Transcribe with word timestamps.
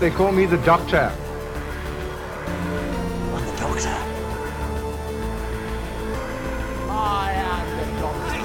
They 0.00 0.10
call 0.10 0.32
me 0.32 0.44
the 0.44 0.58
Doctor. 0.58 1.10
I'm 3.32 3.46
the 3.46 3.52
doctor. 3.56 3.96
I 6.90 7.32
am 7.32 7.66
the 7.78 7.84
doctor. 8.00 8.42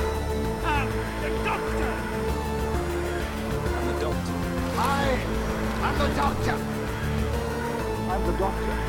I'm 0.63 0.87
the 1.21 1.29
doctor. 1.43 1.91
I'm 3.75 3.83
the 3.87 3.93
doctor. 3.99 4.35
I 4.77 4.81
am 5.83 5.93
the 5.99 6.07
doctor. 6.15 6.57
I'm 8.09 8.21
the 8.25 8.33
doctor. 8.37 8.88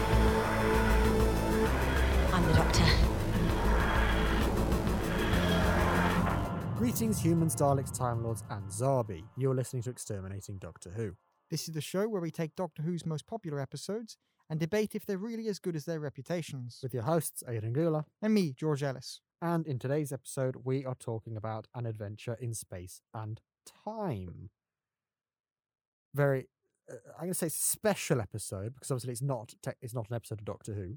Greetings, 6.80 7.20
humans, 7.20 7.54
Daleks, 7.54 7.94
Time 7.94 8.24
Lords, 8.24 8.42
and 8.48 8.66
Zarbi. 8.70 9.22
You're 9.36 9.54
listening 9.54 9.82
to 9.82 9.90
Exterminating 9.90 10.56
Doctor 10.56 10.88
Who. 10.88 11.12
This 11.50 11.68
is 11.68 11.74
the 11.74 11.82
show 11.82 12.08
where 12.08 12.22
we 12.22 12.30
take 12.30 12.56
Doctor 12.56 12.80
Who's 12.80 13.04
most 13.04 13.26
popular 13.26 13.60
episodes 13.60 14.16
and 14.48 14.58
debate 14.58 14.94
if 14.94 15.04
they're 15.04 15.18
really 15.18 15.46
as 15.48 15.58
good 15.58 15.76
as 15.76 15.84
their 15.84 16.00
reputations. 16.00 16.78
With 16.82 16.94
your 16.94 17.02
hosts, 17.02 17.42
Aidan 17.46 17.74
Gula. 17.74 18.06
And 18.22 18.32
me, 18.32 18.54
George 18.54 18.82
Ellis. 18.82 19.20
And 19.42 19.66
in 19.66 19.78
today's 19.78 20.10
episode, 20.10 20.56
we 20.64 20.86
are 20.86 20.94
talking 20.94 21.36
about 21.36 21.66
an 21.74 21.84
adventure 21.84 22.38
in 22.40 22.54
space 22.54 23.02
and 23.12 23.42
time. 23.84 24.48
Very, 26.14 26.48
uh, 26.90 26.94
I'm 27.12 27.24
going 27.24 27.32
to 27.32 27.38
say 27.38 27.50
special 27.50 28.22
episode 28.22 28.72
because 28.72 28.90
obviously 28.90 29.12
it's 29.12 29.20
not 29.20 29.52
te- 29.62 29.72
it's 29.82 29.92
not 29.92 30.08
an 30.08 30.16
episode 30.16 30.38
of 30.38 30.46
Doctor 30.46 30.72
Who, 30.72 30.96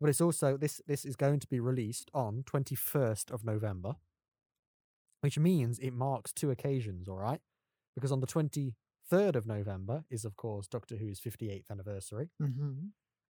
but 0.00 0.08
it's 0.08 0.20
also 0.20 0.56
this 0.56 0.80
this 0.86 1.04
is 1.04 1.16
going 1.16 1.40
to 1.40 1.48
be 1.48 1.58
released 1.58 2.12
on 2.14 2.44
21st 2.44 3.32
of 3.32 3.44
November, 3.44 3.96
which 5.20 5.38
means 5.38 5.78
it 5.78 5.92
marks 5.92 6.32
two 6.32 6.50
occasions. 6.50 7.08
All 7.08 7.16
right, 7.18 7.40
because 7.94 8.12
on 8.12 8.20
the 8.20 8.26
23rd 8.26 9.36
of 9.36 9.46
November 9.46 10.04
is 10.10 10.24
of 10.24 10.36
course 10.36 10.66
Doctor 10.68 10.96
Who's 10.96 11.20
58th 11.20 11.70
anniversary, 11.70 12.30
Mm-hmm. 12.42 12.72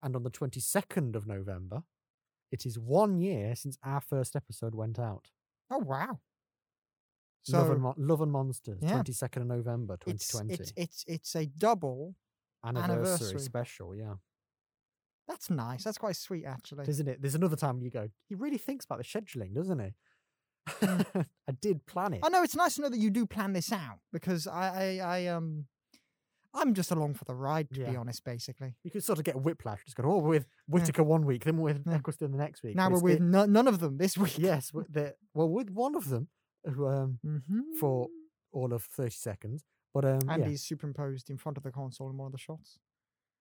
and 0.02 0.16
on 0.16 0.22
the 0.22 0.30
22nd 0.30 1.14
of 1.16 1.26
November, 1.26 1.82
it 2.50 2.64
is 2.66 2.78
one 2.78 3.18
year 3.18 3.54
since 3.54 3.76
our 3.84 4.00
first 4.00 4.34
episode 4.36 4.74
went 4.74 4.98
out. 4.98 5.30
Oh, 5.70 5.78
wow. 5.78 6.20
Love, 7.50 7.70
and 7.70 7.80
Mo- 7.82 7.94
Love 7.96 8.20
and 8.20 8.32
Monsters, 8.32 8.78
Yeah. 8.82 8.92
22nd 9.02 9.36
of 9.42 9.46
November, 9.46 9.96
it's, 10.06 10.28
2020. 10.28 10.54
it's, 10.62 10.72
it's, 10.76 11.04
it's 11.06 11.34
a 11.36 11.46
double. 11.46 12.14
anniversary, 12.64 12.92
anniversary. 12.94 13.41
special, 13.41 13.94
yeah. 13.96 14.14
That's 15.26 15.48
nice. 15.50 15.84
That's 15.84 15.98
quite 15.98 16.16
sweet, 16.16 16.44
actually. 16.46 16.86
Isn't 16.88 17.08
it? 17.08 17.20
There's 17.22 17.34
another 17.34 17.56
time 17.56 17.80
you 17.82 17.91
go, 17.91 18.08
he 18.28 18.34
really 18.34 18.58
thinks 18.58 18.84
about 18.84 18.98
the 18.98 19.04
scheduling, 19.04 19.54
doesn't 19.54 19.78
he? 19.78 19.94
I 21.48 21.52
did 21.61 21.84
plan 21.86 22.14
it. 22.14 22.20
I 22.22 22.28
know 22.28 22.42
it's 22.42 22.56
nice 22.56 22.77
to 22.77 22.83
know 22.83 22.88
that 22.88 22.98
you 22.98 23.11
do 23.11 23.27
plan 23.27 23.52
this 23.52 23.72
out 23.72 23.98
because 24.12 24.47
I, 24.47 24.98
I, 25.00 25.19
I 25.19 25.27
um, 25.27 25.66
I'm 26.55 26.75
just 26.75 26.91
along 26.91 27.14
for 27.14 27.25
the 27.25 27.34
ride, 27.34 27.69
to 27.70 27.80
be 27.80 27.92
Yeah. 27.92 27.98
honest, 27.98 28.25
basically. 28.25 28.75
You 28.83 28.91
could 28.91 29.05
sort 29.05 29.19
of 29.19 29.25
get 29.25 29.41
whiplash. 29.41 29.84
Just 29.84 29.97
go, 29.97 30.05
oh, 30.05 30.19
we're 30.19 30.28
with 30.28 30.47
Whitaker 30.66 31.02
one 31.05 31.25
week, 31.27 31.44
then 31.44 31.56
we're 31.58 31.75
with 31.75 31.83
Yeah. 31.86 31.94
Eccleston 31.97 32.33
the 32.33 32.38
next 32.38 32.62
week. 32.62 32.75
Now 32.77 32.88
we're 32.88 32.94
it's 32.97 33.02
with 33.02 33.20
no, 33.20 33.44
none 33.47 33.69
of 33.69 33.80
them 33.80 33.98
this 33.98 34.16
week. 34.25 34.38
yes, 34.38 34.72
with 34.72 34.92
the, 34.92 35.14
well, 35.34 35.48
with 35.48 35.70
one 35.70 35.94
of 35.94 36.08
them 36.08 36.28
who, 36.64 36.86
um, 36.88 37.19
Mm-hmm. 37.25 37.60
for 37.78 38.08
all 38.53 38.72
of 38.72 38.84
30 38.84 39.10
seconds. 39.10 39.64
But 39.94 40.05
um, 40.05 40.20
And 40.28 40.42
yeah. 40.42 40.48
he's 40.50 40.62
superimposed 40.62 41.28
in 41.30 41.38
front 41.38 41.56
of 41.58 41.62
the 41.64 41.70
console 41.70 42.10
in 42.10 42.16
one 42.16 42.27
of 42.27 42.32
the 42.32 42.38
shots. 42.38 42.78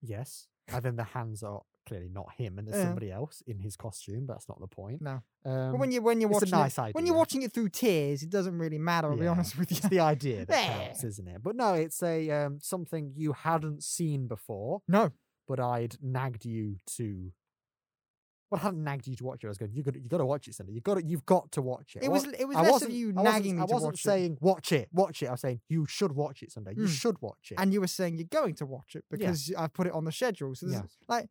Yes. 0.02 0.46
And 0.68 0.82
then 0.82 0.96
the 0.96 1.04
hands 1.04 1.42
are 1.42 1.62
clearly 1.88 2.08
not 2.08 2.26
him 2.36 2.58
and 2.58 2.66
there's 2.68 2.76
Yeah. 2.78 2.84
somebody 2.84 3.10
else 3.10 3.42
in 3.46 3.58
his 3.58 3.76
costume, 3.76 4.26
but 4.26 4.34
that's 4.34 4.48
not 4.48 4.60
the 4.60 4.66
point. 4.66 5.00
No. 5.02 5.22
Um, 5.44 5.78
when 5.78 5.90
you 5.90 6.02
when 6.02 6.20
you're 6.20 6.30
watching 6.30 6.50
nice 6.50 6.78
it, 6.78 6.94
when 6.94 7.06
you're 7.06 7.16
watching 7.16 7.42
it 7.42 7.52
through 7.52 7.70
tears, 7.70 8.22
it 8.22 8.30
doesn't 8.30 8.58
really 8.58 8.78
matter. 8.78 9.10
I'll 9.10 9.16
be 9.16 9.26
honest 9.26 9.58
with 9.58 9.70
you. 9.70 9.78
it's 9.78 9.88
the 9.88 10.00
idea 10.00 10.44
that 10.46 10.66
counts, 10.66 11.04
isn't 11.04 11.26
it? 11.28 11.42
But 11.42 11.56
no, 11.56 11.74
it's 11.74 12.02
a 12.02 12.30
um, 12.30 12.58
something 12.60 13.12
you 13.16 13.32
hadn't 13.32 13.82
seen 13.82 14.26
before, 14.28 14.82
no, 14.86 15.10
but 15.46 15.58
I'd 15.60 15.96
nagged 16.02 16.44
you 16.44 16.76
to. 16.96 17.32
Well, 18.50 18.58
I 18.62 18.64
hadn't 18.64 18.82
nagged 18.82 19.06
you 19.06 19.14
to 19.16 19.24
watch 19.24 19.44
it. 19.44 19.46
I 19.46 19.50
was 19.50 19.58
going, 19.58 19.72
you 19.74 19.82
got, 19.82 19.94
you 19.94 20.08
got 20.08 20.18
to 20.18 20.24
watch 20.24 20.48
it, 20.48 20.54
Sunday. 20.54 20.72
You 20.72 20.80
got, 20.80 20.94
to, 20.94 21.04
you've 21.04 21.26
got 21.26 21.52
to 21.52 21.60
watch 21.60 21.96
it. 21.96 22.02
it 22.02 22.08
was 22.10 22.24
it 22.24 22.46
was 22.48 22.56
I 22.56 22.62
less 22.62 22.80
of 22.80 22.90
you 22.90 23.12
I 23.14 23.22
nagging 23.22 23.56
me 23.56 23.60
I 23.60 23.64
wasn't 23.66 23.92
watch 23.92 24.00
it, 24.00 24.02
saying 24.04 24.38
watch 24.40 24.72
it, 24.72 24.88
watch 24.90 25.22
it. 25.22 25.26
I 25.26 25.32
was 25.32 25.42
saying 25.42 25.60
you 25.68 25.84
should 25.86 26.12
watch 26.12 26.42
it, 26.42 26.50
Sunday. 26.50 26.72
You 26.74 26.84
Mm. 26.84 26.88
should 26.88 27.20
watch 27.20 27.50
it. 27.52 27.56
and 27.60 27.74
you 27.74 27.82
were 27.82 27.86
saying 27.86 28.16
you're 28.16 28.26
going 28.30 28.54
to 28.54 28.64
watch 28.64 28.96
it 28.96 29.04
because 29.10 29.52
I've 29.56 29.74
put 29.74 29.86
it 29.86 29.92
on 29.92 30.04
the 30.06 30.12
schedule. 30.12 30.54
So 30.54 30.66
Yes. 30.66 30.96
like, 31.08 31.28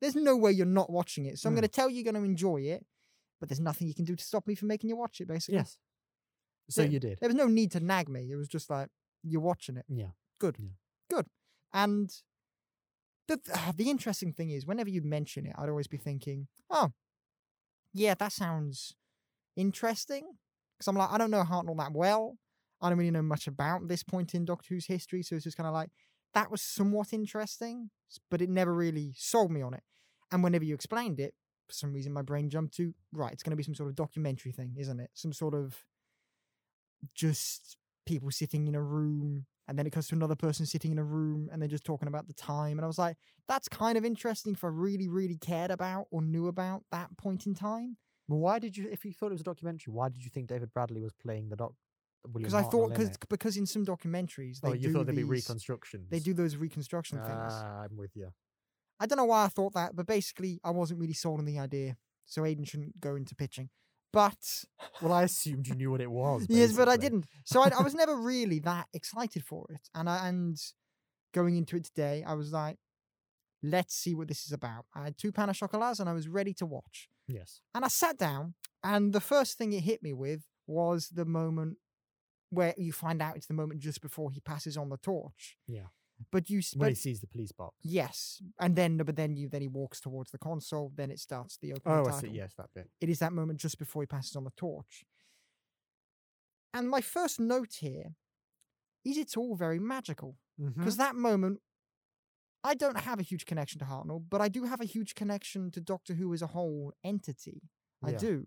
there's 0.00 0.14
no 0.16 0.36
way 0.36 0.52
you're 0.52 0.66
not 0.66 0.90
watching 0.90 1.26
it. 1.26 1.38
So 1.38 1.48
I'm 1.48 1.52
Mm. 1.52 1.56
going 1.56 1.62
to 1.62 1.68
tell 1.68 1.88
you 1.88 1.96
you're 2.02 2.12
going 2.12 2.22
to 2.22 2.28
enjoy 2.28 2.62
it, 2.62 2.84
but 3.40 3.48
there's 3.48 3.60
nothing 3.60 3.86
you 3.88 3.94
can 3.94 4.04
do 4.04 4.16
to 4.16 4.24
stop 4.24 4.46
me 4.46 4.54
from 4.54 4.68
making 4.68 4.88
you 4.90 4.96
watch 4.96 5.20
it. 5.20 5.28
Basically, 5.28 5.56
yes. 5.56 5.78
So 6.70 6.82
Yeah. 6.82 6.88
you 6.88 7.00
did. 7.00 7.18
there 7.20 7.28
was 7.28 7.36
no 7.36 7.46
need 7.46 7.70
to 7.72 7.80
nag 7.80 8.08
me. 8.08 8.30
It 8.30 8.36
was 8.36 8.48
just 8.48 8.70
like 8.70 8.88
you're 9.22 9.40
watching 9.40 9.76
it. 9.76 9.84
Yeah. 9.88 10.10
Good. 10.38 10.56
Yeah. 10.58 10.70
Good. 11.10 11.26
And 11.72 12.10
the 13.28 13.40
the 13.76 13.88
interesting 13.90 14.32
thing 14.32 14.50
is, 14.50 14.66
whenever 14.66 14.90
you'd 14.90 15.04
mention 15.04 15.46
it, 15.46 15.54
I'd 15.56 15.68
always 15.68 15.86
be 15.88 15.96
thinking, 15.96 16.48
oh, 16.70 16.92
yeah, 17.92 18.14
that 18.14 18.32
sounds 18.32 18.94
interesting. 19.56 20.36
Because 20.76 20.88
I'm 20.88 20.96
like, 20.96 21.10
I 21.10 21.18
don't 21.18 21.30
know 21.30 21.42
Hartnell 21.44 21.76
that 21.78 21.92
well. 21.92 22.36
I 22.80 22.88
don't 22.88 22.98
really 22.98 23.10
know 23.12 23.22
much 23.22 23.46
about 23.46 23.88
this 23.88 24.02
point 24.02 24.34
in 24.34 24.44
Doctor 24.44 24.74
Who's 24.74 24.86
history. 24.86 25.22
So 25.22 25.36
it's 25.36 25.44
just 25.44 25.56
kind 25.56 25.66
of 25.68 25.72
like, 25.72 25.90
that 26.34 26.50
was 26.50 26.62
somewhat 26.62 27.12
interesting, 27.12 27.90
but 28.30 28.42
it 28.42 28.48
never 28.48 28.72
really 28.74 29.14
sold 29.16 29.50
me 29.50 29.62
on 29.62 29.74
it. 29.74 29.82
And 30.32 30.42
whenever 30.42 30.64
you 30.64 30.74
explained 30.74 31.20
it, 31.20 31.34
for 31.68 31.74
some 31.74 31.92
reason 31.92 32.12
my 32.12 32.22
brain 32.22 32.50
jumped 32.50 32.76
to, 32.76 32.94
right, 33.12 33.32
it's 33.32 33.42
going 33.42 33.52
to 33.52 33.56
be 33.56 33.62
some 33.62 33.74
sort 33.74 33.88
of 33.88 33.94
documentary 33.94 34.52
thing, 34.52 34.74
isn't 34.78 35.00
it? 35.00 35.10
Some 35.14 35.32
sort 35.32 35.54
of 35.54 35.84
just 37.14 37.76
people 38.06 38.30
sitting 38.30 38.66
in 38.66 38.74
a 38.74 38.82
room 38.82 39.46
and 39.66 39.78
then 39.78 39.86
it 39.86 39.92
comes 39.92 40.08
to 40.08 40.14
another 40.14 40.34
person 40.34 40.66
sitting 40.66 40.92
in 40.92 40.98
a 40.98 41.04
room 41.04 41.48
and 41.50 41.60
they're 41.60 41.68
just 41.68 41.84
talking 41.84 42.08
about 42.08 42.26
the 42.26 42.34
time 42.34 42.78
and 42.78 42.84
i 42.84 42.86
was 42.86 42.98
like 42.98 43.16
that's 43.46 43.68
kind 43.68 43.96
of 43.98 44.04
interesting 44.04 44.54
if 44.54 44.64
i 44.64 44.68
really 44.68 45.08
really 45.08 45.36
cared 45.36 45.70
about 45.70 46.06
or 46.10 46.22
knew 46.22 46.48
about 46.48 46.82
that 46.90 47.14
point 47.18 47.46
in 47.46 47.54
time 47.54 47.96
why 48.26 48.58
did 48.58 48.76
you, 48.76 48.88
if 48.90 49.04
you 49.04 49.12
thought 49.12 49.26
it 49.26 49.32
was 49.32 49.42
a 49.42 49.44
documentary, 49.44 49.92
why 49.92 50.08
did 50.08 50.24
you 50.24 50.30
think 50.30 50.48
David 50.48 50.72
Bradley 50.72 51.02
was 51.02 51.12
playing 51.12 51.48
the 51.48 51.56
doc? 51.56 51.74
Because 52.32 52.54
i 52.54 52.62
thought 52.62 52.90
because 52.90 53.10
because 53.28 53.56
in 53.56 53.66
some 53.66 53.84
documentaries 53.84 54.60
they 54.60 54.68
oh, 54.70 54.72
you 54.72 54.88
do 54.88 54.92
thought 54.92 55.06
there'd 55.06 55.16
be 55.16 55.24
reconstructions. 55.24 56.08
they 56.10 56.20
do 56.20 56.32
those 56.32 56.56
reconstruction 56.56 57.18
things 57.18 57.52
Ah, 57.52 57.82
I'm 57.84 57.96
with 57.96 58.12
you. 58.14 58.28
i 59.00 59.06
don't 59.06 59.18
know 59.18 59.24
why 59.26 59.44
i 59.44 59.48
thought 59.48 59.74
that 59.74 59.94
but 59.94 60.06
basically 60.06 60.58
i 60.64 60.70
wasn't 60.70 61.00
really 61.00 61.12
sold 61.12 61.38
on 61.40 61.44
the 61.44 61.58
idea 61.58 61.96
so 62.24 62.42
aiden 62.42 62.66
shouldn't 62.66 62.98
go 63.00 63.14
into 63.16 63.34
pitching 63.34 63.68
but 64.12 64.38
Well, 65.02 65.12
I 65.12 65.24
assumed 65.24 65.66
you 65.66 65.74
knew 65.74 65.90
what 65.90 66.00
it 66.00 66.10
was. 66.10 66.46
yes 66.48 66.72
but 66.72 66.88
i 66.88 66.96
didn't 66.96 67.26
so 67.44 67.60
I, 67.62 67.70
I 67.78 67.82
was 67.82 67.94
never 67.94 68.16
really 68.32 68.58
that 68.60 68.86
excited 68.94 69.44
for 69.44 69.66
it 69.70 69.88
and 69.94 70.08
i 70.08 70.26
and 70.28 70.56
going 71.34 71.56
into 71.56 71.76
it 71.76 71.84
today 71.84 72.24
i 72.26 72.32
was 72.34 72.52
like 72.52 72.78
let's 73.62 73.94
see 73.94 74.14
what 74.14 74.28
this 74.28 74.44
is 74.46 74.52
about 74.52 74.84
i 74.94 75.04
had 75.04 75.18
two 75.18 75.32
pan 75.32 75.50
of 75.50 75.56
chocolats 75.56 75.98
and 76.00 76.08
i 76.08 76.12
was 76.12 76.28
ready 76.28 76.54
to 76.54 76.66
watch 76.66 77.08
Yes. 77.26 77.62
And 77.74 77.86
I 77.86 77.88
sat 77.88 78.18
down, 78.18 78.52
and 78.82 79.14
the 79.14 79.20
first 79.32 79.56
thing 79.56 79.72
it 79.72 79.80
hit 79.80 80.02
me 80.02 80.12
with 80.12 80.42
was 80.66 81.08
the 81.08 81.24
moment 81.24 81.78
where 82.50 82.74
you 82.76 82.92
find 82.92 83.20
out 83.20 83.36
it's 83.36 83.46
the 83.46 83.54
moment 83.54 83.80
just 83.80 84.00
before 84.00 84.30
he 84.30 84.40
passes 84.40 84.76
on 84.76 84.88
the 84.88 84.96
torch. 84.98 85.56
Yeah. 85.66 85.86
But 86.30 86.48
you, 86.48 86.62
When 86.76 86.90
he 86.90 86.94
sees 86.94 87.20
the 87.20 87.26
police 87.26 87.50
box. 87.52 87.74
yes, 87.82 88.40
and 88.60 88.76
then 88.76 88.96
but 88.98 89.16
then 89.16 89.36
you 89.36 89.48
then 89.48 89.62
he 89.62 89.68
walks 89.68 90.00
towards 90.00 90.30
the 90.30 90.38
console. 90.38 90.92
Then 90.94 91.10
it 91.10 91.18
starts 91.18 91.58
the 91.58 91.72
opening 91.72 92.06
Oh, 92.06 92.08
I 92.08 92.12
see. 92.20 92.28
Yes, 92.28 92.54
that 92.56 92.70
bit. 92.74 92.88
It 93.00 93.08
is 93.08 93.18
that 93.18 93.32
moment 93.32 93.58
just 93.58 93.78
before 93.78 94.02
he 94.02 94.06
passes 94.06 94.36
on 94.36 94.44
the 94.44 94.52
torch. 94.56 95.04
And 96.72 96.88
my 96.88 97.00
first 97.00 97.40
note 97.40 97.74
here 97.80 98.14
is 99.04 99.16
it's 99.16 99.36
all 99.36 99.56
very 99.56 99.78
magical 99.78 100.36
mm-hmm. 100.60 100.80
because 100.80 100.96
that 100.96 101.14
moment. 101.16 101.60
I 102.66 102.72
don't 102.74 102.98
have 102.98 103.20
a 103.20 103.22
huge 103.22 103.44
connection 103.44 103.78
to 103.80 103.84
Hartnell, 103.84 104.24
but 104.26 104.40
I 104.40 104.48
do 104.48 104.64
have 104.64 104.80
a 104.80 104.86
huge 104.86 105.14
connection 105.14 105.70
to 105.72 105.80
Doctor 105.82 106.14
Who 106.14 106.32
as 106.32 106.40
a 106.40 106.46
whole 106.46 106.94
entity. 107.04 107.60
I 108.02 108.12
Yeah. 108.12 108.18
do. 108.18 108.46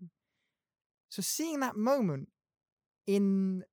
So 1.08 1.22
seeing 1.22 1.60
that 1.60 1.76
moment 1.76 2.28
in 3.06 3.64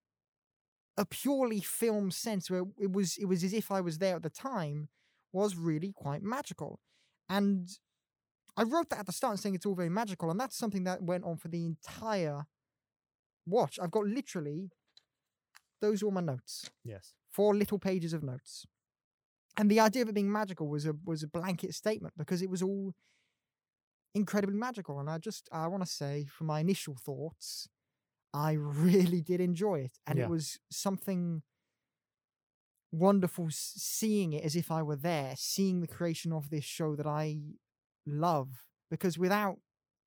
a 0.97 1.05
purely 1.05 1.59
film 1.59 2.11
sense 2.11 2.49
where 2.49 2.63
it 2.79 2.91
was 2.91 3.17
it 3.17 3.25
was 3.25 3.43
as 3.43 3.53
if 3.53 3.71
I 3.71 3.81
was 3.81 3.97
there 3.97 4.15
at 4.15 4.23
the 4.23 4.29
time 4.29 4.89
was 5.33 5.55
really 5.55 5.91
quite 5.93 6.23
magical. 6.23 6.79
And 7.29 7.69
I 8.57 8.63
wrote 8.63 8.89
that 8.89 8.99
at 8.99 9.05
the 9.05 9.11
start 9.11 9.39
saying 9.39 9.55
it's 9.55 9.65
all 9.65 9.75
very 9.75 9.89
magical, 9.89 10.31
and 10.31 10.39
that's 10.39 10.57
something 10.57 10.85
that 10.85 11.01
went 11.01 11.25
on 11.25 11.37
for 11.37 11.49
the 11.49 11.65
entire 11.65 12.45
watch. 13.45 13.79
I've 13.81 13.91
got 13.91 14.05
literally 14.05 14.69
those 15.81 16.01
are 16.01 16.07
all 16.07 16.11
my 16.11 16.21
notes. 16.21 16.69
Yes. 16.83 17.13
Four 17.31 17.55
little 17.55 17.79
pages 17.79 18.13
of 18.13 18.23
notes. 18.23 18.65
And 19.57 19.69
the 19.69 19.79
idea 19.79 20.01
of 20.01 20.09
it 20.09 20.15
being 20.15 20.31
magical 20.31 20.67
was 20.67 20.85
a 20.85 20.93
was 21.05 21.23
a 21.23 21.27
blanket 21.27 21.73
statement 21.73 22.13
because 22.17 22.41
it 22.41 22.49
was 22.49 22.61
all 22.61 22.93
incredibly 24.13 24.55
magical. 24.55 24.99
And 24.99 25.09
I 25.09 25.17
just 25.17 25.49
I 25.51 25.67
want 25.67 25.83
to 25.83 25.89
say 25.89 26.25
from 26.25 26.47
my 26.47 26.59
initial 26.59 26.95
thoughts, 26.95 27.67
I 28.35 28.53
really 28.53 29.21
did 29.21 29.39
enjoy 29.39 29.79
it. 29.79 29.97
And 30.05 30.19
Yeah. 30.19 30.25
it 30.25 30.29
was 30.29 30.59
something 30.69 31.41
wonderful 32.91 33.47
seeing 33.49 34.33
it 34.33 34.43
as 34.43 34.55
if 34.55 34.71
I 34.71 34.81
were 34.83 34.95
there, 34.95 35.35
seeing 35.37 35.81
the 35.81 35.87
creation 35.87 36.31
of 36.31 36.49
this 36.49 36.63
show 36.65 36.95
that 36.95 37.07
I 37.07 37.39
love. 38.05 38.67
Because 38.89 39.17
without 39.17 39.59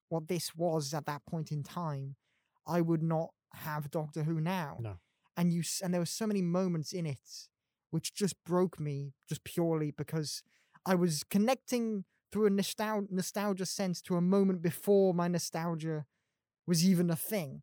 what 0.09 0.29
this 0.29 0.55
was 0.55 0.95
at 0.95 1.07
that 1.07 1.25
point 1.27 1.51
in 1.53 1.63
time, 1.63 2.17
I 2.67 2.81
would 2.81 3.03
not 3.03 3.31
have 3.55 3.91
Doctor 3.91 4.25
Who 4.25 4.41
now. 4.41 4.77
No. 4.81 4.99
And 5.37 5.53
you 5.53 5.63
and 5.83 5.93
there 5.95 6.01
were 6.01 6.07
so 6.07 6.27
many 6.27 6.43
moments 6.43 6.93
in 6.93 7.07
it 7.07 7.49
which 7.91 8.13
just 8.15 8.43
broke 8.45 8.79
me 8.79 9.15
just 9.29 9.45
purely 9.45 9.91
because 9.91 10.43
I 10.85 10.95
was 10.95 11.25
connecting 11.25 12.05
through 12.31 12.47
a 12.47 12.51
nostal- 12.51 13.11
nostalgia 13.11 13.65
sense 13.65 14.03
to 14.03 14.17
a 14.17 14.21
moment 14.21 14.61
before 14.61 15.15
my 15.15 15.29
nostalgia 15.29 16.05
was 16.67 16.85
even 16.85 17.09
a 17.11 17.17
thing. 17.17 17.63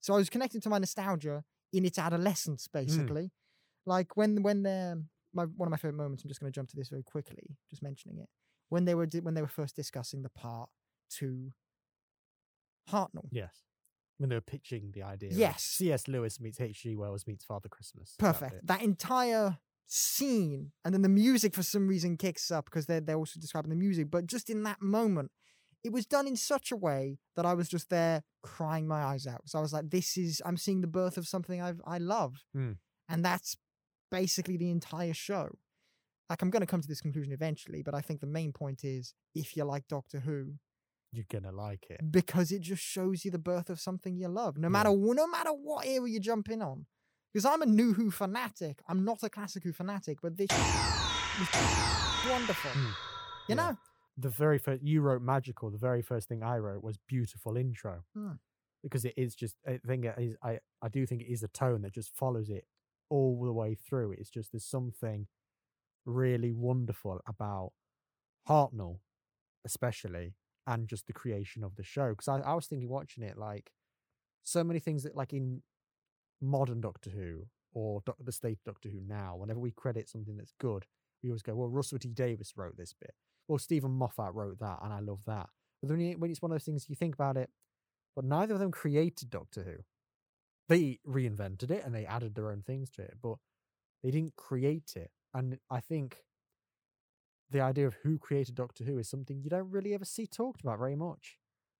So 0.00 0.14
I 0.14 0.18
was 0.18 0.30
connecting 0.30 0.60
to 0.62 0.68
my 0.68 0.78
nostalgia 0.78 1.44
in 1.72 1.84
its 1.84 1.98
adolescence, 1.98 2.68
mm. 2.68 2.72
basically. 2.72 3.32
Like 3.86 4.16
when 4.16 4.42
when 4.42 4.62
they're 4.62 4.96
my 5.36 5.44
one 5.44 5.68
of 5.68 5.70
my 5.70 5.76
favorite 5.76 5.96
moments. 5.96 6.24
I'm 6.24 6.28
just 6.28 6.40
going 6.40 6.50
to 6.50 6.54
jump 6.54 6.70
to 6.70 6.76
this 6.76 6.88
very 6.88 7.02
quickly, 7.04 7.56
just 7.70 7.82
mentioning 7.82 8.18
it. 8.18 8.28
When 8.68 8.86
they 8.86 8.94
were 8.94 9.06
when 9.22 9.34
they 9.34 9.42
were 9.42 9.46
first 9.46 9.76
discussing 9.76 10.22
the 10.22 10.30
part 10.30 10.70
to 11.18 11.52
Hartnell. 12.90 13.28
Yes. 13.30 13.62
When 14.18 14.30
they 14.30 14.34
were 14.34 14.40
pitching 14.40 14.92
the 14.94 15.02
idea. 15.02 15.30
Yes. 15.32 15.62
C.S. 15.62 16.08
Lewis 16.08 16.40
meets 16.40 16.60
H.G. 16.60 16.96
Wells 16.96 17.26
meets 17.26 17.44
Father 17.44 17.68
Christmas. 17.68 18.14
Perfect. 18.18 18.66
That 18.66 18.82
entire 18.82 19.58
scene, 19.86 20.72
and 20.84 20.94
then 20.94 21.02
the 21.02 21.08
music 21.08 21.54
for 21.54 21.62
some 21.62 21.86
reason 21.86 22.16
kicks 22.16 22.50
up 22.50 22.64
because 22.64 22.86
they're 22.86 23.00
they're 23.00 23.18
also 23.18 23.38
describing 23.38 23.70
the 23.70 23.76
music. 23.76 24.10
But 24.10 24.26
just 24.26 24.50
in 24.50 24.62
that 24.64 24.80
moment, 24.80 25.30
it 25.86 25.92
was 25.92 26.04
done 26.06 26.26
in 26.26 26.36
such 26.36 26.70
a 26.72 26.76
way 26.76 27.18
that 27.36 27.46
I 27.46 27.54
was 27.54 27.68
just 27.68 27.88
there 27.90 28.22
crying 28.42 28.86
my 28.86 29.02
eyes 29.10 29.26
out. 29.26 29.42
So 29.50 29.58
I 29.58 29.62
was 29.62 29.72
like, 29.72 29.88
"This 29.90 30.16
is 30.16 30.42
I'm 30.46 30.56
seeing 30.64 30.80
the 30.82 30.86
birth 31.00 31.16
of 31.18 31.26
something 31.34 31.58
I 31.62 31.72
I 31.86 31.98
love," 31.98 32.32
Hmm. 32.54 32.72
and 33.08 33.24
that's 33.24 33.56
basically 34.10 34.56
the 34.56 34.70
entire 34.70 35.14
show. 35.14 35.46
Like 36.30 36.42
I'm 36.42 36.50
going 36.50 36.60
to 36.66 36.72
come 36.72 36.82
to 36.82 36.88
this 36.88 37.00
conclusion 37.00 37.32
eventually, 37.32 37.82
but 37.82 37.94
I 37.94 38.00
think 38.06 38.20
the 38.20 38.26
main 38.38 38.52
point 38.52 38.80
is 38.84 39.14
if 39.34 39.56
you 39.56 39.64
like 39.64 39.86
Doctor 39.88 40.20
Who, 40.20 40.38
You're 41.12 41.30
gonna 41.36 41.52
like 41.66 41.86
it. 41.88 42.00
because 42.10 42.50
it 42.56 42.62
just 42.62 42.82
shows 42.82 43.24
you 43.24 43.30
the 43.30 43.38
birth 43.52 43.70
of 43.70 43.78
something 43.80 44.16
you 44.16 44.28
love, 44.28 44.58
no 44.58 44.68
matter 44.68 44.90
wh- 44.90 45.14
no 45.22 45.26
matter 45.36 45.50
what 45.50 45.86
era 45.86 46.08
you 46.10 46.18
jump 46.20 46.48
in 46.50 46.62
on. 46.62 46.86
Because 47.32 47.44
I'm 47.44 47.62
a 47.62 47.66
new 47.80 47.92
Who 47.92 48.10
fanatic. 48.10 48.76
I'm 48.88 49.04
not 49.04 49.22
a 49.22 49.30
classic 49.30 49.62
Who 49.64 49.72
fanatic, 49.72 50.18
but 50.22 50.36
this 50.36 50.48
was 50.50 51.48
wonderful. 52.30 52.70
Mm. 52.70 52.86
You 52.86 52.94
Yeah. 53.48 53.54
know, 53.54 53.76
The 54.16 54.28
very 54.28 54.58
first 54.58 54.82
you 54.82 55.00
wrote 55.00 55.22
magical. 55.22 55.70
The 55.70 55.78
very 55.78 56.02
first 56.02 56.28
thing 56.28 56.42
I 56.42 56.58
wrote 56.58 56.82
was 56.82 56.98
beautiful 57.06 57.56
intro. 57.56 58.04
Hmm. 58.14 58.32
Because 58.82 59.04
it 59.04 59.14
is 59.16 59.34
just 59.34 59.56
I 59.66 59.78
think 59.86 60.04
it 60.04 60.14
is 60.18 60.36
I 60.42 60.60
I 60.82 60.88
do 60.88 61.06
think 61.06 61.22
it 61.22 61.32
is 61.32 61.42
a 61.42 61.48
tone 61.48 61.82
that 61.82 61.92
just 61.92 62.14
follows 62.14 62.48
it 62.48 62.64
all 63.10 63.44
the 63.44 63.52
way 63.52 63.74
through. 63.74 64.12
It's 64.12 64.30
just 64.30 64.52
there's 64.52 64.64
something 64.64 65.26
really 66.04 66.52
wonderful 66.52 67.20
about 67.26 67.72
Hartnell, 68.48 68.98
especially, 69.64 70.34
and 70.66 70.88
just 70.88 71.06
the 71.06 71.12
creation 71.12 71.64
of 71.64 71.76
the 71.76 71.82
show. 71.82 72.10
Because 72.10 72.28
I, 72.28 72.38
I 72.38 72.54
was 72.54 72.66
thinking 72.66 72.88
watching 72.88 73.24
it 73.24 73.36
like 73.36 73.72
so 74.44 74.62
many 74.62 74.78
things 74.78 75.02
that 75.02 75.16
like 75.16 75.32
in 75.32 75.62
modern 76.40 76.80
Doctor 76.80 77.10
Who 77.10 77.46
or 77.72 78.02
the 78.18 78.32
state 78.32 78.58
Doctor 78.64 78.88
Who 78.88 79.00
now, 79.06 79.36
whenever 79.36 79.60
we 79.60 79.70
credit 79.70 80.08
something 80.08 80.36
that's 80.36 80.54
good, 80.58 80.86
we 81.22 81.30
always 81.30 81.42
go, 81.42 81.54
well, 81.54 81.68
Russell 81.68 81.98
T 81.98 82.08
Davies 82.08 82.52
wrote 82.56 82.76
this 82.76 82.94
bit. 82.98 83.14
Well, 83.48 83.58
Steven 83.58 83.90
Moffat 83.92 84.34
wrote 84.34 84.58
that, 84.58 84.80
and 84.82 84.92
I 84.92 85.00
love 85.00 85.24
that. 85.26 85.48
But 85.80 85.88
then 85.90 86.00
you- 86.00 86.18
when 86.18 86.30
it's 86.30 86.42
one 86.42 86.50
of 86.50 86.54
those 86.54 86.64
things, 86.64 86.88
you 86.88 86.96
think 86.96 87.14
about 87.14 87.36
it, 87.36 87.50
but 88.14 88.24
neither 88.24 88.54
of 88.54 88.60
them 88.60 88.70
created 88.72 89.30
Doctor 89.30 89.64
Who. 89.64 89.84
They 90.68 91.00
reinvented 91.06 91.70
it 91.70 91.84
and 91.84 91.94
they 91.94 92.06
added 92.06 92.34
their 92.34 92.50
own 92.50 92.62
things 92.62 92.90
to 92.92 93.02
it, 93.02 93.18
but 93.22 93.38
they 94.02 94.10
didn't 94.10 94.36
create 94.36 94.96
it. 94.96 95.12
And 95.34 95.60
I 95.70 95.80
think 95.80 96.24
the 97.50 97.60
idea 97.60 97.86
of 97.86 97.94
who 98.02 98.18
created 98.18 98.54
Doctor 98.54 98.84
Who 98.84 98.98
is 98.98 99.08
something 99.08 99.40
you 99.40 99.50
don't 99.50 99.70
really 99.70 99.94
ever 99.94 100.04
see 100.04 100.26
talked 100.26 100.60
about 100.62 100.78
very 100.78 100.96
much. 100.96 101.38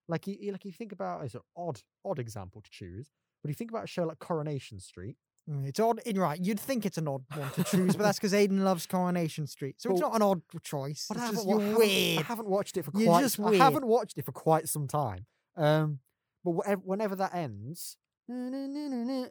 Like 0.09 0.27
you, 0.27 0.37
you- 0.41 0.53
like 0.53 0.65
you 0.65 0.73
think 0.73 0.93
about 0.93 1.25
it's 1.25 1.35
an 1.35 1.41
odd, 1.57 1.81
odd 2.05 2.19
example 2.19 2.61
to 2.63 2.71
choose, 2.71 3.11
but 3.43 3.49
you 3.49 3.55
think 3.55 3.71
about 3.71 3.85
a 3.85 3.89
show 3.89 4.05
like 4.07 4.19
Coronation 4.19 4.79
Street. 4.79 5.17
Mm, 5.49 5.67
it's 5.69 5.79
odd. 5.79 6.01
in- 6.07 6.19
Right, 6.19 6.41
you'd 6.45 6.59
think 6.59 6.85
it's 6.85 6.99
an 6.99 7.07
odd 7.09 7.25
one 7.37 7.51
to 7.53 7.63
choose, 7.65 7.95
but 7.97 8.03
that's 8.03 8.19
because 8.21 8.33
Aiden 8.33 8.63
loves 8.65 8.87
Coronation 8.87 9.47
Street, 9.47 9.77
so 9.81 9.91
it's 9.91 10.01
Well, 10.01 10.11
not 10.11 10.17
an 10.17 10.23
odd 10.23 10.43
choice. 10.63 11.07
But 11.09 11.19
I 11.19 11.21
It's 11.21 11.27
haven't, 11.27 11.37
just 11.37 11.47
wa- 11.47 11.53
you're 11.53 11.61
haven't- 11.63 11.77
I 11.77 11.79
weird. 11.87 12.23
haven't 12.27 12.49
watched 12.49 12.77
it 12.77 12.83
for 12.85 12.93
You're 12.95 13.07
quite. 13.07 13.21
just 13.23 13.39
I 13.39 13.43
weird. 13.45 13.61
haven't 13.63 13.87
watched 13.87 14.19
it 14.19 14.25
for 14.25 14.33
quite 14.33 14.69
some 14.69 14.89
time. 14.89 15.27
Um, 15.57 16.01
but 16.45 16.51
whatever, 16.53 16.81
whenever 16.85 17.17
that 17.17 17.35
ends, 17.35 17.97
the 18.29 19.31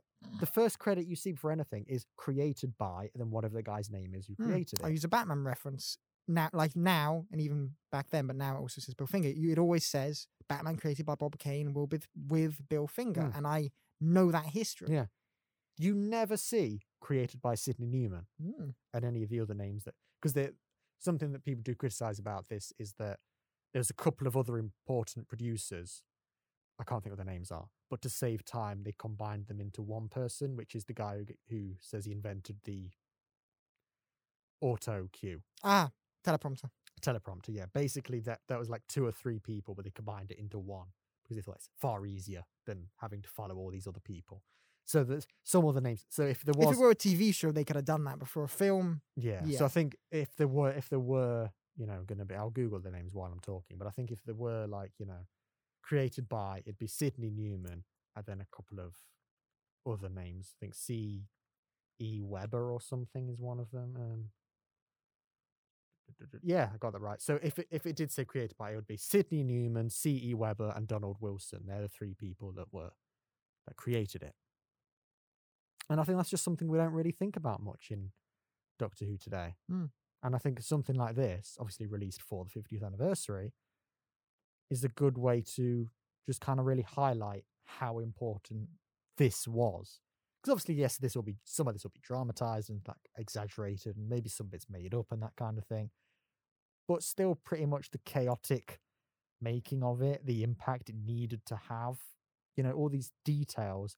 first 0.51 0.79
credit 0.79 1.05
you 1.05 1.15
see 1.15 1.33
for 1.33 1.51
anything 1.51 1.85
is 1.87 2.05
created 2.17 2.77
by, 2.77 3.09
and 3.13 3.21
then 3.21 3.29
whatever 3.31 3.53
the 3.53 3.63
guy's 3.63 3.89
name 3.89 4.13
is 4.15 4.25
who 4.27 4.33
Hmm, 4.35 4.45
created 4.47 4.79
I 4.83 4.87
it. 4.87 4.91
use 4.91 5.03
a 5.03 5.07
Batman 5.09 5.43
reference 5.43 5.97
now, 6.27 6.49
like 6.53 6.75
now, 6.75 7.25
and 7.31 7.39
even 7.41 7.71
back 7.91 8.09
then, 8.09 8.27
but 8.27 8.35
now 8.35 8.55
it 8.55 8.59
also 8.59 8.81
says 8.81 8.93
Bill 8.95 9.07
Finger. 9.07 9.29
You, 9.29 9.51
it 9.51 9.59
always 9.59 9.85
says 9.85 10.27
Batman 10.49 10.77
created 10.77 11.05
by 11.05 11.15
Bob 11.15 11.37
Kane 11.37 11.73
will 11.73 11.87
with 11.87 12.07
with 12.27 12.67
Bill 12.69 12.87
Finger, 12.87 13.25
Hmm. 13.25 13.37
and 13.37 13.47
I 13.47 13.71
know 14.01 14.31
that 14.31 14.45
history. 14.47 14.87
Yeah. 14.91 15.05
You 15.77 15.93
never 15.93 16.37
see 16.37 16.81
created 17.01 17.41
by 17.41 17.55
Sydney 17.55 17.87
Newman 17.87 18.27
Mm. 18.41 18.75
and 18.93 19.05
any 19.05 19.23
of 19.23 19.29
the 19.29 19.39
other 19.39 19.53
names 19.53 19.83
that 19.83 19.95
because 20.21 20.51
something 20.99 21.31
that 21.33 21.43
people 21.43 21.61
do 21.63 21.75
criticize 21.75 22.17
about 22.19 22.47
this 22.49 22.71
is 22.79 22.93
that 22.93 23.19
there's 23.73 23.89
a 23.89 23.93
couple 23.93 24.25
of 24.27 24.35
other 24.37 24.57
important 24.57 25.27
producers. 25.27 26.03
I 26.79 26.83
can't 26.83 27.03
think 27.03 27.11
what 27.15 27.23
their 27.25 27.33
names 27.33 27.51
are, 27.51 27.69
but 27.89 28.01
to 28.01 28.09
save 28.09 28.43
time, 28.45 28.83
they 28.83 28.93
combined 28.97 29.47
them 29.47 29.59
into 29.61 29.81
one 29.81 30.07
person, 30.09 30.55
which 30.55 30.75
is 30.75 30.85
the 30.85 30.93
guy 30.93 31.17
who, 31.17 31.25
who 31.49 31.75
says 31.79 32.05
he 32.05 32.11
invented 32.11 32.57
the 32.63 32.91
auto 34.61 35.09
cue 35.11 35.41
Ah, 35.63 35.91
teleprompter. 36.23 36.69
teleprompter. 37.01 37.49
Yeah, 37.49 37.65
basically 37.73 38.19
that 38.21 38.41
that 38.47 38.59
was 38.59 38.69
like 38.69 38.83
two 38.87 39.05
or 39.05 39.11
three 39.11 39.39
people, 39.39 39.75
but 39.75 39.85
they 39.85 39.91
combined 39.91 40.31
it 40.31 40.39
into 40.39 40.57
one 40.59 40.87
because 41.23 41.35
they 41.37 41.41
thought 41.41 41.55
it's 41.55 41.69
far 41.79 42.05
easier 42.05 42.43
than 42.65 42.89
having 42.97 43.21
to 43.21 43.29
follow 43.29 43.55
all 43.57 43.71
these 43.71 43.87
other 43.87 43.99
people. 43.99 44.43
So 44.85 45.03
there's 45.03 45.27
some 45.43 45.65
other 45.65 45.81
names. 45.81 46.05
So 46.09 46.23
if 46.23 46.43
there 46.43 46.53
was, 46.55 46.67
If 46.67 46.77
it 46.77 46.79
were 46.79 46.91
a 46.91 46.95
TV 46.95 47.33
show, 47.33 47.51
they 47.51 47.63
could 47.63 47.75
have 47.75 47.85
done 47.85 48.03
that. 48.05 48.19
But 48.19 48.27
for 48.27 48.43
a 48.43 48.47
film, 48.47 49.01
yeah. 49.15 49.41
Yeah. 49.43 49.57
So 49.57 49.65
I 49.65 49.69
think 49.69 49.95
if 50.11 50.35
there 50.35 50.47
were, 50.47 50.71
if 50.71 50.89
there 50.89 50.99
were, 50.99 51.49
you 51.75 51.87
know, 51.87 52.03
going 52.05 52.19
to 52.19 52.25
be, 52.25 52.35
I'll 52.35 52.51
Google 52.51 52.79
the 52.79 52.91
names 52.91 53.13
while 53.13 53.31
I'm 53.31 53.39
talking. 53.39 53.77
But 53.77 53.87
I 53.87 53.91
think 53.91 54.11
if 54.11 54.23
there 54.23 54.35
were, 54.35 54.67
like, 54.67 54.91
you 54.99 55.05
know, 55.07 55.25
created 55.81 56.29
by, 56.29 56.61
it'd 56.65 56.77
be 56.77 56.87
Sydney 56.87 57.31
Newman 57.31 57.83
and 58.15 58.25
then 58.25 58.41
a 58.41 58.55
couple 58.55 58.79
of 58.79 58.93
other 59.91 60.09
names. 60.09 60.53
I 60.55 60.57
think 60.59 60.75
C. 60.75 61.23
E. 61.99 62.21
Webber 62.21 62.71
or 62.71 62.79
something 62.81 63.27
is 63.29 63.39
one 63.39 63.59
of 63.59 63.71
them. 63.71 63.95
Um, 63.97 64.25
yeah, 66.43 66.69
I 66.73 66.77
got 66.77 66.93
that 66.93 67.01
right. 67.01 67.21
So 67.21 67.39
if 67.41 67.57
it, 67.59 67.67
if 67.71 67.85
it 67.85 67.95
did 67.95 68.11
say 68.11 68.25
created 68.25 68.57
by, 68.57 68.71
it 68.71 68.75
would 68.75 68.87
be 68.87 68.97
Sydney 68.97 69.43
Newman, 69.43 69.89
C. 69.89 70.21
E. 70.23 70.33
Webber, 70.33 70.73
and 70.75 70.87
Donald 70.87 71.17
Wilson. 71.19 71.61
They're 71.65 71.81
the 71.81 71.87
three 71.87 72.13
people 72.13 72.51
that 72.53 72.71
were 72.71 72.91
that 73.67 73.75
created 73.75 74.21
it. 74.21 74.35
And 75.89 75.99
I 75.99 76.03
think 76.03 76.17
that's 76.17 76.29
just 76.29 76.43
something 76.43 76.67
we 76.67 76.77
don't 76.77 76.93
really 76.93 77.11
think 77.11 77.35
about 77.35 77.61
much 77.61 77.87
in 77.91 78.11
Doctor 78.79 79.05
Who 79.05 79.17
today. 79.17 79.55
Hmm. 79.69 79.85
And 80.23 80.35
I 80.35 80.39
think 80.39 80.61
something 80.61 80.95
like 80.95 81.15
this, 81.15 81.55
obviously 81.59 81.85
released 81.85 82.21
for 82.21 82.45
the 82.45 82.59
50th 82.59 82.83
anniversary, 82.83 83.53
is 84.71 84.83
a 84.83 84.89
good 84.89 85.17
way 85.17 85.43
to 85.55 85.87
just 86.25 86.41
kind 86.41 86.59
of 86.59 86.65
really 86.65 86.81
highlight 86.81 87.45
how 87.65 87.99
important 87.99 88.69
this 89.17 89.47
was. 89.47 89.99
Because 90.41 90.53
obviously, 90.53 90.75
yes, 90.75 90.97
this 90.97 91.15
will 91.15 91.23
be 91.23 91.37
some 91.43 91.67
of 91.67 91.73
this 91.73 91.83
will 91.83 91.91
be 91.93 92.01
dramatized 92.01 92.69
and 92.69 92.81
like 92.87 92.97
exaggerated, 93.17 93.97
and 93.97 94.09
maybe 94.09 94.29
some 94.29 94.47
bits 94.47 94.65
made 94.69 94.95
up 94.95 95.11
and 95.11 95.21
that 95.21 95.35
kind 95.35 95.57
of 95.57 95.65
thing. 95.65 95.91
But 96.87 97.03
still, 97.03 97.35
pretty 97.35 97.65
much 97.65 97.91
the 97.91 97.99
chaotic 97.99 98.79
making 99.41 99.83
of 99.83 100.01
it, 100.01 100.25
the 100.25 100.43
impact 100.43 100.89
it 100.89 100.95
needed 100.95 101.45
to 101.47 101.55
have, 101.69 101.97
you 102.55 102.63
know, 102.63 102.71
all 102.71 102.89
these 102.89 103.11
details 103.23 103.97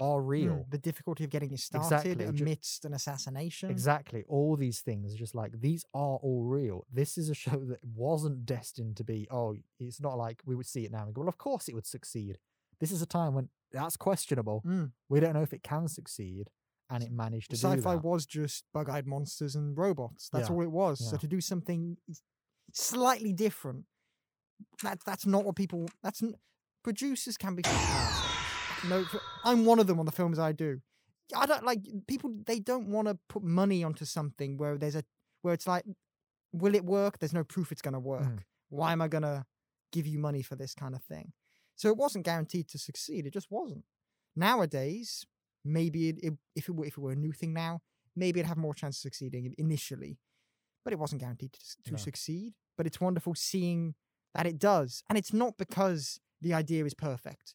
are 0.00 0.20
mm, 0.20 0.26
real. 0.28 0.66
the 0.70 0.78
difficulty 0.78 1.24
of 1.24 1.30
getting 1.30 1.52
it 1.52 1.60
started 1.60 2.12
Exactly, 2.20 2.24
amidst 2.24 2.84
an 2.84 2.94
assassination. 2.94 3.70
Exactly. 3.70 4.24
All 4.28 4.56
these 4.56 4.80
things, 4.80 5.14
just 5.14 5.34
like 5.34 5.60
these 5.60 5.84
are 5.94 6.16
all 6.16 6.44
real. 6.44 6.86
This 6.92 7.18
is 7.18 7.28
a 7.28 7.34
show 7.34 7.62
that 7.68 7.80
wasn't 7.84 8.46
destined 8.46 8.96
to 8.96 9.04
be, 9.04 9.28
oh, 9.30 9.56
it's 9.78 10.00
not 10.00 10.16
like 10.16 10.42
we 10.46 10.54
would 10.56 10.66
see 10.66 10.84
it 10.84 10.92
now 10.92 11.04
and 11.04 11.14
go, 11.14 11.20
well, 11.20 11.28
of 11.28 11.38
course 11.38 11.68
it 11.68 11.74
would 11.74 11.86
succeed. 11.86 12.38
This 12.80 12.90
is 12.90 13.02
a 13.02 13.06
time 13.06 13.34
when 13.34 13.50
that's 13.72 13.96
questionable. 13.96 14.62
Mm. 14.66 14.92
We 15.08 15.20
don't 15.20 15.34
know 15.34 15.42
if 15.42 15.52
it 15.52 15.62
can 15.62 15.88
succeed. 15.88 16.50
And 16.92 17.04
it 17.04 17.12
managed 17.12 17.50
to 17.50 17.56
do 17.56 17.60
Sci-fi 17.60 17.94
was 17.94 18.26
just 18.26 18.64
bug-eyed 18.74 19.06
monsters 19.06 19.54
and 19.54 19.78
robots. 19.78 20.28
That's 20.32 20.48
Yeah, 20.48 20.56
all 20.56 20.62
it 20.62 20.72
was. 20.72 21.08
So 21.08 21.16
to 21.16 21.28
do 21.28 21.40
something 21.40 21.98
slightly 22.72 23.32
different, 23.32 23.84
that 24.82 24.98
that's 25.06 25.24
not 25.24 25.44
what 25.44 25.54
people. 25.54 25.88
That's 26.02 26.20
n- 26.20 26.34
producers 26.82 27.36
can 27.36 27.54
be. 27.54 27.62
No, 28.88 29.04
I'm 29.44 29.64
one 29.64 29.78
of 29.78 29.86
them 29.86 29.98
on 30.00 30.06
the 30.06 30.12
films 30.12 30.38
I 30.38 30.52
do. 30.52 30.80
I 31.36 31.46
don't 31.46 31.64
like 31.64 31.80
people. 32.06 32.32
They 32.46 32.58
don't 32.60 32.88
want 32.88 33.08
to 33.08 33.18
put 33.28 33.42
money 33.42 33.84
onto 33.84 34.04
something 34.04 34.56
where 34.56 34.76
there's 34.78 34.96
a 34.96 35.04
where 35.42 35.54
it's 35.54 35.66
like, 35.66 35.84
will 36.52 36.74
it 36.74 36.84
work? 36.84 37.18
There's 37.18 37.32
no 37.32 37.44
proof 37.44 37.70
it's 37.72 37.82
going 37.82 37.94
to 37.94 38.00
work. 38.00 38.22
Mhm. 38.22 38.38
Why 38.68 38.92
am 38.92 39.00
I 39.02 39.08
going 39.08 39.22
to 39.22 39.44
give 39.92 40.06
you 40.06 40.18
money 40.18 40.42
for 40.42 40.56
this 40.56 40.74
kind 40.74 40.94
of 40.94 41.02
thing? 41.02 41.32
So 41.76 41.88
it 41.88 41.96
wasn't 41.96 42.24
guaranteed 42.24 42.68
to 42.68 42.78
succeed. 42.78 43.26
It 43.26 43.32
just 43.32 43.50
wasn't. 43.50 43.84
Nowadays, 44.36 45.24
maybe 45.64 46.08
it, 46.08 46.18
it, 46.22 46.32
if 46.56 46.68
it 46.68 46.72
were 46.74 46.84
if 46.86 46.94
it 46.96 47.00
were 47.00 47.12
a 47.12 47.16
new 47.16 47.32
thing 47.32 47.52
now, 47.52 47.80
maybe 48.16 48.40
it'd 48.40 48.48
have 48.48 48.56
more 48.58 48.74
chance 48.74 48.96
of 48.96 49.00
succeeding 49.02 49.54
initially, 49.58 50.18
but 50.84 50.92
it 50.92 50.98
wasn't 50.98 51.20
guaranteed 51.20 51.52
to, 51.52 51.60
to 51.84 51.90
No. 51.92 51.96
succeed. 51.98 52.54
But 52.76 52.86
it's 52.86 53.00
wonderful 53.00 53.34
seeing 53.34 53.94
that 54.34 54.46
it 54.46 54.58
does, 54.58 55.02
and 55.08 55.18
it's 55.18 55.32
not 55.32 55.58
because 55.58 56.20
the 56.40 56.54
idea 56.54 56.84
is 56.86 56.94
perfect. 56.94 57.54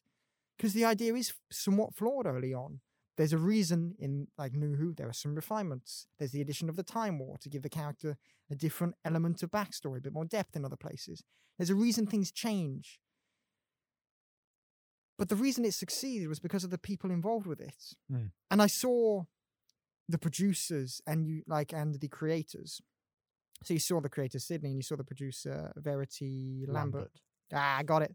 Because 0.56 0.72
the 0.72 0.84
idea 0.84 1.14
is 1.14 1.34
somewhat 1.50 1.94
flawed 1.94 2.26
early 2.26 2.54
on. 2.54 2.80
There's 3.16 3.32
a 3.32 3.38
reason 3.38 3.94
in 3.98 4.28
like 4.36 4.52
New 4.52 4.74
Who 4.76 4.92
there 4.92 5.08
are 5.08 5.14
some 5.14 5.34
refinements. 5.34 6.06
There's 6.18 6.32
the 6.32 6.42
addition 6.42 6.68
of 6.68 6.76
the 6.76 6.82
Time 6.82 7.18
War 7.18 7.36
to 7.40 7.48
give 7.48 7.62
the 7.62 7.70
character 7.70 8.18
a 8.50 8.54
different 8.54 8.94
element 9.04 9.42
of 9.42 9.50
backstory, 9.50 9.98
a 9.98 10.02
bit 10.02 10.12
more 10.12 10.24
depth 10.24 10.54
in 10.54 10.64
other 10.64 10.76
places. 10.76 11.22
There's 11.58 11.70
a 11.70 11.74
reason 11.74 12.06
things 12.06 12.30
change. 12.30 13.00
But 15.18 15.30
the 15.30 15.36
reason 15.36 15.64
it 15.64 15.72
succeeded 15.72 16.28
was 16.28 16.40
because 16.40 16.62
of 16.62 16.70
the 16.70 16.78
people 16.78 17.10
involved 17.10 17.46
with 17.46 17.60
it. 17.60 17.94
Mm. 18.12 18.32
And 18.50 18.60
I 18.60 18.66
saw 18.66 19.24
the 20.08 20.18
producers 20.18 21.00
and 21.06 21.26
you 21.26 21.42
like 21.46 21.72
and 21.72 21.98
the 21.98 22.08
creators. 22.08 22.82
So 23.64 23.72
you 23.72 23.80
saw 23.80 24.00
the 24.00 24.10
creator 24.10 24.38
Sydney 24.38 24.68
and 24.68 24.76
you 24.76 24.82
saw 24.82 24.96
the 24.96 25.04
producer 25.04 25.72
Verity 25.76 26.66
Lambert. 26.68 27.10
Ah, 27.52 27.78
I 27.78 27.82
got 27.82 28.02
it. 28.02 28.14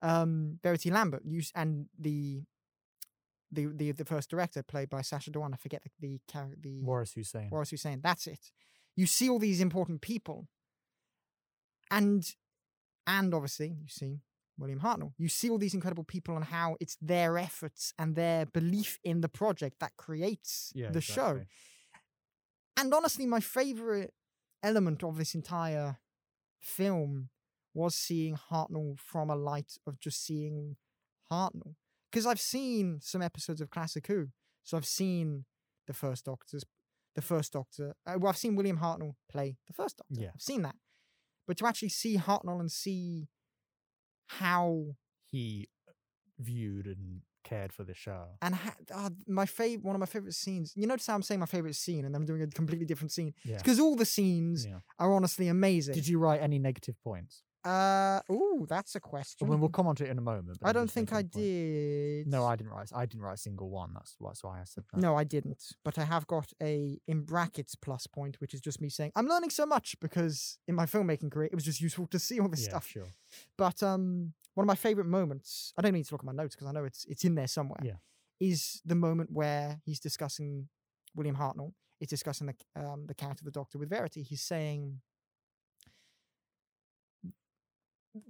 Um, 0.00 0.58
Verity 0.62 0.90
Lambert, 0.90 1.22
you 1.24 1.42
and 1.54 1.86
the 1.98 2.42
the 3.50 3.66
the 3.66 3.92
the 3.92 4.04
first 4.04 4.30
director 4.30 4.62
played 4.62 4.88
by 4.88 5.02
Sacha 5.02 5.30
Dhawan. 5.30 5.54
I 5.54 5.56
forget 5.56 5.82
the 6.00 6.20
the 6.30 6.56
the 6.60 6.82
Waris 6.82 7.14
Hussein. 7.14 7.48
Waris 7.50 7.70
Hussein. 7.70 8.00
That's 8.02 8.26
it. 8.26 8.50
You 8.96 9.06
see 9.06 9.28
all 9.28 9.38
these 9.38 9.60
important 9.60 10.00
people, 10.00 10.46
and 11.90 12.24
and 13.06 13.34
obviously 13.34 13.68
you 13.68 13.88
see 13.88 14.20
William 14.58 14.80
Hartnell. 14.80 15.12
You 15.16 15.28
see 15.28 15.50
all 15.50 15.58
these 15.58 15.74
incredible 15.74 16.04
people 16.04 16.36
and 16.36 16.44
how 16.44 16.76
it's 16.80 16.96
their 17.00 17.38
efforts 17.38 17.94
and 17.98 18.14
their 18.14 18.46
belief 18.46 18.98
in 19.04 19.20
the 19.20 19.28
project 19.28 19.78
that 19.80 19.96
creates 19.96 20.72
yeah, 20.74 20.90
the 20.90 21.00
show. 21.00 21.42
And 22.76 22.92
honestly, 22.92 23.26
my 23.26 23.40
favorite 23.40 24.12
element 24.62 25.02
of 25.02 25.16
this 25.16 25.34
entire 25.34 25.98
film 26.60 27.30
was 27.74 27.94
seeing 27.94 28.36
Hartnell 28.50 28.98
from 28.98 29.30
a 29.30 29.36
light 29.36 29.72
of 29.86 30.00
just 30.00 30.24
seeing 30.24 30.76
Hartnell. 31.30 31.74
Because 32.10 32.26
I've 32.26 32.40
seen 32.40 32.98
some 33.02 33.22
episodes 33.22 33.60
of 33.60 33.70
Classic 33.70 34.06
Who. 34.06 34.28
So 34.64 34.76
I've 34.76 34.86
seen 34.86 35.44
the 35.86 35.92
first 35.92 36.24
Doctor's, 36.24 36.64
the 37.14 37.22
first 37.22 37.52
Doctor. 37.52 37.94
Uh, 38.06 38.14
well, 38.18 38.30
I've 38.30 38.36
seen 38.36 38.56
William 38.56 38.78
Hartnell 38.78 39.14
play 39.30 39.56
the 39.66 39.72
first 39.74 39.98
Doctor. 39.98 40.22
Yeah. 40.22 40.30
I've 40.34 40.40
seen 40.42 40.62
that. 40.62 40.76
But 41.46 41.56
to 41.58 41.66
actually 41.66 41.90
see 41.90 42.16
Hartnell 42.16 42.60
and 42.60 42.70
see 42.72 43.28
how 44.26 44.96
He 45.26 45.68
viewed 46.38 46.86
and 46.86 47.20
cared 47.44 47.72
for 47.72 47.84
the 47.84 47.94
show. 47.94 48.26
and 48.42 48.54
ha- 48.54 48.76
uh, 48.94 49.10
my 49.26 49.46
favorite 49.46 49.84
one 49.84 49.94
of 49.96 50.00
my 50.00 50.06
favorite 50.06 50.34
scenes. 50.34 50.72
You 50.76 50.86
notice 50.86 51.06
how 51.06 51.14
I'm 51.14 51.22
saying 51.22 51.40
my 51.40 51.46
favorite 51.46 51.76
scene, 51.76 52.04
and 52.04 52.14
I'm 52.14 52.26
doing 52.26 52.42
a 52.42 52.46
completely 52.46 52.84
different 52.84 53.10
scene 53.12 53.32
Yeah. 53.44 53.56
because 53.56 53.80
all 53.80 53.96
the 53.96 54.04
scenes 54.04 54.66
yeah. 54.66 54.80
are 54.98 55.12
honestly 55.14 55.48
amazing. 55.48 55.94
Did 55.94 56.06
you 56.08 56.18
write 56.18 56.42
any 56.42 56.58
negative 56.58 56.96
points? 57.02 57.42
Uh, 57.64 58.20
ooh, 58.30 58.66
that's 58.68 58.94
a 58.94 59.00
question. 59.00 59.46
I 59.46 59.50
mean, 59.50 59.60
we'll 59.60 59.68
come 59.68 59.86
on 59.86 59.96
to 59.96 60.04
it 60.04 60.10
in 60.10 60.18
a 60.18 60.22
moment. 60.22 60.58
I 60.62 60.72
don't 60.72 60.90
think 60.90 61.12
I 61.12 61.22
point. 61.22 61.32
did. 61.32 62.26
No, 62.26 62.44
I 62.44 62.56
didn't 62.56 62.70
write. 62.70 62.90
I 62.94 63.04
didn't 63.04 63.22
write 63.22 63.34
a 63.34 63.38
single 63.38 63.68
one. 63.68 63.92
That's 63.94 64.16
that's 64.20 64.44
why 64.44 64.60
I 64.60 64.64
said 64.64 64.84
that. 64.92 65.00
No, 65.00 65.16
I 65.16 65.24
didn't. 65.24 65.62
But 65.84 65.98
I 65.98 66.04
have 66.04 66.26
got 66.26 66.52
a 66.62 67.00
in 67.08 67.22
brackets 67.22 67.74
plus 67.74 68.06
point, 68.06 68.40
which 68.40 68.54
is 68.54 68.60
just 68.60 68.80
me 68.80 68.88
saying 68.88 69.12
I'm 69.16 69.26
learning 69.26 69.50
so 69.50 69.66
much 69.66 69.96
because 70.00 70.58
in 70.68 70.74
my 70.74 70.86
filmmaking 70.86 71.32
career 71.32 71.48
it 71.50 71.54
was 71.54 71.64
just 71.64 71.80
useful 71.80 72.06
to 72.08 72.18
see 72.18 72.38
all 72.40 72.48
this 72.48 72.62
yeah, 72.62 72.70
stuff. 72.70 72.86
sure. 72.86 73.08
But 73.56 73.82
um, 73.82 74.34
one 74.54 74.64
of 74.64 74.68
my 74.68 74.76
favorite 74.76 75.06
moments. 75.06 75.72
I 75.76 75.82
don't 75.82 75.92
need 75.92 76.06
to 76.06 76.14
look 76.14 76.22
at 76.22 76.26
my 76.26 76.32
notes 76.32 76.54
because 76.54 76.68
I 76.68 76.72
know 76.72 76.84
it's 76.84 77.04
it's 77.06 77.24
in 77.24 77.34
there 77.34 77.48
somewhere. 77.48 77.80
Yeah. 77.82 77.96
Is 78.40 78.80
the 78.84 78.94
moment 78.94 79.30
where 79.32 79.80
he's 79.84 79.98
discussing 79.98 80.68
William 81.14 81.36
Hartnell 81.36 81.72
is 82.00 82.08
discussing 82.08 82.46
the 82.46 82.54
um 82.80 83.06
the 83.06 83.14
character 83.14 83.42
of 83.42 83.46
the 83.46 83.50
Doctor 83.50 83.78
with 83.78 83.90
Verity. 83.90 84.22
He's 84.22 84.42
saying 84.42 85.00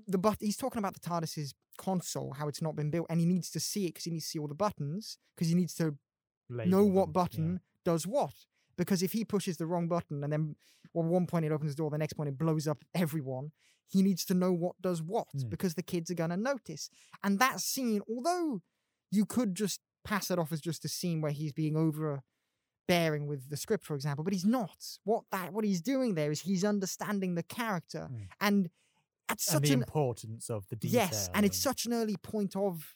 the 0.07 0.18
but 0.18 0.37
he's 0.40 0.57
talking 0.57 0.78
about 0.78 0.95
the 0.95 1.00
TARDIS's 1.00 1.54
console, 1.78 2.33
how 2.33 2.49
it's 2.49 2.62
not 2.62 2.75
been 2.76 2.90
built, 2.90 3.07
and 3.11 3.21
he 3.21 3.26
needs 3.26 3.50
to 3.50 3.61
see 3.61 3.85
it 3.87 3.88
because 3.90 4.04
he 4.04 4.11
needs 4.11 4.25
to 4.25 4.30
see 4.30 4.38
all 4.38 4.49
the 4.49 4.54
buttons 4.54 5.18
because 5.37 5.49
he 5.49 5.54
needs 5.54 5.75
to 5.75 5.95
know 6.50 6.83
Label 6.83 6.90
what 6.90 7.07
them, 7.07 7.12
button 7.12 7.61
does 7.85 8.07
what. 8.07 8.35
Because 8.76 9.02
if 9.02 9.12
he 9.12 9.25
pushes 9.25 9.57
the 9.57 9.66
wrong 9.66 9.88
button 9.88 10.23
and 10.25 10.33
then 10.33 10.57
well, 10.95 11.04
one 11.04 11.26
point 11.26 11.45
it 11.45 11.52
opens 11.52 11.73
the 11.75 11.83
door, 11.83 11.90
the 11.90 11.99
next 11.99 12.14
point 12.14 12.28
it 12.28 12.38
blows 12.38 12.66
up 12.66 12.78
everyone, 12.95 13.50
he 13.87 14.02
needs 14.02 14.25
to 14.26 14.35
know 14.35 14.52
what 14.52 14.80
does 14.80 15.02
what 15.02 15.26
Mm. 15.37 15.50
because 15.50 15.75
the 15.75 15.83
kids 15.83 16.11
are 16.11 16.14
going 16.14 16.30
to 16.30 16.37
notice. 16.37 16.88
And 17.23 17.38
that 17.38 17.61
scene, 17.61 18.00
although 18.09 18.62
you 19.11 19.25
could 19.26 19.54
just 19.54 19.80
pass 20.04 20.30
it 20.30 20.38
off 20.38 20.52
as 20.52 20.61
just 20.61 20.85
a 20.85 20.88
scene 20.88 21.21
where 21.21 21.33
he's 21.33 21.52
being 21.52 21.76
overbearing 22.88 23.26
with 23.26 23.50
the 23.50 23.57
script, 23.57 23.85
for 23.85 23.95
example, 23.95 24.25
but 24.25 24.33
he's 24.33 24.45
not. 24.47 24.99
What 25.04 25.25
that 25.30 25.52
what 25.52 25.64
he's 25.64 25.80
doing 25.83 26.14
there 26.14 26.30
is 26.30 26.40
he's 26.42 26.64
understanding 26.64 27.35
the 27.35 27.42
character, 27.42 28.09
Mm. 28.11 28.28
and 28.40 28.71
at 29.28 29.40
such 29.40 29.62
the 29.64 29.73
an 29.75 29.80
importance 29.82 30.49
of 30.50 30.66
the 30.68 30.76
detail. 30.76 31.02
Yes, 31.02 31.30
and 31.35 31.44
it's 31.47 31.58
such 31.58 31.87
an 31.87 31.92
early 31.92 32.16
point 32.16 32.56
of 32.56 32.94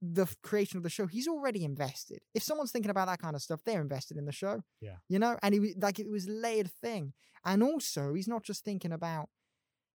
the 0.00 0.26
creation 0.42 0.76
of 0.78 0.82
the 0.82 0.90
show. 0.90 1.06
He's 1.06 1.28
already 1.28 1.64
invested. 1.64 2.20
If 2.34 2.42
someone's 2.42 2.72
thinking 2.72 2.90
about 2.90 3.06
that 3.06 3.20
kind 3.20 3.36
of 3.36 3.42
stuff, 3.42 3.60
they're 3.64 3.80
invested 3.80 4.16
in 4.16 4.24
the 4.24 4.32
show. 4.32 4.62
Yeah. 4.80 4.96
you 5.08 5.18
know, 5.18 5.38
and 5.42 5.54
he 5.54 5.74
like 5.80 5.98
it 6.00 6.10
was 6.10 6.26
a 6.26 6.32
layered 6.32 6.70
thing, 6.72 7.12
and 7.44 7.62
also 7.62 8.14
he's 8.14 8.28
not 8.28 8.42
just 8.42 8.64
thinking 8.64 8.92
about 8.92 9.28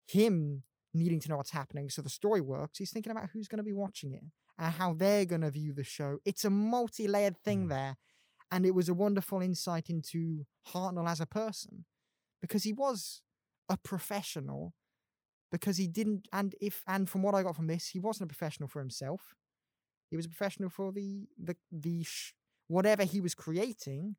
him 0.07 0.63
needing 0.93 1.19
to 1.19 1.29
know 1.29 1.37
what's 1.37 1.51
happening 1.51 1.89
so 1.89 2.01
the 2.01 2.09
story 2.09 2.41
works. 2.41 2.77
He's 2.79 2.91
thinking 2.91 3.11
about 3.11 3.29
who's 3.33 3.47
going 3.47 3.57
to 3.57 3.63
be 3.63 3.73
watching 3.73 4.13
it 4.13 4.23
and 4.57 4.73
how 4.73 4.93
they're 4.93 5.25
going 5.25 5.41
to 5.41 5.51
view 5.51 5.73
the 5.73 5.83
show. 5.83 6.17
It's 6.25 6.45
a 6.45 6.49
multi-layered 6.49 7.37
thing 7.43 7.65
Mm. 7.65 7.69
there, 7.69 7.97
and 8.51 8.65
it 8.65 8.73
was 8.73 8.87
a 8.89 8.93
wonderful 8.93 9.41
insight 9.41 9.89
into 9.89 10.45
Hartnell 10.69 11.07
as 11.07 11.19
a 11.19 11.25
person 11.25 11.85
because 12.41 12.63
he 12.63 12.71
was 12.73 13.21
a 13.69 13.75
professional 13.77 14.73
because 15.51 15.77
he 15.77 15.87
didn't 15.87 16.27
and 16.33 16.55
if 16.61 16.83
and 16.87 17.09
from 17.09 17.21
what 17.23 17.35
I 17.35 17.43
got 17.43 17.55
from 17.55 17.67
this, 17.67 17.87
he 17.89 17.99
wasn't 17.99 18.29
a 18.29 18.33
professional 18.33 18.67
for 18.69 18.79
himself. 18.79 19.35
He 20.09 20.15
was 20.17 20.25
a 20.25 20.29
professional 20.29 20.69
for 20.69 20.91
the 20.91 21.27
the 21.37 21.55
the 21.71 22.03
sh- 22.03 22.33
whatever 22.67 23.03
he 23.03 23.21
was 23.21 23.33
creating 23.35 24.15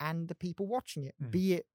and 0.00 0.28
the 0.28 0.34
people 0.34 0.66
watching 0.66 1.04
it, 1.04 1.14
Mm. 1.22 1.30
be 1.30 1.52
it 1.54 1.66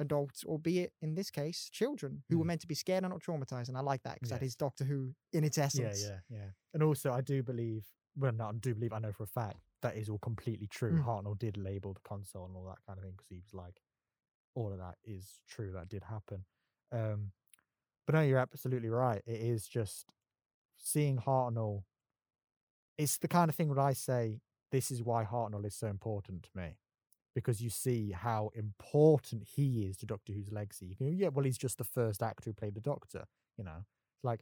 adults 0.00 0.42
or 0.44 0.58
be 0.58 0.80
it 0.80 0.92
in 1.00 1.14
this 1.14 1.30
case 1.30 1.70
children 1.70 2.24
who 2.28 2.38
were 2.38 2.44
Mm. 2.44 2.48
meant 2.48 2.60
to 2.62 2.66
be 2.66 2.74
scared 2.74 3.04
and 3.04 3.12
not 3.12 3.22
traumatized. 3.22 3.68
And 3.68 3.76
I 3.76 3.80
like 3.80 4.02
that 4.02 4.14
because 4.14 4.30
that 4.30 4.42
is 4.42 4.56
Doctor 4.56 4.84
Who 4.84 5.14
in 5.32 5.44
its 5.44 5.56
essence. 5.56 6.02
yeah, 6.02 6.20
yeah, 6.28 6.38
yeah. 6.38 6.50
And 6.72 6.82
also, 6.82 7.12
I 7.12 7.20
do 7.20 7.42
believe. 7.42 7.86
Well, 8.16 8.32
no, 8.32 8.46
I 8.48 8.52
do 8.52 8.74
believe. 8.74 8.92
I 8.92 8.98
know 8.98 9.12
for 9.12 9.22
a 9.24 9.26
fact 9.28 9.58
that 9.82 9.96
is 9.96 10.08
all 10.08 10.18
completely 10.18 10.66
true. 10.66 10.92
Mm. 10.92 11.04
Hartnell 11.04 11.38
did 11.38 11.56
label 11.56 11.92
the 11.94 12.00
console 12.00 12.44
and 12.46 12.56
all 12.56 12.64
that 12.66 12.82
kind 12.86 12.98
of 12.98 13.04
thing 13.04 13.12
because 13.12 13.28
he 13.28 13.38
was 13.40 13.52
like, 13.54 13.80
all 14.54 14.72
of 14.72 14.78
that 14.78 14.98
is 15.04 15.40
true. 15.48 15.72
That 15.72 15.88
did 15.88 16.04
happen. 16.04 16.44
Um, 16.92 17.32
but 18.06 18.14
no, 18.14 18.20
you're 18.22 18.38
absolutely 18.38 18.88
right. 18.90 19.22
It 19.26 19.40
is 19.40 19.66
just 19.66 20.06
seeing 20.76 21.18
Hartnell. 21.18 21.84
It's 22.98 23.18
the 23.18 23.28
kind 23.28 23.48
of 23.48 23.54
thing 23.56 23.68
where 23.68 23.80
I 23.80 23.92
say 23.92 24.40
this 24.70 24.90
is 24.90 25.02
why 25.02 25.24
Hartnell 25.24 25.64
is 25.66 25.74
so 25.74 25.86
important 25.88 26.44
to 26.44 26.50
me 26.54 26.76
because 27.34 27.60
you 27.60 27.70
see 27.70 28.12
how 28.12 28.50
important 28.54 29.42
he 29.56 29.86
is 29.86 29.96
to 29.98 30.06
Doctor 30.06 30.32
Who's 30.32 30.52
legacy. 30.52 30.86
You 30.86 30.94
go, 31.06 31.12
yeah, 31.12 31.28
well, 31.28 31.44
he's 31.44 31.58
just 31.58 31.78
the 31.78 31.84
first 31.84 32.22
actor 32.22 32.50
who 32.50 32.54
played 32.54 32.74
the 32.74 32.80
Doctor. 32.80 33.24
You 33.56 33.64
know, 33.64 33.84
it's 34.16 34.24
like 34.24 34.40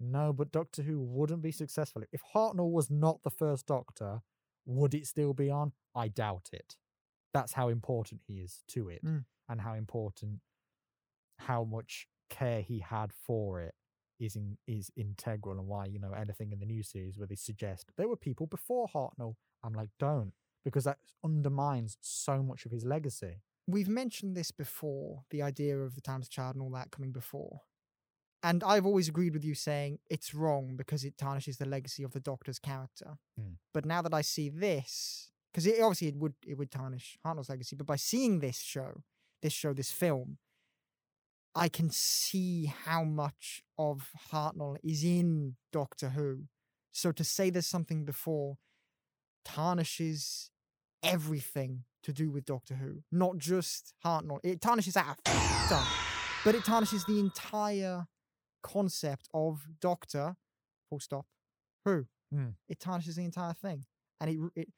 no, 0.00 0.32
but 0.32 0.50
Doctor 0.50 0.82
Who 0.82 1.00
wouldn't 1.00 1.42
be 1.42 1.52
successful 1.52 2.02
if 2.12 2.20
Hartnell 2.34 2.70
was 2.70 2.90
not 2.90 3.22
the 3.22 3.30
first 3.30 3.66
Doctor. 3.66 4.22
Would 4.66 4.94
it 4.94 5.06
still 5.06 5.34
be 5.34 5.50
on? 5.50 5.72
I 5.94 6.08
doubt 6.08 6.48
it. 6.52 6.76
That's 7.34 7.52
how 7.52 7.68
important 7.68 8.22
he 8.26 8.38
is 8.40 8.62
to 8.68 8.88
it, 8.88 9.04
Mm. 9.04 9.24
and 9.48 9.60
how 9.60 9.74
important, 9.74 10.40
how 11.40 11.64
much 11.64 12.08
care 12.30 12.60
he 12.60 12.80
had 12.80 13.12
for 13.12 13.60
it 13.60 13.74
is 14.20 14.36
in, 14.36 14.56
is 14.66 14.90
integral, 14.96 15.58
and 15.58 15.68
why 15.68 15.86
you 15.86 15.98
know 15.98 16.12
anything 16.12 16.52
in 16.52 16.60
the 16.60 16.66
new 16.66 16.82
series 16.82 17.18
where 17.18 17.26
they 17.26 17.34
suggest 17.34 17.90
there 17.96 18.08
were 18.08 18.16
people 18.16 18.46
before 18.46 18.88
Hartnell. 18.94 19.34
I'm 19.62 19.72
like, 19.72 19.90
don't, 19.98 20.32
because 20.64 20.84
that 20.84 20.98
undermines 21.24 21.96
so 22.00 22.42
much 22.42 22.66
of 22.66 22.72
his 22.72 22.84
legacy. 22.84 23.40
We've 23.66 23.88
mentioned 23.88 24.36
this 24.36 24.50
before, 24.50 25.24
the 25.30 25.42
idea 25.42 25.78
of 25.78 25.94
the 25.94 26.02
Timeless 26.02 26.28
Child 26.28 26.56
and 26.56 26.62
all 26.62 26.70
that 26.70 26.90
coming 26.90 27.12
before. 27.12 27.62
And 28.42 28.62
I've 28.62 28.84
always 28.84 29.08
agreed 29.08 29.32
with 29.32 29.42
you 29.42 29.54
saying 29.54 30.00
it's 30.10 30.34
wrong 30.34 30.76
because 30.76 31.02
it 31.02 31.16
tarnishes 31.16 31.56
the 31.56 31.64
legacy 31.64 32.02
of 32.02 32.12
the 32.12 32.20
Doctor's 32.20 32.58
character. 32.58 33.16
Mm. 33.40 33.54
But 33.72 33.86
now 33.86 34.02
that 34.02 34.12
I 34.12 34.20
see 34.20 34.50
this, 34.50 35.30
because 35.50 35.66
it, 35.66 35.80
obviously 35.80 36.08
it 36.08 36.16
would 36.16 36.34
it 36.46 36.58
would 36.58 36.70
tarnish 36.70 37.16
Hartnell's 37.24 37.48
legacy, 37.48 37.74
but 37.74 37.86
by 37.86 37.96
seeing 37.96 38.40
this 38.40 38.60
show, 38.60 39.02
this 39.40 39.54
show, 39.54 39.72
this 39.72 39.90
film, 39.90 40.36
I 41.54 41.68
can 41.68 41.90
see 41.90 42.72
how 42.84 43.04
much 43.04 43.62
of 43.78 44.10
Hartnell 44.32 44.76
is 44.82 45.04
in 45.04 45.56
Doctor 45.72 46.10
Who. 46.10 46.44
So 46.90 47.12
to 47.12 47.24
say 47.24 47.50
there's 47.50 47.66
something 47.66 48.04
before 48.04 48.58
tarnishes 49.44 50.50
everything 51.02 51.84
to 52.02 52.12
do 52.12 52.30
with 52.30 52.44
Doctor 52.44 52.74
Who, 52.74 53.02
not 53.12 53.38
just 53.38 53.94
Hartnell. 54.04 54.40
It 54.42 54.60
tarnishes 54.60 54.94
that 54.94 55.16
stuff, 55.66 56.42
but 56.44 56.54
it 56.54 56.64
tarnishes 56.64 57.04
the 57.04 57.20
entire 57.20 58.06
concept 58.62 59.28
of 59.32 59.66
Doctor. 59.80 60.36
Full 60.90 61.00
stop. 61.00 61.26
Who? 61.84 62.06
Mm. 62.34 62.54
It 62.68 62.80
tarnishes 62.80 63.16
the 63.16 63.24
entire 63.24 63.54
thing, 63.54 63.84
and 64.20 64.30
it, 64.30 64.38
it 64.56 64.68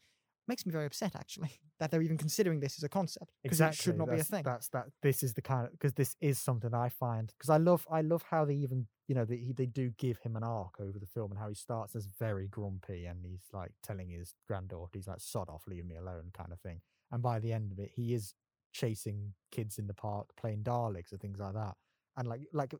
makes 0.49 0.65
me 0.67 0.73
very 0.73 0.87
upset 0.87 1.15
actually 1.15 1.51
that 1.81 1.91
they're 1.91 2.03
even 2.03 2.17
considering 2.17 2.61
this 2.61 2.79
as 2.79 2.85
a 2.85 2.89
concept 2.89 3.33
because 3.43 3.61
it 3.61 3.75
should 3.75 3.99
not 3.99 4.11
be 4.11 4.19
a 4.19 4.25
thing. 4.25 4.43
That's 4.45 4.69
that. 4.69 4.87
This 5.03 5.23
is 5.23 5.35
the 5.35 5.43
kind 5.43 5.67
of 5.67 5.73
because 5.73 5.95
this 5.95 6.17
is 6.21 6.39
something 6.39 6.75
I 6.75 6.89
find 6.89 7.33
because 7.37 7.51
I 7.51 7.57
love 7.59 7.87
I 7.91 8.01
love 8.03 8.25
how 8.31 8.45
they 8.45 8.55
even 8.55 8.87
you 9.09 9.15
know 9.15 9.25
they 9.25 9.53
they 9.57 9.67
do 9.67 9.91
give 9.99 10.19
him 10.19 10.37
an 10.37 10.43
arc 10.43 10.81
over 10.81 10.99
the 10.99 11.07
film 11.07 11.31
and 11.31 11.41
how 11.41 11.49
he 11.49 11.55
starts 11.55 11.95
as 11.95 12.07
very 12.19 12.49
grumpy 12.49 13.07
and 13.07 13.25
he's 13.25 13.45
like 13.53 13.73
telling 13.83 14.11
his 14.11 14.35
granddaughter 14.47 14.91
he's 14.95 15.09
like 15.09 15.21
sod 15.21 15.49
off 15.49 15.65
leave 15.67 15.87
me 15.87 15.97
alone 15.97 16.31
kind 16.33 16.53
of 16.53 16.61
thing 16.61 16.81
and 17.13 17.23
by 17.23 17.39
the 17.39 17.53
end 17.53 17.73
of 17.73 17.79
it 17.79 17.91
he 17.95 18.15
is 18.15 18.35
chasing 18.73 19.33
kids 19.53 19.79
in 19.79 19.87
the 19.87 19.95
park 19.95 20.27
playing 20.37 20.63
Daleks 20.63 21.13
and 21.13 21.21
things 21.21 21.39
like 21.39 21.55
that 21.55 21.75
and 22.17 22.29
like 22.29 22.41
like 22.53 22.75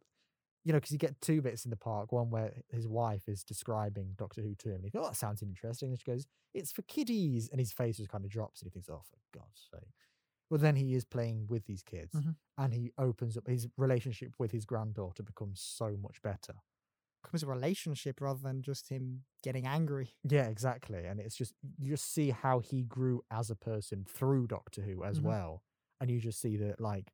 you 0.67 0.73
know 0.73 0.79
because 0.79 0.91
you 0.91 0.99
get 0.99 1.19
two 1.23 1.41
bits 1.41 1.65
in 1.65 1.71
the 1.71 1.77
park 1.77 2.11
one 2.13 2.29
where 2.29 2.53
his 2.69 2.87
wife 2.89 3.29
is 3.29 3.43
describing 3.45 4.15
Doctor 4.19 4.43
Who 4.43 4.55
to 4.57 4.69
him 4.71 4.77
and 4.77 4.85
he 4.85 4.91
goes 4.91 5.03
oh 5.05 5.09
that 5.09 5.17
sounds 5.17 5.41
interesting 5.43 5.91
and 5.91 5.99
she 5.99 6.05
goes 6.11 6.27
it's 6.53 6.73
for 6.73 6.83
kiddies 6.83 7.49
and 7.51 7.61
his 7.61 7.73
face 7.73 7.97
just 7.99 8.11
kind 8.11 8.25
of 8.25 8.31
drops 8.31 8.61
and 8.61 8.67
he 8.67 8.73
thinks 8.73 8.89
oh 8.91 9.01
for 9.09 9.39
God's 9.39 9.69
sake 9.73 9.95
but 10.51 10.61
then 10.61 10.77
he 10.77 10.95
is 10.95 11.05
playing 11.05 11.47
with 11.49 11.65
these 11.67 11.83
kids 11.83 12.13
Mhm. 12.15 12.35
and 12.59 12.75
he 12.75 12.93
opens 12.99 13.37
up 13.37 13.47
his 13.47 13.69
relationship 13.77 14.35
with 14.39 14.51
his 14.53 14.65
granddaughter 14.65 15.23
becomes 15.23 15.61
so 15.61 15.97
much 15.97 16.21
better. 16.23 16.55
becomes 17.23 17.43
a 17.43 17.47
relationship 17.49 18.21
rather 18.21 18.41
than 18.41 18.63
just 18.63 18.89
him 18.89 19.25
getting 19.43 19.67
angry. 19.67 20.11
Yeah, 20.23 20.47
exactly. 20.47 21.05
And 21.07 21.19
it's 21.19 21.35
just 21.37 21.55
you 21.79 21.89
just 21.91 22.13
see 22.13 22.31
how 22.31 22.61
he 22.61 22.85
grew 22.85 23.23
as 23.33 23.51
a 23.51 23.57
person 23.57 24.05
through 24.05 24.47
Doctor 24.47 24.83
Who 24.83 25.03
as 25.03 25.19
Mhm. 25.19 25.25
well. 25.25 25.63
And 26.01 26.09
you 26.11 26.21
just 26.21 26.41
see 26.41 26.57
that 26.59 26.81
like 26.81 27.13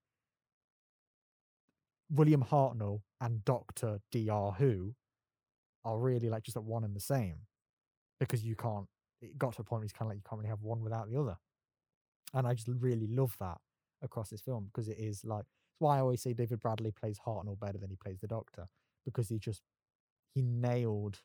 William 2.12 2.44
Hartnell 2.44 3.00
and 3.20 3.44
Doctor 3.44 4.00
D.R. 4.10 4.52
Who 4.52 4.94
are 5.84 5.98
really 5.98 6.28
like 6.28 6.44
just 6.44 6.56
like 6.56 6.66
one 6.66 6.84
and 6.84 6.94
the 6.94 7.00
same. 7.00 7.36
Because 8.20 8.44
you 8.44 8.54
can't 8.54 8.86
it 9.20 9.38
got 9.38 9.54
to 9.54 9.62
a 9.62 9.64
point 9.64 9.80
where 9.80 9.84
it's 9.84 9.92
kind 9.92 10.06
of 10.06 10.10
like 10.10 10.16
you 10.16 10.22
can't 10.28 10.38
really 10.38 10.50
have 10.50 10.62
one 10.62 10.82
without 10.82 11.08
the 11.08 11.18
other. 11.18 11.36
And 12.34 12.46
I 12.46 12.54
just 12.54 12.68
really 12.68 13.06
love 13.08 13.36
that 13.40 13.58
across 14.02 14.30
this 14.30 14.40
film 14.40 14.66
because 14.66 14.88
it 14.88 14.98
is 14.98 15.24
like 15.24 15.44
it's 15.72 15.80
why 15.80 15.96
I 15.96 16.00
always 16.00 16.22
say 16.22 16.32
David 16.32 16.60
Bradley 16.60 16.90
plays 16.90 17.18
Hartnell 17.24 17.58
better 17.58 17.78
than 17.78 17.90
he 17.90 17.96
plays 17.96 18.18
the 18.20 18.26
Doctor 18.26 18.66
because 19.04 19.28
he 19.28 19.38
just 19.38 19.62
he 20.34 20.42
nailed 20.42 21.18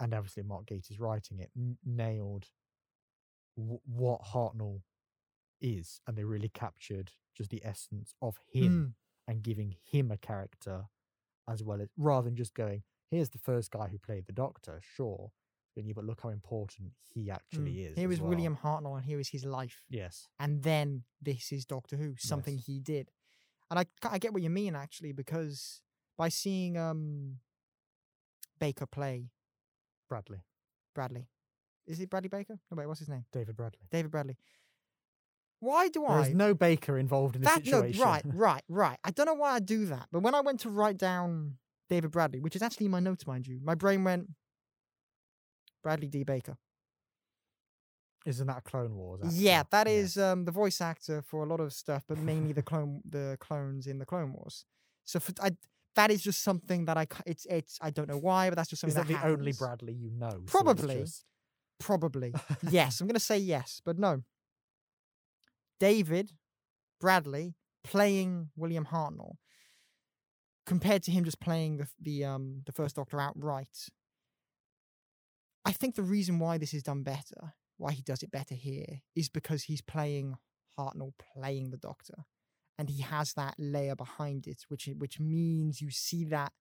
and 0.00 0.12
obviously 0.14 0.42
Mark 0.42 0.66
Gatiss 0.66 1.00
writing 1.00 1.38
it 1.38 1.50
n- 1.56 1.78
nailed 1.84 2.46
w- 3.56 3.80
what 3.84 4.22
Hartnell 4.22 4.80
is 5.60 6.00
and 6.06 6.16
they 6.16 6.24
really 6.24 6.48
captured 6.48 7.12
just 7.36 7.50
the 7.50 7.62
essence 7.64 8.14
of 8.20 8.36
him 8.52 8.72
hmm. 8.72 9.01
And 9.32 9.42
giving 9.42 9.74
him 9.82 10.10
a 10.10 10.16
character 10.18 10.84
as 11.48 11.62
well 11.62 11.80
as 11.80 11.88
rather 11.96 12.26
than 12.26 12.36
just 12.36 12.54
going 12.54 12.82
here's 13.10 13.30
the 13.30 13.38
first 13.38 13.70
guy 13.70 13.88
who 13.88 13.98
played 13.98 14.26
the 14.26 14.32
Doctor 14.32 14.80
sure 14.96 15.32
but 15.74 15.84
you 15.84 15.94
but 15.94 16.04
look 16.04 16.20
how 16.22 16.28
important 16.28 16.92
he 17.14 17.30
actually 17.30 17.72
Mm. 17.76 17.90
is 17.92 17.96
Here 17.98 18.12
as 18.12 18.20
well. 18.20 18.28
William 18.30 18.56
Hartnell 18.62 18.94
and 18.96 19.04
here 19.04 19.18
is 19.18 19.30
his 19.30 19.44
life. 19.44 19.82
yes 19.88 20.28
and 20.38 20.62
then 20.62 21.04
this 21.20 21.50
is 21.50 21.64
Doctor 21.64 21.96
Who, 21.96 22.14
something 22.18 22.56
Yes. 22.56 22.66
he 22.66 22.78
did. 22.78 23.10
And 23.70 23.78
I 23.80 23.86
I 24.16 24.18
get 24.18 24.32
what 24.34 24.42
you 24.42 24.50
mean 24.50 24.76
actually 24.76 25.12
because 25.12 25.80
by 26.18 26.28
seeing 26.28 26.76
um 26.76 27.38
Baker 28.58 28.86
play 28.86 29.30
Bradley 30.10 30.42
Bradley, 30.94 31.26
is 31.86 32.00
it 32.00 32.10
Bradley 32.10 32.28
Baker? 32.28 32.58
No 32.70 32.76
wait, 32.76 32.86
what's 32.86 33.00
his 33.00 33.08
name? 33.08 33.24
David 33.32 33.56
Bradley 33.56 33.80
David 33.90 34.10
Bradley. 34.10 34.36
Why 35.62 35.88
do 35.88 36.04
I? 36.04 36.22
there 36.22 36.30
is 36.30 36.34
no 36.34 36.54
Baker 36.54 36.98
involved 36.98 37.36
in 37.36 37.42
the 37.42 37.46
that 37.46 37.64
no, 37.66 37.82
right, 38.04 38.22
right, 38.34 38.62
right. 38.68 38.98
I 39.04 39.12
don't 39.12 39.26
know 39.26 39.34
why 39.34 39.52
I 39.52 39.60
do 39.60 39.86
that, 39.86 40.08
but 40.10 40.20
when 40.20 40.34
I 40.34 40.40
went 40.40 40.58
to 40.60 40.68
write 40.70 40.98
down 40.98 41.58
David 41.88 42.10
Bradley, 42.10 42.40
which 42.40 42.56
is 42.56 42.62
actually 42.62 42.86
in 42.86 42.92
my 42.92 42.98
notes, 42.98 43.28
mind 43.28 43.46
you, 43.46 43.60
my 43.62 43.76
brain 43.76 44.02
went 44.02 44.28
Bradley 45.84 46.08
D. 46.08 46.24
Baker. 46.24 46.56
isn't 48.26 48.46
that 48.48 48.64
Clone 48.64 48.96
Wars 48.96 49.20
actor? 49.24 49.36
Yeah, 49.36 49.62
that 49.70 49.86
Yeah. 49.86 49.92
is 49.94 50.18
um, 50.18 50.44
the 50.46 50.50
voice 50.52 50.80
actor 50.80 51.22
for 51.22 51.44
a 51.44 51.46
lot 51.46 51.60
of 51.60 51.72
stuff, 51.72 52.02
but 52.08 52.18
mainly 52.18 52.52
the 52.52 52.62
clone, 52.62 53.00
the 53.08 53.36
clones 53.40 53.86
in 53.86 53.98
the 53.98 54.06
Clone 54.06 54.32
Wars. 54.32 54.64
So 55.04 55.20
for, 55.20 55.32
I, 55.40 55.52
that 55.94 56.10
is 56.10 56.22
just 56.22 56.42
something 56.42 56.86
that 56.86 56.96
I, 56.96 57.06
it's, 57.26 57.46
it's, 57.46 57.78
I 57.80 57.90
don't 57.90 58.08
know 58.08 58.18
why, 58.18 58.48
but 58.48 58.56
that's 58.56 58.70
just 58.70 58.82
is 58.84 58.94
something 58.94 59.16
that 59.16 59.22
the 59.22 59.28
only. 59.28 59.52
Bradley 59.52 59.92
you 59.92 60.10
know 60.10 60.30
so 60.30 60.40
Probably. 60.46 61.00
just- 61.00 61.24
Probably. 61.78 62.32
yes, 62.70 63.00
I'm 63.00 63.06
going 63.06 63.14
to 63.14 63.20
say 63.20 63.38
yes, 63.38 63.80
but 63.84 63.98
no. 63.98 64.22
David 65.82 66.30
Bradley 67.00 67.56
playing 67.82 68.50
William 68.54 68.86
Hartnell 68.86 69.38
compared 70.64 71.02
to 71.02 71.10
him 71.10 71.24
just 71.24 71.40
playing 71.40 71.78
the 71.78 71.88
the 72.00 72.24
um 72.24 72.62
the 72.66 72.70
first 72.70 72.94
Doctor 72.94 73.20
outright. 73.20 73.88
I 75.64 75.72
think 75.72 75.96
the 75.96 76.04
reason 76.04 76.38
why 76.38 76.56
this 76.56 76.72
is 76.72 76.84
done 76.84 77.02
better, 77.02 77.54
why 77.78 77.90
he 77.90 78.02
does 78.02 78.22
it 78.22 78.30
better 78.30 78.54
here, 78.54 79.00
is 79.16 79.28
because 79.28 79.64
he's 79.64 79.82
playing 79.82 80.36
Hartnell 80.78 81.14
playing 81.34 81.70
the 81.70 81.78
Doctor, 81.78 82.26
and 82.78 82.88
he 82.88 83.02
has 83.02 83.32
that 83.32 83.56
layer 83.58 83.96
behind 83.96 84.46
it, 84.46 84.62
which 84.68 84.88
which 84.96 85.18
means 85.18 85.80
you 85.80 85.90
see 85.90 86.24
that 86.26 86.52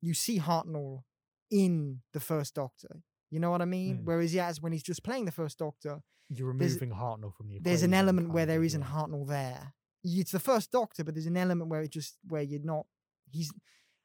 you 0.00 0.12
see 0.12 0.40
Hartnell 0.40 1.04
in 1.52 2.00
the 2.12 2.20
first 2.20 2.56
Doctor. 2.56 3.04
You 3.30 3.40
know 3.40 3.50
what 3.50 3.62
I 3.62 3.64
mean? 3.64 3.98
Mm. 3.98 4.04
Whereas 4.04 4.32
yes, 4.34 4.60
when 4.60 4.72
he's 4.72 4.82
just 4.82 5.02
playing 5.02 5.24
the 5.24 5.32
first 5.32 5.58
Doctor, 5.58 6.00
you're 6.28 6.48
removing 6.48 6.90
Hartnell 6.90 7.34
from 7.34 7.48
the 7.48 7.58
there's 7.60 7.82
an 7.82 7.94
element 7.94 8.32
where 8.32 8.46
there 8.46 8.62
isn't 8.62 8.80
yeah. 8.80 8.86
Hartnell 8.86 9.26
there. 9.28 9.74
It's 10.04 10.32
the 10.32 10.40
first 10.40 10.70
Doctor, 10.70 11.04
but 11.04 11.14
there's 11.14 11.26
an 11.26 11.36
element 11.36 11.70
where 11.70 11.82
it 11.82 11.90
just 11.90 12.16
where 12.28 12.42
you're 12.42 12.60
not. 12.62 12.86
He's. 13.30 13.52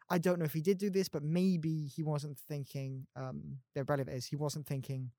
I 0.10 0.18
don't 0.18 0.40
know 0.40 0.46
if 0.46 0.54
he 0.54 0.62
did 0.62 0.78
do 0.78 0.90
this, 0.90 1.08
but 1.08 1.24
maybe 1.24 1.86
he 1.96 2.04
wasn't 2.04 2.38
thinking. 2.38 3.08
Um, 3.16 3.60
Bradley, 3.76 4.06
that 4.06 4.16
is. 4.16 4.26
He 4.26 4.36
wasn't 4.36 4.68
thinking. 4.68 5.12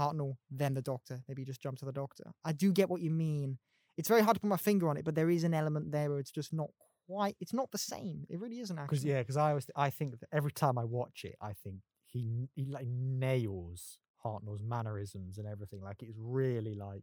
Hartnell, 0.00 0.36
then 0.50 0.74
the 0.74 0.82
Doctor. 0.82 1.22
Maybe 1.28 1.42
he 1.42 1.46
just 1.46 1.60
jumped 1.60 1.80
to 1.80 1.84
the 1.84 1.92
Doctor. 1.92 2.32
I 2.44 2.52
do 2.52 2.72
get 2.72 2.88
what 2.88 3.00
you 3.00 3.10
mean. 3.10 3.58
It's 3.96 4.08
very 4.08 4.22
hard 4.22 4.36
to 4.36 4.40
put 4.40 4.48
my 4.48 4.56
finger 4.56 4.88
on 4.88 4.96
it, 4.96 5.04
but 5.04 5.16
there 5.16 5.28
is 5.28 5.42
an 5.42 5.54
element 5.54 5.90
there 5.90 6.08
where 6.08 6.20
it's 6.20 6.30
just 6.30 6.52
not 6.52 6.68
quite. 7.08 7.36
It's 7.40 7.52
not 7.52 7.70
the 7.72 7.78
same. 7.78 8.24
It 8.28 8.38
really 8.38 8.60
isn't 8.60 8.76
Because 8.76 8.98
actually. 8.98 9.10
yeah, 9.10 9.18
because 9.18 9.36
I 9.36 9.48
always 9.50 9.66
I 9.74 9.90
think 9.90 10.20
that 10.20 10.28
every 10.32 10.52
time 10.52 10.78
I 10.78 10.84
watch 10.84 11.22
it, 11.24 11.34
I 11.40 11.52
think 11.64 11.78
he 12.08 12.48
he 12.54 12.66
like 12.66 12.86
nails 12.88 13.98
Hartnell's 14.24 14.62
mannerisms 14.62 15.38
and 15.38 15.46
everything. 15.46 15.82
Like 15.82 16.02
it's 16.02 16.16
really 16.18 16.74
like 16.74 17.02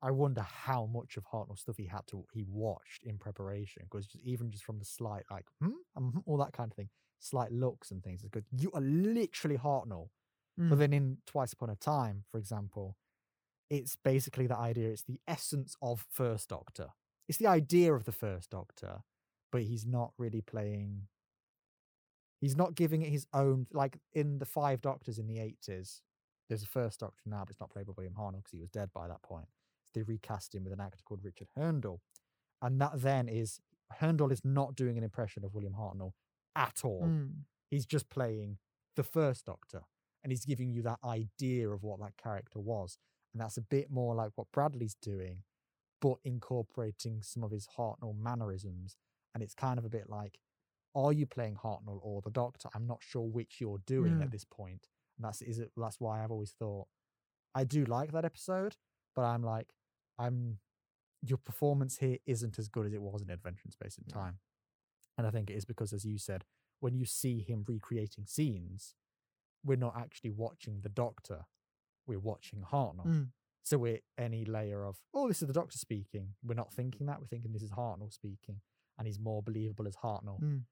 I 0.00 0.10
wonder 0.12 0.42
how 0.42 0.86
much 0.86 1.16
of 1.16 1.24
Hartnell 1.24 1.58
stuff 1.58 1.76
he 1.76 1.86
had 1.86 2.06
to 2.08 2.24
he 2.32 2.44
watched 2.48 3.04
in 3.04 3.18
preparation. 3.18 3.82
Because 3.90 4.06
just 4.06 4.24
even 4.24 4.50
just 4.50 4.64
from 4.64 4.78
the 4.78 4.84
slight 4.84 5.24
like 5.30 5.46
hmm, 5.60 5.70
mhm, 5.98 6.22
all 6.26 6.38
that 6.38 6.52
kind 6.52 6.70
of 6.70 6.76
thing, 6.76 6.88
slight 7.18 7.52
looks 7.52 7.90
and 7.90 8.02
things. 8.02 8.22
It's 8.22 8.30
good. 8.30 8.44
You 8.56 8.70
are 8.74 8.80
literally 8.80 9.58
Hartnell. 9.58 10.08
Mm. 10.58 10.70
But 10.70 10.78
then 10.78 10.92
in 10.92 11.18
Twice 11.26 11.52
Upon 11.52 11.70
a 11.70 11.76
Time, 11.76 12.24
for 12.30 12.38
example, 12.38 12.96
it's 13.70 13.96
basically 13.96 14.46
the 14.46 14.56
idea. 14.56 14.90
It's 14.90 15.02
the 15.02 15.20
essence 15.26 15.76
of 15.82 16.06
First 16.10 16.48
Doctor. 16.48 16.88
It's 17.28 17.38
the 17.38 17.46
idea 17.46 17.92
of 17.94 18.04
the 18.04 18.12
First 18.12 18.50
Doctor, 18.50 19.02
but 19.52 19.62
he's 19.62 19.86
not 19.86 20.12
really 20.18 20.40
playing. 20.40 21.08
He's 22.40 22.56
not 22.56 22.74
giving 22.74 23.02
it 23.02 23.10
his 23.10 23.26
own. 23.34 23.66
Like 23.72 23.98
in 24.12 24.38
the 24.38 24.46
Five 24.46 24.80
Doctors 24.80 25.18
in 25.18 25.26
the 25.26 25.38
eighties, 25.40 26.02
there's 26.48 26.62
a 26.62 26.66
First 26.66 27.00
Doctor 27.00 27.22
now, 27.26 27.40
but 27.40 27.50
it's 27.50 27.60
not 27.60 27.70
played 27.70 27.86
by 27.86 27.92
William 27.96 28.14
Hartnell 28.18 28.38
because 28.38 28.52
he 28.52 28.58
was 28.58 28.70
dead 28.70 28.90
by 28.94 29.08
that 29.08 29.22
point. 29.22 29.46
They 29.94 30.02
recast 30.02 30.54
him 30.54 30.64
with 30.64 30.72
an 30.72 30.80
actor 30.80 31.02
called 31.04 31.24
Richard 31.24 31.48
Hurndall, 31.56 32.00
and 32.62 32.80
that 32.80 32.92
then 33.00 33.28
is 33.28 33.60
Hurndall 34.00 34.30
is 34.30 34.44
not 34.44 34.76
doing 34.76 34.98
an 34.98 35.04
impression 35.04 35.44
of 35.44 35.54
William 35.54 35.74
Hartnell 35.74 36.12
at 36.54 36.80
all 36.84 37.02
Mm. 37.04 37.44
he's 37.70 37.86
just 37.86 38.08
playing 38.10 38.58
the 38.96 39.02
first 39.02 39.44
doctor 39.46 39.82
and 40.22 40.32
he's 40.32 40.44
giving 40.44 40.72
you 40.72 40.82
that 40.82 40.98
idea 41.04 41.68
of 41.70 41.82
what 41.84 42.00
that 42.00 42.16
character 42.16 42.58
was 42.58 42.98
and 43.32 43.40
that's 43.40 43.56
a 43.56 43.62
bit 43.62 43.90
more 43.90 44.14
like 44.14 44.32
what 44.34 44.50
bradley's 44.52 44.96
doing 45.00 45.44
but 46.00 46.16
incorporating 46.24 47.22
some 47.22 47.42
of 47.44 47.50
his 47.50 47.68
hartnell 47.78 48.16
mannerisms 48.18 48.96
and 49.34 49.42
it's 49.42 49.54
kind 49.54 49.78
of 49.78 49.84
a 49.84 49.88
bit 49.88 50.08
like 50.10 50.38
are 50.94 51.12
you 51.12 51.26
playing 51.26 51.54
hartnell 51.56 51.98
or 52.02 52.20
the 52.22 52.30
doctor 52.30 52.68
i'm 52.74 52.86
not 52.86 52.98
sure 53.02 53.22
which 53.22 53.60
you're 53.60 53.78
doing 53.86 54.14
Mm. 54.14 54.22
at 54.22 54.30
this 54.30 54.44
point. 54.44 54.88
and 55.16 55.24
that's 55.24 55.42
is 55.42 55.58
it 55.58 55.70
that's 55.76 56.00
why 56.00 56.22
i've 56.22 56.30
always 56.30 56.52
thought 56.52 56.86
i 57.54 57.64
do 57.64 57.84
like 57.84 58.12
that 58.12 58.24
episode 58.24 58.76
but 59.14 59.22
i'm 59.22 59.42
like 59.42 59.74
i'm 60.18 60.58
your 61.22 61.38
performance 61.38 61.98
here 61.98 62.18
isn't 62.26 62.58
as 62.58 62.68
good 62.68 62.86
as 62.86 62.92
it 62.92 63.02
was 63.02 63.22
in 63.22 63.30
adventure 63.30 63.62
in 63.66 63.72
space 63.72 63.96
and 63.98 64.06
No. 64.08 64.14
time 64.20 64.38
and 65.16 65.26
i 65.26 65.30
think 65.30 65.50
it 65.50 65.54
is 65.56 65.64
because 65.64 65.92
as 65.92 66.04
you 66.04 66.18
said 66.18 66.44
when 66.80 66.94
you 66.94 67.04
see 67.04 67.40
him 67.40 67.64
recreating 67.66 68.24
scenes, 68.24 68.94
we're 69.64 69.76
not 69.76 69.96
actually 69.96 70.30
watching 70.30 70.80
the 70.82 70.88
Doctor, 70.88 71.46
we're 72.06 72.20
watching 72.20 72.60
Hartnell. 72.62 73.04
Mm. 73.06 73.28
So 73.64 73.78
we're 73.78 73.98
any 74.16 74.44
layer 74.44 74.84
of, 74.84 75.00
oh, 75.12 75.26
this 75.26 75.42
is 75.42 75.48
the 75.48 75.52
Doctor 75.52 75.76
speaking. 75.76 76.34
We're 76.44 76.54
not 76.54 76.72
thinking 76.72 77.06
that. 77.06 77.18
We're 77.18 77.26
thinking 77.26 77.52
this 77.52 77.64
is 77.64 77.72
Hartnell 77.72 78.12
speaking, 78.12 78.60
and 78.96 79.08
he's 79.08 79.18
more 79.18 79.42
believable 79.42 79.88
as 79.88 79.96
Hartnell. 79.96 80.40
Mm. 80.40 80.62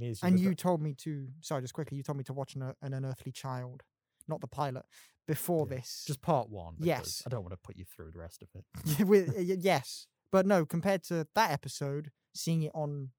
Is, 0.00 0.22
And 0.22 0.38
you 0.38 0.54
told 0.54 0.82
me 0.82 0.94
to. 0.98 1.28
Sorry, 1.40 1.62
just 1.62 1.74
quickly. 1.74 1.96
You 1.96 2.02
told 2.02 2.18
me 2.18 2.24
to 2.24 2.32
watch 2.32 2.54
an, 2.54 2.62
uh, 2.62 2.72
an 2.82 2.92
unearthly 2.94 3.32
child, 3.32 3.82
not 4.28 4.40
the 4.40 4.46
pilot, 4.46 4.84
before 5.26 5.66
Yeah, 5.70 5.76
this. 5.76 6.04
just 6.06 6.20
part 6.20 6.50
one. 6.50 6.74
Yes. 6.78 7.22
I 7.26 7.30
don't 7.30 7.42
want 7.42 7.52
to 7.52 7.58
put 7.62 7.76
you 7.76 7.84
through 7.84 8.10
the 8.12 8.18
rest 8.18 8.42
of 8.42 8.48
it. 8.54 9.06
With, 9.06 9.34
yes, 9.38 10.06
but 10.30 10.44
no. 10.46 10.66
Compared 10.66 11.02
to 11.04 11.26
that 11.34 11.50
episode, 11.52 12.10
seeing 12.34 12.62
it 12.64 12.72
on 12.74 13.10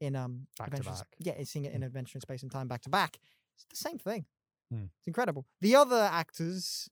in 0.00 0.14
um 0.16 0.46
Back 0.58 0.70
to 0.70 0.76
Adventures, 0.76 1.00
back. 1.00 1.08
yeah, 1.18 1.44
seeing 1.44 1.64
it 1.64 1.72
in 1.72 1.82
Adventure 1.82 2.16
in 2.18 2.20
Space 2.20 2.42
and 2.42 2.50
Time 2.52 2.68
back 2.68 2.82
to 2.82 2.90
back, 2.90 3.18
it's 3.56 3.64
the 3.70 3.76
same 3.88 3.98
thing. 3.98 4.26
Hmm. 4.72 4.84
It's 4.98 5.06
incredible. 5.06 5.46
The 5.60 5.74
other 5.76 6.08
actors, 6.12 6.88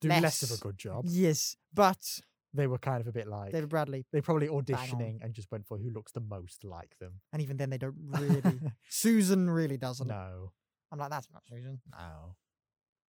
Do 0.00 0.08
less 0.08 0.42
of 0.42 0.52
a 0.52 0.60
good 0.60 0.78
job. 0.78 1.04
yes, 1.08 1.56
but 1.74 2.20
They 2.54 2.66
were 2.66 2.78
kind 2.78 3.00
of 3.00 3.06
a 3.06 3.12
bit 3.12 3.26
like 3.28 3.52
David 3.52 3.68
Bradley, 3.68 4.06
they 4.12 4.20
probably 4.22 4.48
auditioning 4.48 5.22
and 5.22 5.34
just 5.34 5.50
went 5.52 5.66
for 5.66 5.76
who 5.78 5.90
looks 5.90 6.12
the 6.12 6.20
most 6.20 6.64
like 6.64 6.96
them. 6.98 7.20
and 7.32 7.42
even 7.42 7.56
then 7.58 7.68
they 7.70 7.78
don't 7.78 7.94
really. 8.06 8.42
Susan 8.88 9.50
really 9.50 9.76
doesn't. 9.76 10.06
no, 10.08 10.52
I'm 10.90 10.98
like, 10.98 11.10
that's 11.10 11.28
not 11.32 11.42
Susan. 11.46 11.80
no. 11.92 12.36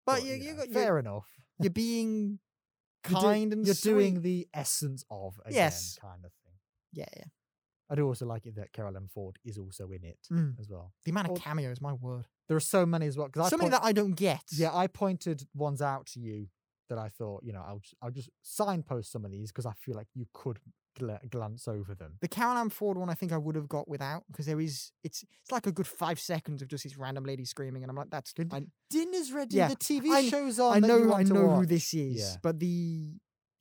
But 0.05 0.19
Well, 0.23 0.27
you, 0.27 0.33
you 0.35 0.51
know, 0.53 0.57
got, 0.65 0.69
fair 0.69 0.99
enough. 0.99 1.27
you're 1.59 1.69
being 1.71 2.39
You're 3.09 3.19
do- 3.21 3.25
kind 3.27 3.53
and 3.53 3.65
you're 3.65 3.75
doing 3.75 4.21
the 4.21 4.47
essence 4.53 5.05
of 5.09 5.39
again, 5.45 5.55
Yes. 5.55 5.97
kind 6.01 6.25
of 6.25 6.31
thing. 6.43 6.53
Yeah, 6.91 7.05
yeah. 7.15 7.23
I 7.89 7.95
do 7.95 8.05
also 8.05 8.25
like 8.25 8.45
it 8.45 8.55
that 8.57 8.73
Carol 8.73 8.95
Ann 8.97 9.07
Ford 9.07 9.37
is 9.45 9.57
also 9.57 9.89
in 9.91 10.03
it 10.03 10.19
Mm. 10.31 10.59
as 10.59 10.69
well. 10.69 10.93
The 11.05 11.11
amount 11.11 11.29
of 11.29 11.41
cameos, 11.41 11.79
my 11.81 11.93
word. 11.93 12.27
There 12.47 12.57
are 12.57 12.59
so 12.59 12.85
many 12.85 13.07
as 13.07 13.17
well. 13.17 13.27
Because 13.27 13.49
So 13.49 13.57
many 13.57 13.69
that 13.69 13.83
I 13.83 13.93
don't 13.93 14.13
get. 14.15 14.41
yeah, 14.51 14.71
I 14.75 14.87
pointed 14.87 15.47
ones 15.55 15.81
out 15.81 16.07
to 16.07 16.19
you 16.19 16.49
that 16.89 16.97
I 16.97 17.09
thought 17.09 17.43
you 17.43 17.53
know 17.53 17.63
I'll 17.65 17.79
just, 17.79 17.95
I'll 18.01 18.11
just 18.11 18.29
signpost 18.41 19.11
some 19.11 19.25
of 19.25 19.31
these 19.31 19.51
because 19.51 19.65
I 19.65 19.73
feel 19.73 19.95
like 19.95 20.07
you 20.13 20.25
could 20.33 20.59
gla- 20.97 21.19
glance 21.29 21.67
over 21.67 21.95
them. 21.95 22.17
The 22.21 22.27
Carol 22.27 22.57
Ann 22.57 22.69
Ford 22.69 22.97
one, 22.97 23.09
I 23.09 23.13
think 23.13 23.31
I 23.31 23.37
would 23.37 23.55
have 23.55 23.69
got 23.69 23.87
without 23.87 24.23
because 24.31 24.45
there 24.45 24.59
is 24.59 24.91
it's 25.03 25.23
it's 25.23 25.51
like 25.51 25.67
a 25.67 25.71
good 25.71 25.87
five 25.87 26.19
seconds 26.19 26.61
of 26.61 26.67
just 26.67 26.83
this 26.83 26.97
random 26.97 27.23
lady 27.23 27.45
screaming, 27.45 27.83
and 27.83 27.89
I'm 27.89 27.95
like, 27.95 28.09
that's 28.09 28.33
good. 28.33 28.51
Dinner's 28.89 29.31
ready. 29.31 29.55
Yeah, 29.57 29.69
The 29.69 29.75
TV 29.75 30.09
I- 30.11 30.27
shows 30.29 30.59
on. 30.59 30.75
I 30.83 30.87
know 30.87 31.13
I 31.13 31.23
to 31.23 31.33
know 31.33 31.49
who 31.55 31.65
this 31.65 31.93
is, 31.93 32.19
Yeah. 32.19 32.35
but 32.43 32.59
the 32.59 33.13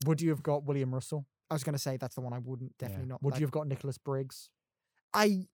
Would 0.07 0.21
you 0.21 0.31
have 0.31 0.43
got 0.43 0.65
William 0.65 0.93
Russell? 0.95 1.27
I 1.51 1.55
was 1.55 1.65
gonna 1.65 1.79
say 1.79 1.97
that's 1.97 2.15
the 2.15 2.21
one 2.21 2.33
I 2.33 2.39
wouldn't 2.39 2.73
Yeah. 2.81 2.89
definitely 2.89 3.09
not. 3.09 3.23
Would 3.23 3.33
like, 3.35 3.41
you 3.41 3.47
have 3.47 3.53
got 3.53 3.67
Nicholas 3.67 3.99
Briggs? 3.99 4.51
I 5.15 5.47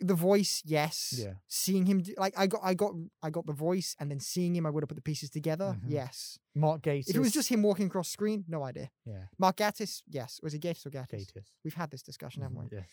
the 0.00 0.14
voice, 0.14 0.62
yes. 0.64 1.14
Yeah. 1.18 1.34
Seeing 1.48 1.86
him, 1.86 2.02
do, 2.02 2.14
like 2.18 2.34
I 2.38 2.46
got, 2.46 2.60
I 2.62 2.74
got, 2.74 2.92
I 3.22 3.30
got 3.30 3.46
the 3.46 3.52
voice, 3.52 3.96
and 3.98 4.10
then 4.10 4.20
seeing 4.20 4.54
him, 4.54 4.64
I 4.66 4.70
would 4.70 4.82
have 4.82 4.88
put 4.88 4.94
the 4.96 5.02
pieces 5.02 5.30
together. 5.30 5.76
Mhm. 5.78 5.90
Yes. 5.90 6.38
Mark 6.54 6.82
Gatiss. 6.82 7.10
If 7.10 7.16
it 7.16 7.20
was 7.20 7.32
just 7.32 7.48
him 7.48 7.62
walking 7.62 7.86
across 7.86 8.08
screen, 8.08 8.44
no 8.48 8.62
idea. 8.64 8.90
yeah, 9.04 9.24
Mark 9.38 9.56
Gattis, 9.56 10.02
yes. 10.08 10.40
Was 10.42 10.54
it 10.54 10.60
Gatis 10.62 10.86
or 10.86 10.90
Gattis? 10.90 11.26
Gatiss. 11.26 11.50
We've 11.64 11.74
had 11.74 11.90
this 11.90 12.02
discussion, 12.02 12.42
haven't 12.42 12.58
we? 12.58 12.64
Mhm, 12.66 12.72
Yeah, 12.72 12.84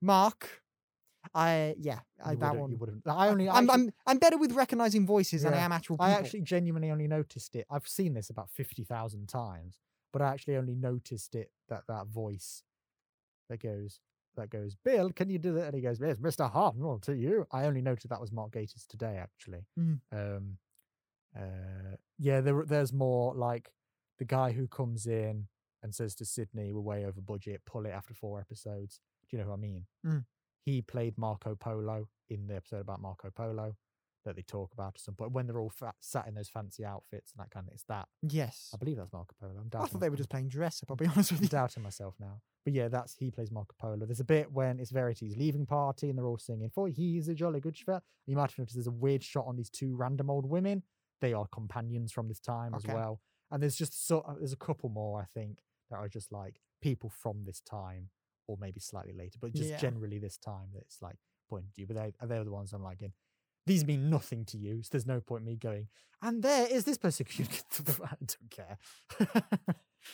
Mark, 0.00 0.62
I 1.34 1.74
yeah, 1.78 2.00
I, 2.24 2.34
that 2.34 2.56
one. 2.56 2.70
You 2.72 2.76
would 2.78 2.88
have. 2.88 2.98
I 3.06 3.28
only. 3.28 3.48
I 3.48 3.56
I'm, 3.58 3.70
actually, 3.70 3.86
I'm 3.86 3.92
I'm 4.06 4.18
better 4.18 4.36
with 4.38 4.52
recognizing 4.52 5.06
voices 5.06 5.42
than 5.44 5.54
I 5.54 5.58
am 5.58 5.70
actual 5.72 5.96
people. 5.96 6.06
I 6.06 6.12
actually 6.12 6.40
genuinely 6.42 6.90
only 6.90 7.06
noticed 7.06 7.54
it. 7.54 7.66
I've 7.70 7.86
seen 7.86 8.14
this 8.14 8.28
about 8.30 8.50
fifty 8.50 8.82
thousand 8.84 9.28
times, 9.28 9.78
but 10.12 10.20
I 10.20 10.32
actually 10.32 10.56
only 10.56 10.74
noticed 10.74 11.34
it 11.36 11.52
that 11.68 11.84
that 11.86 12.08
voice 12.08 12.64
that 13.48 13.60
goes 13.62 14.00
that 14.36 14.50
goes. 14.50 14.74
Bill, 14.74 15.10
can 15.10 15.28
you 15.30 15.38
do 15.38 15.52
that? 15.54 15.66
And 15.66 15.74
he 15.74 15.80
goes, 15.80 16.00
"Yes, 16.00 16.18
Mister 16.20 16.44
Hartnell 16.44 17.00
to 17.02 17.14
you." 17.14 17.46
I 17.52 17.64
only 17.64 17.82
noted 17.82 18.10
that 18.10 18.20
was 18.20 18.32
Mark 18.32 18.52
Gatiss 18.52 18.86
today, 18.86 19.16
actually. 19.16 19.66
Mhm. 19.78 20.00
Um, 20.12 20.58
uh, 21.36 21.96
yeah, 22.18 22.40
there 22.40 22.64
there's 22.64 22.92
more 22.92 23.34
like 23.34 23.72
the 24.18 24.24
guy 24.24 24.52
who 24.52 24.68
comes 24.68 25.06
in 25.06 25.48
and 25.82 25.94
says 25.94 26.14
to 26.16 26.24
Sydney, 26.24 26.72
"We're 26.72 26.80
way 26.80 27.04
over 27.04 27.20
budget. 27.20 27.62
Pull 27.66 27.86
it 27.86 27.90
after 27.90 28.14
four 28.14 28.40
episodes." 28.40 29.00
Do 29.28 29.36
you 29.36 29.42
know 29.42 29.48
who 29.48 29.54
I 29.54 29.56
mean? 29.56 29.86
Mm. 30.04 30.24
He 30.64 30.82
played 30.82 31.18
Marco 31.18 31.54
Polo 31.54 32.08
in 32.28 32.46
the 32.46 32.56
episode 32.56 32.80
about 32.80 33.00
Marco 33.00 33.30
Polo 33.30 33.76
that 34.24 34.36
they 34.36 34.42
talk 34.42 34.72
about 34.72 34.94
at 34.96 35.00
some 35.00 35.14
point 35.14 35.32
when 35.32 35.46
they're 35.46 35.58
all 35.60 35.70
fat, 35.70 35.94
sat 36.00 36.26
in 36.26 36.34
those 36.34 36.48
fancy 36.48 36.84
outfits 36.84 37.32
and 37.32 37.44
that 37.44 37.50
kind 37.50 37.66
of. 37.66 37.72
It's 37.74 37.84
that 37.84 38.08
yes. 38.22 38.70
I 38.74 38.76
believe 38.76 38.96
that's 38.96 39.12
Marco 39.12 39.34
Polo. 39.40 39.54
I'm 39.58 39.70
I 39.80 39.86
thought 39.86 40.00
they 40.00 40.10
were 40.10 40.16
just 40.16 40.30
playing 40.30 40.48
dress 40.48 40.82
up. 40.82 40.90
I'll 40.90 40.96
be 40.96 41.06
honest 41.14 41.32
with 41.32 41.40
I'm 41.40 41.44
you. 41.44 41.48
doubting 41.48 41.82
myself 41.82 42.14
now. 42.20 42.40
But 42.64 42.74
yeah, 42.74 42.88
that's 42.88 43.16
he 43.18 43.30
plays 43.30 43.50
Marco 43.50 43.74
Polo. 43.78 44.06
There's 44.06 44.20
a 44.20 44.24
bit 44.24 44.52
when 44.52 44.78
it's 44.78 44.90
Verity's 44.92 45.36
leaving 45.36 45.66
party 45.66 46.08
and 46.08 46.16
they're 46.18 46.26
all 46.26 46.38
singing, 46.38 46.70
For 46.72 46.88
he's 46.88 47.28
a 47.28 47.34
jolly 47.34 47.60
good 47.60 47.76
chauffeur. 47.76 48.00
You 48.26 48.36
might 48.36 48.50
have 48.50 48.58
noticed 48.58 48.76
there's 48.76 48.86
a 48.86 48.90
weird 48.92 49.22
shot 49.24 49.46
on 49.46 49.56
these 49.56 49.70
two 49.70 49.96
random 49.96 50.30
old 50.30 50.46
women. 50.48 50.82
They 51.20 51.32
are 51.32 51.46
companions 51.52 52.12
from 52.12 52.28
this 52.28 52.40
time 52.40 52.74
Okay. 52.74 52.88
as 52.88 52.94
well. 52.94 53.20
And 53.50 53.62
there's 53.62 53.76
just 53.76 54.06
so 54.06 54.20
uh, 54.20 54.34
there's 54.38 54.52
a 54.52 54.56
couple 54.56 54.88
more, 54.88 55.20
I 55.20 55.24
think, 55.24 55.58
that 55.90 55.96
are 55.96 56.08
just 56.08 56.30
like 56.32 56.60
people 56.80 57.10
from 57.10 57.44
this 57.44 57.60
time 57.60 58.10
or 58.46 58.56
maybe 58.60 58.80
slightly 58.80 59.12
later, 59.12 59.38
but 59.40 59.52
just 59.54 59.70
Yeah. 59.70 59.76
generally 59.78 60.18
this 60.18 60.36
time 60.36 60.68
that 60.74 60.82
it's 60.82 61.02
like 61.02 61.16
pointing 61.50 61.70
to 61.74 61.80
you. 61.80 61.86
But 61.86 61.96
they, 61.96 62.26
they're 62.26 62.44
the 62.44 62.52
ones 62.52 62.72
I'm 62.72 62.82
like, 62.82 63.02
in. 63.02 63.12
These 63.66 63.84
mean 63.84 64.10
nothing 64.10 64.44
to 64.46 64.58
you. 64.58 64.82
So 64.82 64.88
there's 64.92 65.06
no 65.06 65.20
point 65.20 65.44
me 65.44 65.56
going, 65.56 65.88
and 66.20 66.42
there 66.42 66.66
is 66.66 66.84
this 66.84 66.98
person. 66.98 67.26
I 67.38 68.16
don't 68.18 68.50
care. 68.50 68.78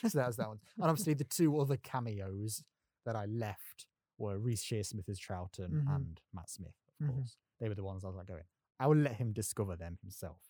so 0.06 0.18
that 0.18 0.26
was 0.26 0.36
that 0.36 0.48
one. 0.48 0.60
And 0.76 0.90
obviously 0.90 1.14
the 1.14 1.24
two 1.24 1.58
other 1.58 1.76
cameos 1.78 2.62
that 3.06 3.16
I 3.16 3.24
left 3.26 3.86
were 4.18 4.38
Reece 4.38 4.64
Shearsmith 4.64 5.08
as 5.08 5.18
Troughton 5.18 5.70
Mhm. 5.70 5.94
and 5.94 6.20
Matt 6.34 6.50
Smith, 6.50 6.74
of 7.00 7.06
Mhm. 7.06 7.14
course. 7.14 7.36
They 7.58 7.68
were 7.68 7.74
the 7.74 7.84
ones 7.84 8.04
I 8.04 8.08
was 8.08 8.16
like 8.16 8.26
going, 8.26 8.44
I 8.78 8.86
will 8.86 8.96
let 8.96 9.16
him 9.16 9.32
discover 9.32 9.76
them 9.76 9.96
himself. 10.02 10.42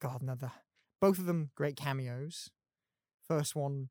God, 0.00 0.22
another. 0.22 0.52
Both 1.00 1.18
of 1.18 1.26
them 1.26 1.50
great 1.54 1.76
cameos. 1.76 2.50
First 3.28 3.54
one, 3.54 3.90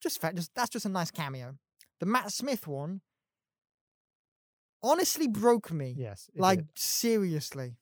just 0.00 0.20
fa- 0.20 0.32
just 0.32 0.54
that's 0.54 0.70
just 0.70 0.86
a 0.86 0.88
nice 0.88 1.10
cameo. 1.10 1.58
The 2.00 2.06
Matt 2.06 2.32
Smith 2.32 2.66
one, 2.66 3.02
honestly 4.82 5.28
broke 5.28 5.70
me. 5.72 5.94
Yes. 5.96 6.28
like 6.36 6.58
did. 6.58 6.68
seriously. 6.78 7.76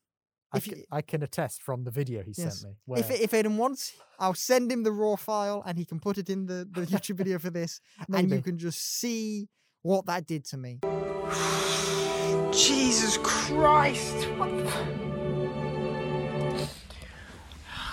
I, 0.53 0.57
if 0.59 0.65
c- 0.65 0.71
you- 0.77 0.85
I 0.91 1.01
can 1.03 1.23
attest 1.23 1.63
from 1.63 1.85
the 1.85 1.91
video 1.93 2.23
he 2.23 2.33
Yes. 2.37 2.61
sent 2.61 2.65
me. 2.73 2.77
Where, 2.87 3.01
If 3.01 3.11
if 3.11 3.31
Aiden 3.31 3.57
wants, 3.57 3.93
I'll 4.19 4.35
send 4.35 4.71
him 4.73 4.83
the 4.83 4.91
raw 4.93 5.17
file 5.17 5.63
and 5.65 5.79
he 5.79 5.85
can 5.85 6.01
put 6.01 6.19
it 6.19 6.29
in 6.29 6.47
the, 6.47 6.67
the 6.71 6.83
YouTube 6.87 7.17
video 7.17 7.39
for 7.39 7.51
this, 7.51 7.81
and 8.13 8.29
you 8.31 8.43
can 8.43 8.59
just 8.59 8.81
see 8.99 9.49
what 9.83 10.07
that 10.07 10.27
did 10.27 10.45
to 10.47 10.57
me. 10.57 10.81
Jesus 12.53 13.17
Christ! 13.23 14.15
What 14.37 14.51
the... 14.51 14.73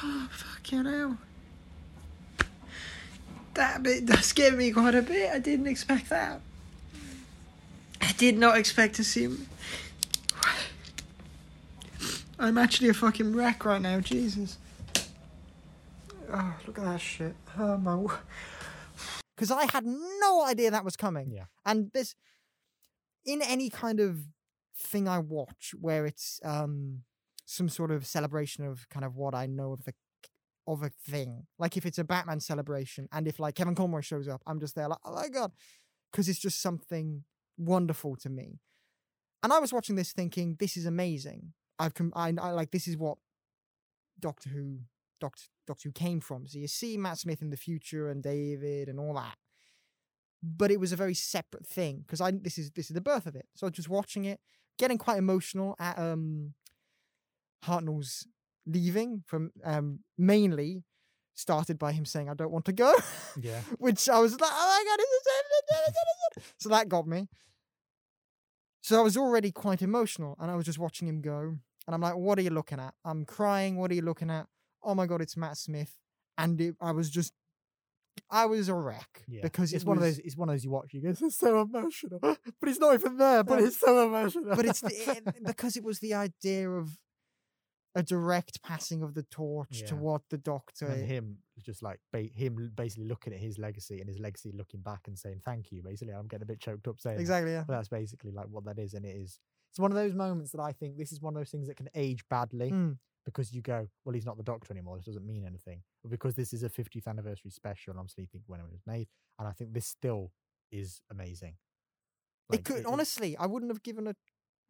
Oh, 0.03 0.27
fucking 0.31 0.85
hell. 0.85 1.17
That 3.53 3.81
bit 3.83 4.05
does 4.05 4.25
scare 4.25 4.51
me 4.51 4.71
quite 4.71 4.95
a 4.95 5.01
bit. 5.01 5.31
I 5.31 5.39
didn't 5.39 5.67
expect 5.67 6.09
that. 6.09 6.41
Did 8.17 8.37
not 8.37 8.57
expect 8.57 8.95
to 8.95 9.03
see 9.03 9.23
him. 9.23 9.47
I'm 12.39 12.57
actually 12.57 12.89
a 12.89 12.93
fucking 12.93 13.35
wreck 13.35 13.65
right 13.65 13.81
now, 13.81 13.99
Jesus. 13.99 14.57
Oh, 16.31 16.55
look 16.65 16.77
at 16.77 16.83
that 16.83 17.01
shit. 17.01 17.35
Oh 17.57 17.77
my. 17.77 18.15
Because 19.35 19.51
I 19.51 19.65
had 19.71 19.85
no 19.85 20.43
idea 20.45 20.71
that 20.71 20.83
was 20.83 20.95
coming. 20.95 21.31
Yeah. 21.31 21.45
And 21.65 21.91
this, 21.93 22.15
in 23.25 23.41
any 23.41 23.69
kind 23.69 23.99
of 23.99 24.19
thing 24.75 25.07
I 25.07 25.19
watch 25.19 25.73
where 25.79 26.05
it's 26.05 26.39
um 26.43 27.01
some 27.45 27.69
sort 27.69 27.89
of 27.91 28.05
celebration 28.05 28.65
of 28.65 28.87
kind 28.89 29.05
of 29.05 29.15
what 29.15 29.33
I 29.33 29.47
know 29.47 29.73
of 29.73 29.85
the 29.85 29.93
of 30.67 30.83
a 30.83 30.91
thing, 31.09 31.47
like 31.57 31.77
if 31.77 31.85
it's 31.85 31.97
a 31.97 32.03
Batman 32.03 32.41
celebration, 32.41 33.07
and 33.11 33.27
if 33.27 33.39
like 33.39 33.55
Kevin 33.55 33.73
Conroy 33.73 34.01
shows 34.01 34.27
up, 34.27 34.41
I'm 34.45 34.59
just 34.59 34.75
there 34.75 34.89
like, 34.89 34.99
oh 35.05 35.13
my 35.13 35.29
god, 35.29 35.51
because 36.11 36.27
it's 36.27 36.39
just 36.39 36.61
something 36.61 37.23
wonderful 37.57 38.15
to 38.17 38.29
me. 38.29 38.59
And 39.43 39.53
I 39.53 39.59
was 39.59 39.73
watching 39.73 39.95
this 39.95 40.13
thinking, 40.13 40.55
this 40.59 40.77
is 40.77 40.85
amazing. 40.85 41.53
I've 41.79 41.93
com- 41.93 42.13
I, 42.15 42.33
I 42.39 42.51
like 42.51 42.71
this 42.71 42.87
is 42.87 42.97
what 42.97 43.17
Doctor 44.19 44.49
Who 44.49 44.79
Doctor 45.19 45.43
Doctor 45.67 45.89
Who 45.89 45.93
came 45.93 46.19
from. 46.19 46.47
So 46.47 46.59
you 46.59 46.67
see 46.67 46.97
Matt 46.97 47.19
Smith 47.19 47.41
in 47.41 47.49
the 47.49 47.57
future 47.57 48.09
and 48.09 48.23
David 48.23 48.89
and 48.89 48.99
all 48.99 49.13
that. 49.13 49.35
But 50.43 50.71
it 50.71 50.79
was 50.79 50.91
a 50.91 50.95
very 50.97 51.13
separate 51.13 51.67
thing 51.67 52.03
because 52.05 52.21
I 52.21 52.31
this 52.31 52.57
is 52.57 52.71
this 52.71 52.89
is 52.89 52.93
the 52.93 53.01
birth 53.01 53.25
of 53.25 53.35
it. 53.35 53.47
So 53.55 53.69
just 53.69 53.89
watching 53.89 54.25
it, 54.25 54.39
getting 54.77 54.97
quite 54.97 55.17
emotional 55.17 55.75
at 55.79 55.97
um 55.97 56.53
Hartnell's 57.65 58.27
leaving 58.65 59.23
from 59.25 59.51
um 59.63 59.99
mainly 60.17 60.83
started 61.37 61.77
by 61.77 61.91
him 61.91 62.03
saying 62.03 62.29
I 62.29 62.33
don't 62.33 62.51
want 62.51 62.65
to 62.65 62.73
go. 62.73 62.91
yeah. 63.39 63.61
which 63.77 64.09
I 64.09 64.19
was 64.19 64.33
like, 64.39 64.51
oh 64.51 64.67
my 64.67 64.83
god, 64.89 64.99
is 64.99 65.07
this 65.23 65.95
it? 66.37 66.43
so 66.57 66.69
that 66.69 66.89
got 66.89 67.07
me. 67.07 67.27
So 68.81 68.97
I 68.99 69.01
was 69.03 69.17
already 69.17 69.51
quite 69.51 69.81
emotional, 69.81 70.35
and 70.39 70.49
I 70.49 70.55
was 70.55 70.65
just 70.65 70.79
watching 70.79 71.07
him 71.07 71.21
go, 71.21 71.39
and 71.85 71.93
I'm 71.95 72.01
like, 72.01 72.15
what 72.15 72.39
are 72.39 72.41
you 72.41 72.49
looking 72.51 72.79
at? 72.79 72.93
I'm 73.03 73.25
crying. 73.25 73.75
What 73.77 73.91
are 73.91 73.95
you 73.95 74.01
looking 74.01 74.29
at? 74.29 74.47
Oh 74.83 74.95
my 74.95 75.05
god, 75.05 75.21
it's 75.21 75.35
Matt 75.35 75.57
Smith, 75.57 75.97
and 76.37 76.59
it, 76.61 76.75
I 76.81 76.91
was 76.91 77.09
just, 77.09 77.33
I 78.31 78.45
was 78.45 78.69
a 78.69 78.73
wreck 78.73 79.23
Yeah. 79.27 79.41
because 79.43 79.73
it's 79.73 79.83
it 79.83 79.87
one 79.87 79.99
was- 79.99 80.07
of 80.09 80.15
those. 80.15 80.25
It's 80.25 80.37
one 80.37 80.49
of 80.49 80.53
those 80.53 80.63
you 80.63 80.71
watch. 80.71 80.93
You 80.93 81.01
go, 81.01 81.09
"This 81.09 81.21
is 81.21 81.35
so 81.35 81.61
emotional," 81.61 82.19
but 82.21 82.37
he's 82.65 82.79
not 82.79 82.93
even 82.93 83.17
there. 83.17 83.43
But 83.43 83.61
it's 83.61 83.79
so 83.79 84.07
emotional. 84.07 84.55
but 84.55 84.65
it's 84.65 84.79
the, 84.81 84.89
it- 85.27 85.43
because 85.45 85.75
it 85.75 85.83
was 85.83 85.99
the 85.99 86.13
idea 86.13 86.69
of 86.69 86.89
a 87.97 88.03
direct 88.03 88.61
passing 88.61 89.01
of 89.03 89.13
the 89.15 89.23
torch 89.23 89.79
to 89.87 89.95
Yeah. 89.95 90.01
what 90.01 90.21
the 90.29 90.37
Doctor. 90.37 90.85
and 90.87 91.05
him 91.05 91.37
just 91.59 91.81
like 91.81 91.99
ba- 92.11 92.29
him 92.35 92.71
basically 92.75 93.05
looking 93.05 93.33
at 93.33 93.39
his 93.39 93.57
legacy 93.57 93.99
and 93.99 94.07
his 94.07 94.19
legacy 94.19 94.51
looking 94.51 94.81
back 94.81 95.07
and 95.07 95.17
saying 95.17 95.39
thank 95.43 95.71
you. 95.71 95.81
Basically, 95.83 96.13
I'm 96.13 96.27
getting 96.27 96.43
a 96.43 96.45
bit 96.45 96.59
choked 96.59 96.87
up 96.87 96.99
saying 96.99 97.17
that, 97.17 97.21
exactly. 97.21 97.51
Yeah. 97.51 97.63
but 97.67 97.73
that's 97.73 97.89
basically 97.89 98.31
like 98.31 98.47
what 98.47 98.63
that 98.65 98.77
is, 98.79 98.93
and 98.93 99.05
it 99.05 99.15
is. 99.15 99.39
It's 99.71 99.79
one 99.79 99.91
of 99.91 99.95
those 99.95 100.13
moments 100.13 100.51
that 100.51 100.61
I 100.61 100.71
think 100.71 100.97
this 100.97 101.11
is 101.11 101.21
one 101.21 101.35
of 101.35 101.39
those 101.39 101.49
things 101.51 101.67
that 101.67 101.75
can 101.77 101.89
age 101.95 102.23
badly 102.29 102.71
Mm. 102.71 102.97
because 103.25 103.51
you 103.53 103.61
go, 103.61 103.87
well, 104.05 104.13
he's 104.13 104.25
not 104.25 104.37
the 104.37 104.43
Doctor 104.43 104.71
anymore. 104.73 104.95
This 104.97 105.05
doesn't 105.05 105.25
mean 105.25 105.43
anything. 105.45 105.83
But 106.03 106.11
because 106.11 106.35
this 106.35 106.53
is 106.53 106.63
a 106.63 106.69
50th 106.69 107.07
anniversary 107.07 107.51
special, 107.51 107.91
and 107.91 107.99
obviously 107.99 108.25
think 108.27 108.43
when 108.47 108.59
it 108.61 108.69
was 108.71 108.81
made, 108.85 109.07
and 109.39 109.47
I 109.47 109.51
think 109.51 109.73
this 109.73 109.85
still 109.87 110.31
is 110.71 111.01
amazing. 111.09 111.57
it 112.53 112.63
could 112.63 112.85
honestly, 112.85 113.35
I 113.35 113.45
wouldn't 113.45 113.71
have 113.71 113.83
given 113.83 114.07
a 114.07 114.15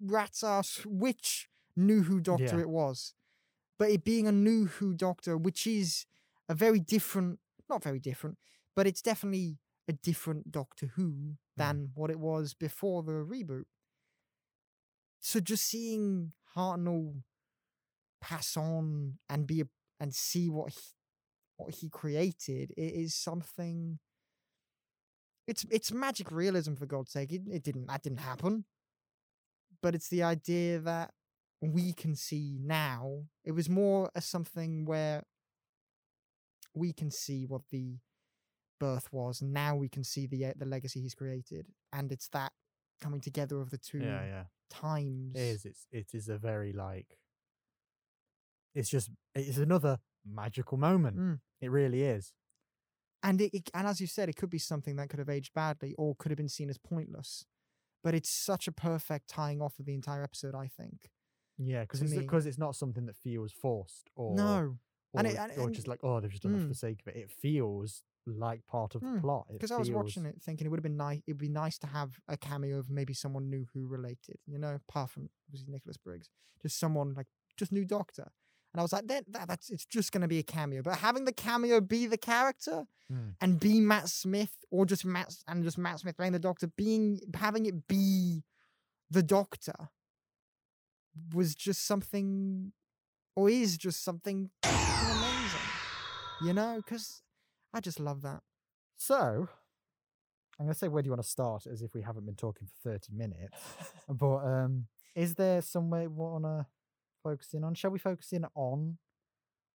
rat's 0.02 0.44
ass 0.44 0.82
which 0.86 1.48
knew 1.78 2.04
who 2.04 2.20
Doctor 2.20 2.44
Yeah. 2.58 2.62
it 2.62 2.70
was. 2.70 3.14
but 3.80 3.92
it 3.92 4.04
being 4.04 4.28
a 4.28 4.32
new 4.32 4.66
Who 4.66 4.96
Doctor, 4.96 5.38
which 5.38 5.68
is 5.68 6.06
a 6.50 6.56
very 6.56 6.80
different, 6.80 7.40
not 7.70 7.84
very 7.84 8.00
different, 8.00 8.38
but 8.76 8.88
it's 8.88 9.02
definitely 9.04 9.60
a 9.88 9.94
different 9.94 10.52
Doctor 10.52 10.88
Who 10.96 11.04
hmm. 11.04 11.32
than 11.56 11.92
what 11.94 12.10
it 12.10 12.20
was 12.20 12.54
before 12.56 13.04
the 13.04 13.12
reboot. 13.12 13.66
So 15.20 15.40
just 15.40 15.66
seeing 15.66 16.34
Hartnell 16.56 17.22
pass 18.22 18.58
on 18.58 19.20
and 19.30 19.46
be 19.46 19.62
a, 19.62 19.66
and 20.00 20.14
see 20.14 20.50
what 20.50 20.72
he, 20.74 20.80
what 21.58 21.76
he 21.76 21.90
created, 21.90 22.72
it 22.78 22.94
is 22.94 23.14
something. 23.14 24.00
It's 25.48 25.66
it's 25.72 25.92
magic 25.92 26.32
realism 26.32 26.74
for 26.74 26.86
God's 26.86 27.12
sake. 27.12 27.32
It, 27.32 27.44
it 27.50 27.64
didn't 27.64 27.88
that 27.88 28.04
didn't 28.04 28.20
happen, 28.20 28.66
but 29.82 29.96
it's 29.96 30.10
the 30.10 30.24
idea 30.24 30.80
that 30.80 31.12
we 31.62 31.94
can 31.94 32.16
see 32.16 32.58
now. 32.62 33.24
It 33.44 33.52
was 33.54 33.70
more 33.70 34.10
as 34.16 34.26
something 34.26 34.86
where 34.86 35.24
we 36.74 36.94
can 36.94 37.10
see 37.12 37.46
what 37.46 37.62
the 37.72 37.98
birth 38.80 39.12
was. 39.12 39.42
Now 39.42 39.76
we 39.76 39.90
can 39.90 40.04
see 40.04 40.28
the 40.28 40.46
uh, 40.46 40.54
the 40.56 40.66
legacy 40.66 41.02
he's 41.02 41.16
created, 41.16 41.68
and 41.92 42.12
it's 42.12 42.28
that 42.30 42.52
coming 43.02 43.22
together 43.22 43.60
of 43.62 43.70
the 43.72 43.78
two 43.78 44.00
Yeah, 44.00 44.26
yeah. 44.26 44.44
times. 44.70 45.36
It 45.36 45.42
is. 45.42 45.66
It's 45.66 45.88
it 45.92 46.08
is 46.14 46.30
a 46.30 46.38
very 46.38 46.74
like. 46.74 47.18
It's 48.76 48.90
just 48.90 49.10
it's 49.34 49.58
another 49.58 50.00
magical 50.26 50.78
moment. 50.78 51.18
Mm. 51.18 51.40
It 51.62 51.72
really 51.72 52.04
is. 52.04 52.34
and 53.24 53.42
it, 53.42 53.52
it 53.56 53.70
and 53.74 53.88
as 53.88 54.00
you 54.00 54.06
said, 54.08 54.30
it 54.30 54.36
could 54.36 54.52
be 54.52 54.60
something 54.60 54.96
that 54.98 55.10
could 55.10 55.20
have 55.20 55.30
aged 55.30 55.54
badly 55.56 55.96
or 55.98 56.16
could 56.20 56.30
have 56.32 56.38
been 56.38 56.50
seen 56.50 56.70
as 56.70 56.78
pointless. 56.78 57.46
But 58.04 58.14
it's 58.14 58.30
such 58.30 58.68
a 58.68 58.72
perfect 58.72 59.28
tying 59.28 59.60
off 59.62 59.80
of 59.80 59.86
the 59.86 59.96
entire 59.96 60.24
episode. 60.24 60.54
I 60.54 60.68
think. 60.68 61.10
Yeah, 61.58 61.82
because 61.82 62.02
it's 62.02 62.14
because 62.14 62.46
it's 62.46 62.58
not 62.58 62.76
something 62.76 63.06
that 63.08 63.16
feels 63.16 63.52
forced 63.52 64.10
or 64.16 64.36
no, 64.36 64.78
or, 65.14 65.20
and 65.20 65.28
it- 65.28 65.38
and- 65.38 65.52
or 65.60 65.70
just 65.72 65.88
like 65.88 66.00
oh 66.04 66.20
they've 66.20 66.30
just 66.32 66.44
done 66.44 66.56
it 66.56 66.60
for 66.60 66.66
Mm. 66.66 66.70
the 66.70 66.76
sake 66.76 67.00
of 67.02 67.08
it. 67.08 67.16
It 67.18 67.32
feels 67.32 68.04
like 68.26 68.66
part 68.68 68.94
of 68.94 69.02
the 69.02 69.08
Mm, 69.08 69.22
plot. 69.22 69.48
It 69.50 69.54
because 69.54 69.72
I 69.72 69.78
was 69.78 69.90
watching 69.90 70.26
it 70.26 70.42
thinking 70.42 70.68
it 70.68 70.70
would 70.70 70.78
have 70.80 70.84
been 70.84 70.98
nice. 70.98 71.22
It'd 71.26 71.38
be 71.38 71.48
nice 71.50 71.78
to 71.80 71.88
have 71.88 72.20
a 72.28 72.36
cameo 72.38 72.78
of 72.78 72.90
maybe 72.90 73.14
someone 73.14 73.50
new 73.50 73.66
who 73.74 73.88
related. 73.88 74.38
You 74.46 74.60
know, 74.60 74.76
apart 74.76 75.12
from 75.12 75.30
obviously 75.48 75.72
Nicholas 75.72 75.98
Briggs, 75.98 76.30
just 76.62 76.78
someone 76.78 77.14
like 77.14 77.28
just 77.56 77.72
new 77.72 77.86
Doctor. 77.86 78.32
And 78.74 78.82
I 78.82 78.84
was 78.84 78.92
like, 78.94 79.08
that, 79.08 79.24
that 79.32 79.48
that's 79.48 79.70
it's 79.72 79.86
just 79.86 80.12
going 80.12 80.22
to 80.22 80.28
be 80.28 80.38
a 80.40 80.44
cameo. 80.44 80.82
But 80.84 80.98
having 80.98 81.24
the 81.26 81.32
cameo 81.32 81.80
be 81.82 82.06
the 82.06 82.18
character 82.18 82.86
Mm. 83.12 83.36
and 83.40 83.58
be 83.58 83.80
Matt 83.80 84.10
Smith, 84.10 84.58
or 84.70 84.86
just 84.86 85.06
Matt 85.06 85.34
and 85.48 85.64
just 85.64 85.78
Matt 85.78 86.02
Smith 86.02 86.18
playing 86.18 86.34
the 86.34 86.40
Doctor, 86.40 86.68
being 86.68 87.22
having 87.34 87.66
it 87.66 87.88
be 87.88 88.44
the 89.10 89.24
Doctor 89.24 89.90
was 91.34 91.56
just 91.56 91.86
something, 91.86 92.72
or 93.36 93.50
is 93.50 93.78
just 93.78 94.04
something 94.04 94.50
amazing. 94.64 95.60
You 96.42 96.54
know, 96.54 96.78
because 96.78 97.22
I 97.74 97.80
just 97.80 98.00
love 98.00 98.22
that. 98.24 98.42
So, 98.98 99.48
I'm 100.60 100.66
going 100.66 100.74
to 100.74 100.78
say, 100.78 100.88
where 100.88 101.02
do 101.04 101.08
you 101.08 101.12
want 101.12 101.24
to 101.24 101.28
start? 101.30 101.68
As 101.68 101.82
if 101.82 101.94
we 101.94 102.02
haven't 102.02 102.26
been 102.26 102.36
talking 102.36 102.68
for 102.68 102.90
30 102.92 103.14
minutes. 103.14 103.58
but 104.10 104.38
um, 104.38 104.88
is 105.16 105.36
there 105.36 105.62
somewhere 105.62 106.10
we 106.10 106.16
want 106.16 106.44
to 106.46 106.66
focus 107.24 107.54
in 107.54 107.64
on? 107.64 107.74
Shall 107.76 107.92
we 107.92 108.00
focus 108.00 108.32
in 108.34 108.46
on 108.56 108.98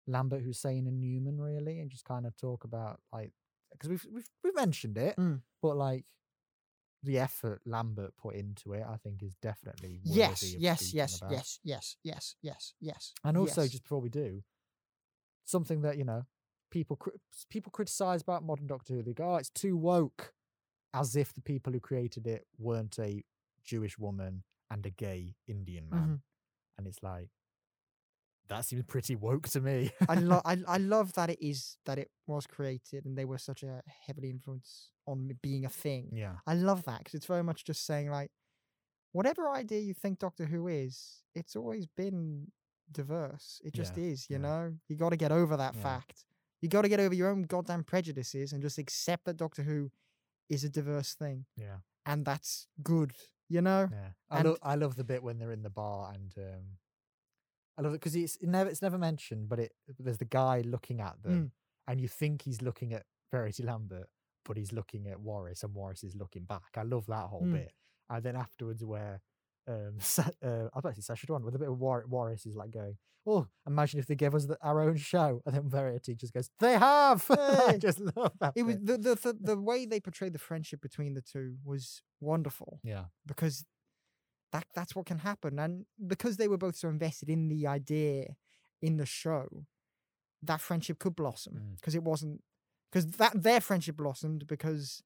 Lambert, 0.08 0.42
Hussein, 0.42 0.88
and 0.88 1.00
Newman, 1.00 1.40
really, 1.40 1.80
and 1.80 1.92
just 1.92 2.06
kind 2.06 2.26
of 2.26 2.36
talk 2.36 2.64
about, 2.64 3.00
like, 3.14 3.32
because 3.72 3.90
we've, 3.90 4.06
we've, 4.12 4.30
we've 4.44 4.56
mentioned 4.56 4.98
it, 4.98 5.16
Mm. 5.18 5.42
but 5.62 5.78
like, 5.78 6.06
the 7.04 7.18
effort 7.20 7.62
Lambert 7.66 8.16
put 8.18 8.36
into 8.36 8.74
it, 8.74 8.84
I 8.88 8.98
think, 8.98 9.24
is 9.24 9.36
definitely 9.42 10.00
worthy 10.06 10.20
Yes, 10.20 10.44
yes, 10.58 10.94
yes, 10.94 11.18
about. 11.18 11.32
yes, 11.32 11.60
yes, 11.64 11.98
yes, 12.04 12.36
yes, 12.42 12.74
yes. 12.80 13.14
And 13.24 13.38
also, 13.38 13.62
yes. 13.62 13.72
just 13.72 13.84
before 13.84 14.02
we 14.02 14.10
do, 14.10 14.44
something 15.46 15.82
that 15.82 15.98
you 15.98 16.04
know 16.06 16.26
people 16.70 16.98
people 17.50 17.72
criticize 17.72 18.22
about 18.22 18.44
modern 18.44 18.68
Doctor 18.68 18.94
Who. 18.96 19.04
They 19.04 19.14
go, 19.14 19.34
"Oh, 19.34 19.36
it's 19.38 19.50
too 19.50 19.76
woke," 19.78 20.34
as 20.94 21.16
if 21.16 21.34
the 21.34 21.42
people 21.42 21.74
who 21.74 21.80
created 21.80 22.28
it 22.28 22.48
weren't 22.58 22.98
a 23.00 23.24
Jewish 23.64 23.98
woman 23.98 24.44
and 24.70 24.86
a 24.86 24.90
gay 24.90 25.36
Indian 25.48 25.90
man. 25.90 26.08
Mhm. 26.08 26.22
And 26.78 26.88
it's 26.88 27.04
like 27.04 27.30
that 28.52 28.66
seems 28.66 28.84
pretty 28.84 29.16
woke 29.16 29.48
to 29.50 29.62
me. 29.62 29.92
I 30.08 30.16
love 30.16 30.42
I, 30.46 30.58
I 30.68 30.78
love 30.78 31.14
that 31.14 31.30
it 31.32 31.40
is 31.42 31.78
that 31.86 31.98
it 31.98 32.12
was 32.28 32.46
created 32.48 33.06
and 33.06 33.18
they 33.18 33.26
were 33.26 33.38
such 33.40 33.64
a 33.64 33.82
heavily 34.06 34.30
influence 34.30 34.92
on 35.08 35.32
being 35.42 35.66
a 35.66 35.70
thing. 35.70 36.10
yeah, 36.14 36.36
I 36.46 36.54
love 36.56 36.84
that 36.86 37.00
because 37.00 37.16
it's 37.16 37.26
very 37.26 37.44
much 37.44 37.64
just 37.66 37.86
saying 37.86 38.12
like, 38.12 38.32
whatever 39.14 39.50
idea 39.50 39.80
you 39.82 39.94
think 39.94 40.20
Doctor 40.20 40.46
Who 40.46 40.68
is, 40.68 41.24
it's 41.36 41.56
always 41.56 41.86
been 41.86 42.48
diverse. 42.92 43.62
It 43.64 43.74
just 43.74 43.98
Yeah, 43.98 44.04
is, 44.04 44.30
you 44.30 44.38
yeah. 44.38 44.42
know. 44.44 44.74
You 44.90 44.96
got 44.98 45.10
to 45.12 45.18
get 45.18 45.32
over 45.32 45.58
that 45.58 45.76
Yeah. 45.76 45.82
fact. 45.82 46.26
You 46.62 46.70
got 46.70 46.84
to 46.84 46.90
get 46.90 47.00
over 47.00 47.16
your 47.16 47.30
own 47.30 47.44
goddamn 47.44 47.84
prejudices 47.84 48.54
and 48.54 48.62
just 48.62 48.78
accept 48.78 49.26
that 49.26 49.38
Doctor 49.38 49.64
Who 49.64 49.92
is 50.50 50.64
a 50.64 50.70
diverse 50.70 51.14
thing, 51.16 51.46
yeah, 51.56 51.78
and 52.06 52.26
that's 52.26 52.68
good. 52.84 53.14
You 53.50 53.62
know. 53.62 53.90
yeah. 53.92 54.10
I 54.30 54.42
love 54.44 54.58
I 54.64 54.76
love 54.76 54.96
the 54.96 55.04
bit 55.04 55.24
when 55.24 55.38
they're 55.40 55.52
in 55.52 55.64
the 55.64 55.70
bar 55.70 56.12
and 56.14 56.34
um, 56.38 56.64
I 57.82 57.84
love 57.84 57.94
it 57.94 58.00
because 58.00 58.15
it's 58.15 58.38
never 58.41 58.70
it's 58.70 58.82
never 58.82 58.98
mentioned, 58.98 59.50
but 59.50 59.60
it 59.60 59.72
there's 60.00 60.20
the 60.20 60.26
guy 60.26 60.62
looking 60.62 61.02
at 61.02 61.22
them, 61.24 61.34
Mm. 61.34 61.52
and 61.88 62.00
you 62.02 62.08
think 62.08 62.44
he's 62.44 62.62
looking 62.62 62.94
at 62.94 63.04
Verity 63.32 63.63
Lambert, 63.63 64.08
but 64.46 64.56
he's 64.58 64.72
looking 64.72 65.08
at 65.08 65.20
Waris, 65.20 65.63
and 65.63 65.74
Waris 65.74 66.04
is 66.04 66.15
looking 66.15 66.44
back. 66.46 66.70
I 66.78 66.84
love 66.84 67.06
that 67.08 67.28
whole 67.30 67.41
Mm. 67.44 67.54
bit. 67.54 67.72
And 68.10 68.24
then 68.24 68.36
afterwards, 68.36 68.84
where 68.86 69.22
um, 69.67 69.98
uh, 70.17 70.24
I 70.48 70.52
was 70.52 70.70
about 70.76 70.96
to 70.96 71.02
say 71.02 71.13
Sacha 71.13 71.26
Dhawan 71.28 71.44
with 71.44 71.56
a 71.56 71.60
bit 71.60 71.70
of 71.70 71.78
War- 71.80 72.06
Waris 72.08 72.46
is 72.46 72.56
like 72.56 72.72
going, 72.72 72.98
"Oh, 73.26 73.48
imagine 73.67 74.00
if 74.00 74.08
they 74.08 74.15
gave 74.15 74.34
us 74.36 74.46
the, 74.46 74.58
our 74.62 74.82
own 74.82 74.98
show," 74.98 75.41
and 75.46 75.56
then 75.56 75.70
Verity 75.70 76.15
just 76.15 76.34
goes, 76.34 76.50
"They 76.60 76.74
have." 76.78 77.26
I 77.30 77.78
just 77.78 78.00
love 78.00 78.34
that. 78.39 78.54
It 78.56 78.63
was 78.63 78.78
the, 78.78 78.98
the 78.98 79.15
the 79.15 79.34
the 79.39 79.60
way 79.70 79.86
they 79.86 80.00
portrayed 80.00 80.34
the 80.34 80.39
friendship 80.39 80.82
between 80.82 81.13
the 81.13 81.22
two 81.22 81.58
was 81.63 82.02
wonderful. 82.20 82.80
yeah, 82.84 83.06
because 83.28 83.65
that 84.52 84.66
that's 84.76 84.96
what 84.96 85.06
can 85.06 85.20
happen 85.20 85.58
and 85.60 85.86
because 86.08 86.38
they 86.38 86.48
were 86.48 86.58
both 86.58 86.76
so 86.76 86.90
invested 86.90 87.30
in 87.30 87.48
the 87.50 87.66
idea 87.68 88.26
in 88.82 88.98
the 88.98 89.06
show 89.06 89.48
that 90.44 90.60
friendship 90.62 91.00
could 91.00 91.16
blossom 91.16 91.54
Mm. 91.54 91.76
because 91.78 91.96
it 91.96 92.04
wasn't 92.04 92.42
because 92.92 93.06
that 93.18 93.32
their 93.44 93.62
friendship 93.62 93.96
blossomed 93.98 94.48
because 94.48 95.02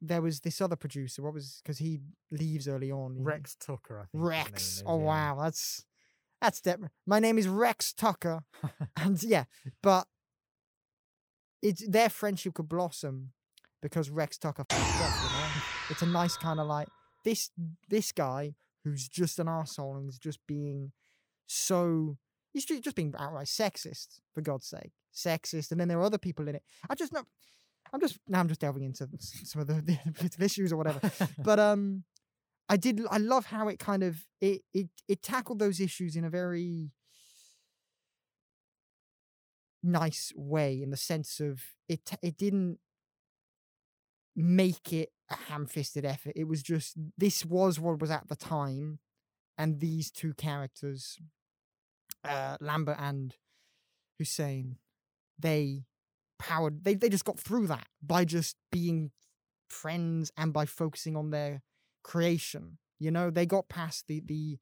there 0.00 0.20
was 0.22 0.40
this 0.40 0.60
other 0.60 0.76
producer 0.76 1.22
what 1.22 1.32
was 1.34 1.60
because 1.62 1.78
he 1.78 2.00
leaves 2.30 2.68
early 2.68 2.92
on 2.92 3.22
Rex 3.24 3.56
Tucker. 3.56 4.00
I 4.00 4.04
think. 4.12 4.24
rex 4.24 4.62
is, 4.76 4.82
oh 4.86 4.98
yeah. 4.98 5.04
wow 5.04 5.38
that's 5.42 5.84
that's 6.40 6.60
de- 6.60 6.90
my 7.06 7.18
name 7.18 7.38
is 7.38 7.48
rex 7.48 7.92
tucker 7.94 8.40
and 8.96 9.22
yeah 9.22 9.44
but 9.82 10.06
it's 11.62 11.86
their 11.88 12.10
friendship 12.10 12.54
could 12.54 12.68
blossom 12.68 13.32
because 13.82 14.10
Rex 14.10 14.36
Tucker 14.38 14.64
off, 14.70 15.22
you 15.22 15.38
know? 15.38 15.62
It's 15.90 16.02
a 16.02 16.06
nice 16.06 16.36
kind 16.36 16.60
of 16.60 16.66
like 16.66 16.88
this 17.26 17.50
this 17.90 18.12
guy 18.12 18.54
who's 18.84 19.08
just 19.08 19.38
an 19.40 19.48
asshole 19.48 19.96
and 19.96 20.08
is 20.08 20.18
just 20.18 20.38
being 20.46 20.92
so 21.46 22.16
he's 22.52 22.64
just 22.64 22.96
being 22.96 23.12
outright 23.18 23.48
sexist, 23.48 24.20
for 24.32 24.40
God's 24.40 24.66
sake. 24.66 24.92
Sexist, 25.14 25.72
and 25.72 25.80
then 25.80 25.88
there 25.88 25.98
are 25.98 26.04
other 26.04 26.18
people 26.18 26.48
in 26.48 26.54
it. 26.54 26.62
I 26.88 26.94
just 26.94 27.12
know 27.12 27.24
I'm 27.92 28.00
just 28.00 28.18
now 28.28 28.40
I'm 28.40 28.48
just 28.48 28.60
delving 28.60 28.84
into 28.84 29.08
some 29.20 29.60
of 29.60 29.66
the, 29.66 29.74
the 30.06 30.12
political 30.12 30.44
issues 30.44 30.72
or 30.72 30.76
whatever. 30.76 31.00
But 31.38 31.58
um 31.58 32.04
I 32.68 32.76
did 32.76 33.00
I 33.10 33.18
love 33.18 33.46
how 33.46 33.68
it 33.68 33.78
kind 33.78 34.02
of 34.04 34.24
it 34.40 34.62
it 34.72 34.88
it 35.08 35.22
tackled 35.22 35.58
those 35.58 35.80
issues 35.80 36.14
in 36.14 36.24
a 36.24 36.30
very 36.30 36.92
nice 39.82 40.32
way 40.36 40.80
in 40.82 40.90
the 40.90 40.96
sense 40.96 41.40
of 41.40 41.60
it 41.88 42.00
it 42.22 42.36
didn't 42.36 42.78
make 44.34 44.92
it 44.92 45.10
a 45.30 45.36
ham-fisted 45.36 46.04
effort. 46.04 46.32
It 46.36 46.48
was 46.48 46.62
just 46.62 46.96
this 47.16 47.44
was 47.44 47.80
what 47.80 48.00
was 48.00 48.10
at 48.10 48.28
the 48.28 48.36
time 48.36 48.98
and 49.58 49.80
these 49.80 50.10
two 50.10 50.34
characters 50.34 51.18
uh 52.24 52.56
lambert 52.60 52.96
and 52.98 53.36
hussein 54.18 54.76
they 55.38 55.84
powered 56.38 56.82
they, 56.84 56.94
they 56.94 57.08
just 57.08 57.24
got 57.24 57.38
through 57.38 57.66
that 57.66 57.86
by 58.02 58.24
just 58.24 58.56
being 58.72 59.12
friends 59.68 60.32
and 60.36 60.52
by 60.52 60.66
focusing 60.66 61.16
on 61.16 61.30
their 61.30 61.62
creation 62.02 62.78
you 62.98 63.10
know? 63.10 63.30
They 63.30 63.46
got 63.46 63.68
past 63.68 64.06
the 64.06 64.20
the 64.24 64.58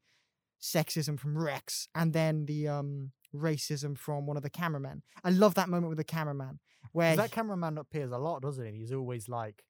sexism 0.61 1.19
from 1.19 1.37
rex 1.37 1.89
and 1.95 2.13
then 2.13 2.47
the 2.47 2.69
um 2.69 3.13
racism 3.35 3.99
from 3.99 4.27
one 4.27 4.37
of 4.37 4.43
the 4.43 4.51
cameramen. 4.51 5.03
I 5.23 5.31
love 5.31 5.55
that 5.55 5.69
moment 5.69 5.91
with 5.91 5.99
the 5.99 6.05
cameraman 6.05 6.61
where 6.93 7.17
that 7.17 7.33
cameraman 7.33 7.79
appears 7.79 8.13
a 8.13 8.19
lot, 8.19 8.43
doesn't 8.43 8.65
he? 8.65 8.79
He's 8.79 8.93
always 8.93 9.29
like 9.29 9.65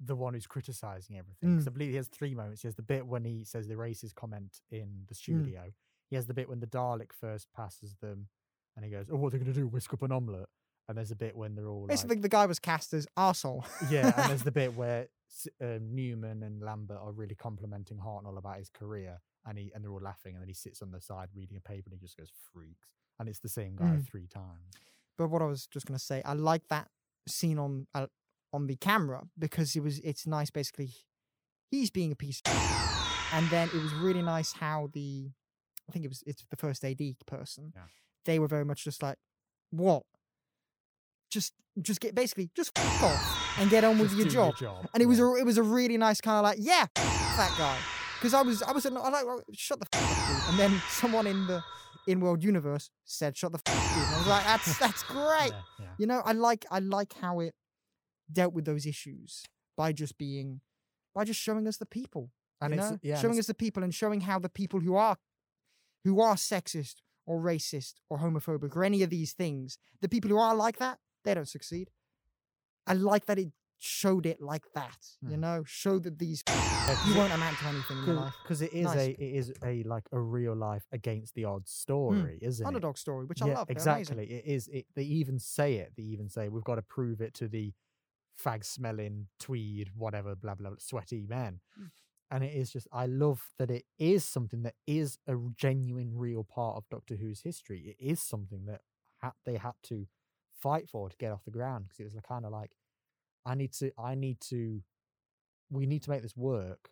the 0.00 0.14
one 0.16 0.34
who's 0.34 0.46
criticizing 0.46 1.18
everything. 1.18 1.56
'Cause 1.56 1.64
Mm. 1.64 1.68
I 1.68 1.72
believe 1.72 1.90
he 1.90 1.96
has 1.96 2.08
three 2.08 2.34
moments. 2.34 2.62
He 2.62 2.68
has 2.68 2.76
the 2.76 2.82
bit 2.82 3.06
when 3.06 3.24
he 3.24 3.44
says 3.44 3.66
the 3.66 3.74
racist 3.74 4.14
comment 4.14 4.60
in 4.70 5.04
the 5.08 5.14
Mm. 5.14 5.16
studio. 5.16 5.72
He 6.08 6.16
has 6.16 6.26
the 6.26 6.34
bit 6.34 6.48
when 6.48 6.60
the 6.60 6.66
Dalek 6.66 7.12
first 7.12 7.52
passes 7.52 7.96
them, 7.96 8.28
and 8.76 8.84
he 8.84 8.90
goes, 8.90 9.10
"Oh, 9.10 9.16
what 9.16 9.28
are 9.28 9.38
they 9.38 9.44
going 9.44 9.52
to 9.54 9.60
do? 9.60 9.66
Whisk 9.66 9.92
up 9.92 10.02
an 10.02 10.12
omelette?" 10.12 10.48
And 10.88 10.96
there's 10.96 11.10
a 11.10 11.16
bit 11.16 11.36
when 11.36 11.54
they're 11.54 11.68
all 11.68 11.82
like, 11.82 11.88
basically 11.88 12.16
the 12.20 12.28
guy 12.30 12.46
was 12.46 12.58
cast 12.58 12.94
as 12.94 13.06
arsehole. 13.16 13.66
yeah, 13.90 14.12
and 14.16 14.30
there's 14.30 14.42
the 14.44 14.52
bit 14.62 14.74
where 14.74 15.08
um, 15.60 15.94
Newman 15.94 16.42
and 16.42 16.62
Lambert 16.62 16.96
are 16.98 17.12
really 17.12 17.34
complimenting 17.34 17.98
Hartnell 17.98 18.38
about 18.38 18.56
his 18.58 18.70
career, 18.70 19.20
and 19.44 19.58
he 19.58 19.70
and 19.74 19.84
they're 19.84 19.90
all 19.92 20.00
laughing, 20.00 20.34
and 20.34 20.40
then 20.42 20.48
he 20.48 20.54
sits 20.54 20.80
on 20.80 20.90
the 20.92 21.00
side 21.00 21.28
reading 21.34 21.56
a 21.56 21.60
paper, 21.60 21.90
and 21.90 21.92
he 21.92 21.98
just 21.98 22.16
goes 22.16 22.30
freaks, 22.52 22.94
and 23.18 23.28
it's 23.28 23.40
the 23.40 23.48
same 23.48 23.76
guy 23.76 23.96
Mm. 23.96 24.04
three 24.06 24.26
times. 24.28 24.74
But 25.18 25.28
what 25.28 25.42
I 25.42 25.46
was 25.46 25.66
just 25.66 25.84
gonna 25.86 25.98
say, 25.98 26.22
I 26.22 26.32
like 26.34 26.68
that 26.68 26.90
scene 27.26 27.58
on 27.58 27.86
uh, 27.94 28.06
on 28.52 28.66
the 28.66 28.76
camera 28.76 29.22
because 29.38 29.76
it 29.76 29.82
was 29.82 29.98
it's 30.00 30.26
nice. 30.26 30.50
Basically, 30.50 30.90
he's 31.70 31.90
being 31.90 32.12
a 32.12 32.16
piece, 32.16 32.40
of 32.46 32.52
and 33.32 33.48
then 33.50 33.68
it 33.68 33.74
was 33.82 33.92
really 33.94 34.22
nice 34.22 34.52
how 34.52 34.88
the 34.92 35.30
I 35.88 35.92
think 35.92 36.04
it 36.04 36.08
was 36.08 36.22
it's 36.26 36.44
the 36.50 36.56
first 36.56 36.84
AD 36.84 37.00
person. 37.26 37.72
Yeah. 37.74 37.82
They 38.24 38.38
were 38.38 38.48
very 38.48 38.64
much 38.64 38.84
just 38.84 39.02
like, 39.02 39.16
what? 39.70 40.02
Just 41.30 41.52
just 41.80 42.00
get 42.00 42.14
basically 42.14 42.50
just 42.56 42.76
f- 42.76 43.02
off 43.02 43.58
and 43.58 43.70
get 43.70 43.84
on 43.84 43.98
with 43.98 44.10
Just 44.16 44.32
your 44.34 44.52
job. 44.52 44.86
And 44.94 45.02
it 45.02 45.06
was 45.06 45.20
a 45.20 45.34
it 45.36 45.44
was 45.44 45.58
a 45.58 45.62
really 45.62 45.96
nice 45.98 46.20
kind 46.20 46.38
of 46.38 46.42
like 46.44 46.58
yeah 46.60 46.86
f- 46.96 47.36
that 47.36 47.54
guy 47.58 47.78
because 48.18 48.34
I 48.34 48.42
was 48.42 48.62
I 48.62 48.72
was 48.72 48.84
I 48.86 48.88
like 48.90 49.24
"Oh, 49.26 49.42
shut 49.52 49.78
the 49.78 49.86
f- 49.92 50.02
up 50.02 50.28
dude 50.28 50.48
and 50.50 50.58
then 50.58 50.82
someone 50.88 51.26
in 51.26 51.46
the 51.46 51.62
in 52.06 52.20
world 52.20 52.42
universe 52.42 52.90
said 53.04 53.36
shut 53.36 53.52
the 53.52 53.60
f- 53.64 53.76
up 53.76 53.94
dude 53.94 54.04
and 54.06 54.14
I 54.14 54.18
was 54.18 54.26
like 54.26 54.44
that's 54.44 54.78
that's 54.84 55.02
great 55.04 55.50
Yeah, 55.52 55.60
yeah. 55.80 55.86
you 55.98 56.06
know 56.06 56.22
I 56.24 56.32
like 56.32 56.64
I 56.70 56.78
like 56.80 57.12
how 57.20 57.40
it 57.40 57.54
dealt 58.32 58.52
with 58.52 58.64
those 58.64 58.86
issues 58.86 59.44
by 59.76 59.92
just 59.92 60.18
being 60.18 60.60
by 61.14 61.24
just 61.24 61.40
showing 61.40 61.66
us 61.66 61.76
the 61.78 61.86
people 61.86 62.30
And 62.60 62.72
you 62.74 62.78
it's 62.80 62.90
know? 62.90 62.98
yeah, 63.02 63.14
and 63.14 63.20
showing 63.22 63.38
us 63.38 63.46
the 63.46 63.54
people 63.54 63.82
and 63.82 63.94
showing 63.94 64.22
how 64.22 64.38
the 64.38 64.48
people 64.48 64.80
who 64.80 64.94
are 64.96 65.16
who 66.04 66.20
are 66.20 66.34
sexist 66.36 66.96
or 67.26 67.40
racist 67.40 67.94
or 68.08 68.18
homophobic 68.18 68.74
or 68.76 68.84
any 68.84 69.02
of 69.02 69.10
these 69.10 69.32
things 69.32 69.78
the 70.00 70.08
people 70.08 70.30
who 70.30 70.38
are 70.38 70.54
like 70.54 70.78
that 70.78 70.98
they 71.24 71.34
don't 71.34 71.48
succeed 71.48 71.90
I 72.86 72.94
like 72.94 73.26
that 73.26 73.38
it 73.38 73.52
showed 73.80 74.26
it 74.26 74.40
like 74.40 74.64
that 74.74 74.96
you 75.22 75.36
Hmm. 75.36 75.40
know 75.40 75.62
show 75.66 75.98
that 76.00 76.18
these 76.18 76.42
you 77.04 77.14
won't 77.14 77.32
amount 77.32 77.58
to 77.58 77.66
anything 77.66 77.98
in 77.98 78.04
your 78.06 78.16
life 78.16 78.34
because 78.42 78.60
it 78.62 78.72
is 78.72 78.86
Nice. 78.86 78.96
a 78.96 79.10
it 79.12 79.34
is 79.36 79.52
a 79.64 79.82
like 79.84 80.04
a 80.12 80.18
real 80.18 80.54
life 80.56 80.84
against 80.92 81.34
the 81.34 81.44
odds 81.44 81.70
story, 81.70 82.38
isn't 82.42 82.64
it? 82.64 82.66
underdog 82.66 82.96
story 82.96 83.26
which 83.26 83.40
I 83.42 83.46
love 83.46 83.70
exactly. 83.70 84.24
It 84.24 84.44
is. 84.46 84.68
It, 84.68 84.86
they 84.96 85.04
even 85.04 85.38
say 85.38 85.74
it. 85.76 85.92
They 85.96 86.02
even 86.04 86.28
say 86.28 86.48
we've 86.48 86.64
got 86.64 86.76
to 86.76 86.82
prove 86.82 87.20
it 87.20 87.34
to 87.34 87.46
the 87.48 87.72
fag 88.42 88.64
smelling 88.64 89.26
tweed 89.38 89.90
whatever 89.96 90.34
blah 90.34 90.54
blah, 90.54 90.70
blah 90.70 90.78
sweaty 90.78 91.26
men. 91.28 91.60
Mm. 91.78 91.90
And 92.30 92.44
it 92.44 92.54
is 92.54 92.70
just 92.70 92.86
I 92.92 93.06
love 93.06 93.48
that 93.58 93.70
it 93.70 93.84
is 93.98 94.24
something 94.24 94.62
that 94.62 94.74
is 94.86 95.18
a 95.26 95.36
genuine 95.56 96.12
real 96.14 96.44
part 96.44 96.76
of 96.76 96.88
Doctor 96.90 97.16
Who's 97.16 97.40
history. 97.40 97.96
It 97.98 98.04
is 98.04 98.20
something 98.20 98.66
that 98.66 98.82
ha- 99.22 99.32
they 99.46 99.56
had 99.56 99.74
to 99.84 100.06
fight 100.58 100.88
for 100.88 101.08
to 101.08 101.16
get 101.16 101.32
off 101.32 101.44
the 101.44 101.50
ground 101.50 101.86
because 101.88 102.00
it 102.00 102.04
was 102.04 102.14
kind 102.26 102.44
of 102.44 102.52
like 102.52 102.72
I 103.46 103.54
need 103.54 103.72
to 103.74 103.92
I 103.98 104.14
need 104.14 104.40
to 104.48 104.82
we 105.70 105.86
need 105.86 106.02
to 106.02 106.10
make 106.10 106.22
this 106.22 106.36
work 106.36 106.90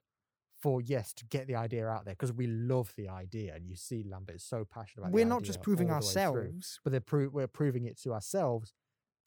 for 0.58 0.80
yes 0.80 1.12
to 1.12 1.24
get 1.26 1.46
the 1.46 1.54
idea 1.54 1.86
out 1.86 2.04
there 2.06 2.14
because 2.14 2.32
we 2.32 2.46
love 2.46 2.92
the 2.96 3.08
idea 3.08 3.54
and 3.54 3.66
you 3.66 3.76
see 3.76 4.04
Lambert 4.08 4.36
is 4.36 4.42
so 4.42 4.64
passionate 4.64 5.04
about 5.04 5.12
we're 5.12 5.26
not 5.26 5.42
just 5.42 5.62
proving 5.62 5.88
way 5.88 5.92
through 5.92 5.96
ourselves 5.96 6.80
but 6.82 6.92
they're 6.92 7.00
pro- 7.00 7.28
we're 7.28 7.46
proving 7.46 7.84
it 7.84 8.00
to 8.02 8.12
ourselves, 8.14 8.72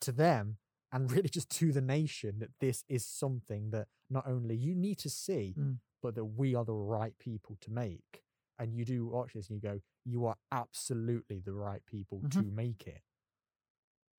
to 0.00 0.12
them, 0.12 0.56
and 0.92 1.10
really 1.10 1.28
just 1.28 1.50
to 1.50 1.72
the 1.72 1.80
nation 1.80 2.38
that 2.40 2.50
this 2.60 2.84
is 2.88 3.04
something 3.06 3.70
that 3.70 3.88
not 4.08 4.26
only 4.26 4.56
you 4.56 4.74
need 4.74 4.98
to 4.98 5.10
see, 5.10 5.54
Mm. 5.56 5.78
but 6.02 6.14
that 6.14 6.24
we 6.24 6.54
are 6.54 6.64
the 6.64 6.74
right 6.74 7.16
people 7.18 7.56
to 7.60 7.70
make. 7.70 8.24
And 8.58 8.74
you 8.74 8.84
do 8.84 9.06
watch 9.06 9.32
this 9.34 9.48
and 9.48 9.56
you 9.56 9.60
go, 9.70 9.80
you 10.04 10.26
are 10.26 10.36
absolutely 10.50 11.40
the 11.40 11.52
right 11.54 11.84
people 11.86 12.20
to 12.30 12.42
Mhm. 12.42 12.52
make 12.52 12.86
it. 12.86 13.02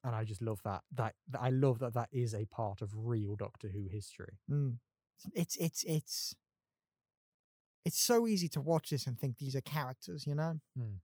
And 0.03 0.15
I 0.15 0.23
just 0.23 0.41
love 0.41 0.62
that. 0.63 0.84
That 0.91 1.15
that- 1.27 1.41
I 1.41 1.49
love 1.49 1.77
that 1.79 1.93
that 1.93 2.10
is 2.12 2.34
a 2.34 2.45
part 2.45 2.81
of 2.81 2.95
real 2.95 3.36
Doctor 3.36 3.69
Who 3.69 3.88
history. 3.88 4.39
Mm. 4.49 4.79
it's 5.36 5.55
it's 5.57 5.84
it's 5.84 6.36
it's 7.86 7.99
so 7.99 8.27
easy 8.27 8.47
to 8.49 8.62
watch 8.62 8.89
this 8.89 9.05
and 9.07 9.19
think 9.19 9.38
these 9.38 9.55
are 9.55 9.62
characters 9.62 10.25
you 10.25 10.34
know 10.34 10.60
Mm. 10.77 10.99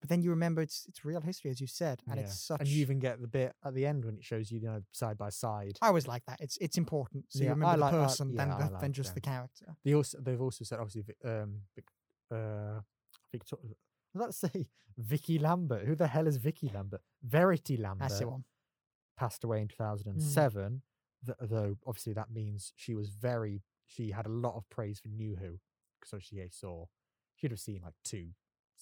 But 0.00 0.08
then 0.10 0.20
you 0.22 0.30
remember 0.30 0.60
it's 0.62 0.84
it's 0.88 1.04
real 1.04 1.20
history 1.20 1.50
as 1.50 1.60
you 1.60 1.66
said 1.66 2.02
and 2.08 2.16
Yeah. 2.16 2.24
it's 2.26 2.38
such 2.40 2.60
And 2.60 2.68
you 2.68 2.80
even 2.80 2.98
get 2.98 3.20
the 3.20 3.26
bit 3.28 3.54
at 3.64 3.74
the 3.74 3.86
end 3.86 4.04
when 4.04 4.16
it 4.16 4.24
shows 4.24 4.50
you, 4.50 4.58
you 4.60 4.66
know, 4.66 4.82
side 4.92 5.16
by 5.18 5.30
side. 5.30 5.78
I 5.82 5.88
always 5.88 6.06
like 6.06 6.24
that. 6.26 6.38
It's 6.40 6.56
it's 6.58 6.76
important. 6.78 7.24
So 7.30 7.38
Yeah, 7.38 7.44
you 7.46 7.50
remember 7.50 7.78
like- 7.78 7.92
the 7.92 7.98
I- 7.98 8.02
person 8.06 8.34
than 8.34 8.50
I 8.50 8.58
the, 8.66 8.72
like 8.72 8.80
than 8.82 8.92
just 8.92 9.14
the 9.14 9.20
character. 9.20 9.76
They 9.84 9.94
also 9.94 10.18
they've 10.20 10.40
also 10.40 10.64
said 10.64 10.78
obviously 10.80 11.04
um 11.24 11.62
uh 12.30 12.80
Victor 13.32 13.56
I 13.62 13.66
was 13.66 13.74
about 14.14 14.26
to 14.32 14.32
say 14.32 14.68
Vicky 14.98 15.38
Lambert. 15.38 15.86
Who 15.86 15.94
the 15.94 16.06
hell 16.06 16.26
is 16.26 16.36
Vicky 16.38 16.70
Lambert? 16.72 17.02
Verity 17.22 17.76
Lambert 17.76 18.08
That's 18.08 18.20
the 18.20 18.28
one. 18.28 18.44
passed 19.18 19.44
away 19.44 19.60
in 19.60 19.68
2007. 19.68 20.82
th- 21.24 21.36
though 21.40 21.76
obviously 21.86 22.12
that 22.14 22.30
means 22.30 22.72
she 22.76 22.94
was 22.94 23.08
very 23.10 23.62
she 23.86 24.10
had 24.10 24.26
a 24.26 24.30
lot 24.30 24.54
of 24.56 24.68
praise 24.70 24.98
for 25.00 25.08
New 25.08 25.36
Who 25.36 25.58
because 26.00 26.22
she 26.22 26.40
saw 26.50 26.86
she'd 27.34 27.50
have 27.50 27.60
seen 27.60 27.80
like 27.82 27.94
two 28.04 28.30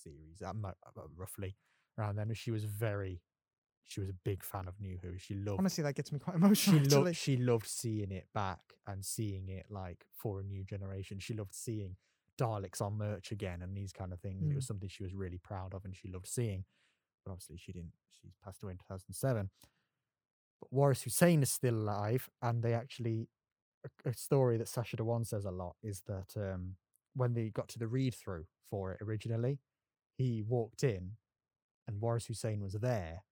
series 0.05 0.43
at 0.43 0.55
uh, 0.64 1.03
roughly 1.17 1.57
around 1.99 2.17
then. 2.17 2.33
She 2.35 2.51
was 2.51 2.64
very 2.64 3.23
she 3.87 4.01
was 4.01 4.09
a 4.09 4.14
big 4.25 4.43
fan 4.43 4.67
of 4.67 4.81
New 4.81 4.99
Who. 5.03 5.19
She 5.19 5.35
loved 5.35 5.59
Honestly, 5.59 5.83
that 5.85 5.95
gets 5.95 6.11
me 6.12 6.19
quite 6.19 6.37
emotional. 6.43 6.81
actually. 6.81 6.97
loved 7.05 7.17
she 7.17 7.37
loved 7.37 7.67
seeing 7.67 8.11
it 8.12 8.27
back 8.35 8.61
and 8.87 9.05
seeing 9.05 9.49
it 9.49 9.67
like 9.71 10.05
for 10.14 10.40
a 10.40 10.45
new 10.45 10.64
generation. 10.64 11.19
She 11.19 11.35
loved 11.35 11.55
seeing 11.55 11.97
Daleks 12.40 12.81
on 12.81 12.99
merch 12.99 13.31
again 13.31 13.62
and 13.62 13.77
these 13.77 13.93
kind 13.93 14.12
of 14.12 14.21
things. 14.21 14.51
It 14.51 14.55
was 14.57 14.67
something 14.67 14.88
she 14.88 15.03
was 15.03 15.14
really 15.14 15.38
proud 15.38 15.75
of 15.75 15.85
and 15.85 15.95
she 15.95 16.09
loved 16.09 16.27
seeing. 16.27 16.64
But 17.25 17.33
obviously 17.33 17.57
she 17.59 17.73
didn't 17.73 17.93
she 18.21 18.29
passed 18.45 18.62
away 18.62 18.73
in 18.73 18.79
2007. 18.79 19.51
But 20.61 20.73
Waris 20.73 21.03
Hussein 21.03 21.43
is 21.43 21.51
still 21.51 21.75
alive 21.75 22.29
and 22.43 22.62
they 22.62 22.73
actually 22.75 23.29
a, 23.85 24.09
a 24.11 24.14
story 24.14 24.57
that 24.57 24.69
Sacha 24.69 24.97
Dhawan 24.97 25.27
says 25.27 25.45
a 25.45 25.51
lot 25.51 25.77
is 25.83 26.03
that 26.07 26.35
um 26.37 26.77
when 27.14 27.35
they 27.35 27.51
got 27.51 27.69
to 27.69 27.79
the 27.79 27.87
read 27.87 28.14
through 28.14 28.47
for 28.69 28.93
it 28.93 28.99
originally, 29.03 29.61
he 30.16 30.42
walked 30.42 30.83
in 30.85 31.12
and 31.87 32.00
Waris 32.00 32.27
Hussein 32.27 32.61
was 32.62 32.74
there 32.74 33.24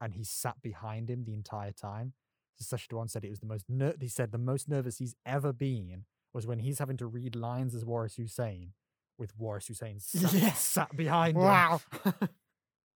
and 0.00 0.14
he 0.14 0.24
sat 0.24 0.60
behind 0.62 1.08
him 1.10 1.24
the 1.24 1.34
entire 1.34 1.72
time. 1.72 2.12
Dhawan 2.60 3.10
said 3.10 3.24
it 3.24 3.30
was 3.30 3.40
the 3.40 3.46
most. 3.46 3.64
Ner- 3.68 3.94
he 4.00 4.08
said 4.08 4.32
the 4.32 4.38
most 4.38 4.66
nervous 4.68 4.96
he's 4.98 5.14
ever 5.26 5.52
been 5.52 6.04
was 6.32 6.46
when 6.46 6.58
he's 6.60 6.78
having 6.78 6.96
to 6.98 7.06
read 7.06 7.36
lines 7.36 7.74
as 7.74 7.84
Waris 7.84 8.16
Hussein, 8.16 8.72
with 9.18 9.32
Waris 9.38 9.66
Hussein 9.66 9.98
sat, 10.00 10.32
Yes. 10.32 10.58
sat 10.60 10.96
behind 10.96 11.36
Wow. 11.36 11.80
him. 12.02 12.12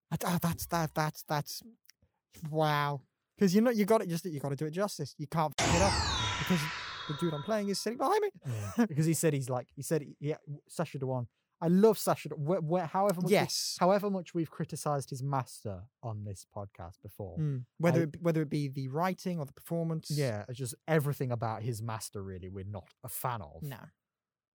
That- 0.09 0.23
ah, 0.25 0.39
that's 0.41 0.65
that 0.67 0.93
that's 0.95 1.23
that's 1.23 1.61
wow. 2.49 3.01
Because 3.37 3.53
you 3.55 3.61
know 3.61 3.71
you 3.71 3.85
got 3.85 3.99
to 4.01 4.07
just 4.07 4.25
you 4.25 4.39
got 4.39 4.49
to 4.49 4.55
do 4.55 4.65
it 4.65 4.71
justice. 4.71 5.13
You 5.17 5.27
can't 5.27 5.53
f- 5.59 5.75
it 5.75 5.81
up 5.81 5.93
because 6.39 6.61
the 7.07 7.13
dude 7.19 7.33
I'm 7.33 7.43
playing 7.43 7.69
is 7.69 7.79
sitting 7.79 7.97
behind 7.97 8.19
me. 8.21 8.29
Yeah, 8.77 8.85
because 8.87 9.05
he 9.05 9.13
said 9.13 9.33
he's 9.33 9.49
like 9.49 9.67
he 9.75 9.81
said 9.83 10.05
yeah 10.19 10.37
Sacha 10.67 10.97
Dhawan. 10.99 11.27
I 11.61 11.67
love 11.67 11.97
Sacha. 11.99 12.29
Dhawan, 12.29 12.39
Where, 12.39 12.59
where, 12.61 12.85
however 12.87 13.21
much 13.21 13.29
we- 13.29 13.33
Yes. 13.33 13.77
however 13.79 14.09
much 14.09 14.33
we've 14.33 14.49
criticized 14.49 15.09
his 15.11 15.21
master 15.21 15.83
on 16.01 16.23
this 16.23 16.45
podcast 16.55 17.01
before. 17.03 17.37
Mm. 17.37 17.65
Whether 17.77 17.99
I- 17.99 18.03
it, 18.03 18.11
be- 18.13 18.19
whether 18.19 18.41
it 18.41 18.49
be 18.49 18.67
the 18.67 18.87
writing 18.87 19.37
or 19.39 19.45
the 19.45 19.53
performance. 19.53 20.09
Yeah, 20.09 20.45
just 20.51 20.73
everything 20.87 21.31
about 21.31 21.61
his 21.63 21.81
master 21.81 22.23
really 22.23 22.49
we're 22.49 22.65
not 22.65 22.87
a 23.03 23.09
fan 23.09 23.41
of. 23.41 23.61
No. 23.61 23.77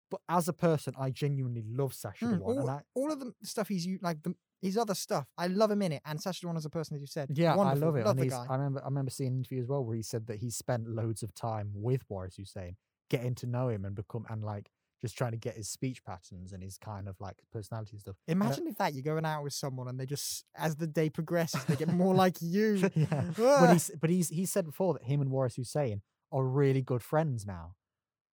But 0.09 0.21
as 0.29 0.47
a 0.47 0.53
person, 0.53 0.93
I 0.97 1.09
genuinely 1.11 1.63
love 1.67 1.93
Sacha 1.93 2.25
Mm, 2.25 2.41
all, 2.41 2.69
I, 2.69 2.81
all 2.93 3.11
of 3.11 3.19
the 3.19 3.33
stuff 3.43 3.67
he's 3.67 3.85
like 4.01 4.23
the, 4.23 4.33
his 4.61 4.77
other 4.77 4.95
stuff. 4.95 5.27
I 5.37 5.47
love 5.47 5.69
him 5.69 5.81
in 5.81 5.91
it. 5.91 6.01
And 6.05 6.21
Sacha 6.21 6.45
Dhawan 6.45 6.55
as 6.57 6.65
a 6.65 6.69
person, 6.69 6.95
as 6.95 7.01
you 7.01 7.07
said. 7.07 7.29
Yeah, 7.33 7.55
wonderful. 7.55 7.83
I 7.83 7.85
love 7.87 7.95
it. 7.97 8.05
Love 8.05 8.11
and 8.11 8.19
the 8.19 8.23
he's- 8.23 8.33
guy. 8.47 8.53
I 8.53 8.55
remember, 8.57 8.81
I 8.81 8.85
remember 8.85 9.11
seeing 9.11 9.31
an 9.31 9.37
interview 9.39 9.61
as 9.61 9.67
well 9.67 9.83
where 9.83 9.95
he 9.97 10.01
said 10.01 10.27
that 10.27 10.37
he 10.37 10.49
spent 10.49 10.87
loads 10.89 11.23
of 11.23 11.33
time 11.33 11.71
with 11.73 12.03
Waris 12.09 12.35
Hussein, 12.37 12.77
getting 13.09 13.35
to 13.35 13.47
know 13.47 13.67
him 13.69 13.83
and 13.85 13.95
become 13.95 14.25
and 14.29 14.43
like 14.43 14.69
just 15.01 15.17
trying 15.17 15.31
to 15.31 15.37
get 15.37 15.55
his 15.55 15.69
speech 15.69 16.03
patterns 16.03 16.53
and 16.53 16.63
his 16.63 16.77
kind 16.77 17.07
of 17.07 17.15
like 17.19 17.37
personality 17.51 17.91
and 17.93 18.01
stuff. 18.01 18.15
Imagine 18.27 18.67
if 18.67 18.77
that 18.77 18.93
you're 18.93 19.03
going 19.03 19.25
out 19.25 19.43
with 19.43 19.53
someone 19.53 19.87
and 19.87 19.99
they 19.99 20.05
just, 20.05 20.43
as 20.55 20.75
the 20.77 20.87
day 20.87 21.09
progresses, 21.09 21.63
they 21.65 21.75
get 21.75 21.87
more 21.93 22.15
like 22.15 22.37
you. 22.41 22.89
yeah, 22.95 23.25
but 23.37 23.73
he's 23.73 23.91
but 24.01 24.09
he's 24.09 24.29
he 24.29 24.45
said 24.45 24.65
before 24.65 24.93
that 24.93 25.03
him 25.03 25.21
and 25.21 25.31
Waris 25.31 25.55
Hussein 25.55 26.01
are 26.31 26.43
really 26.43 26.81
good 26.81 27.03
friends 27.03 27.45
now, 27.45 27.75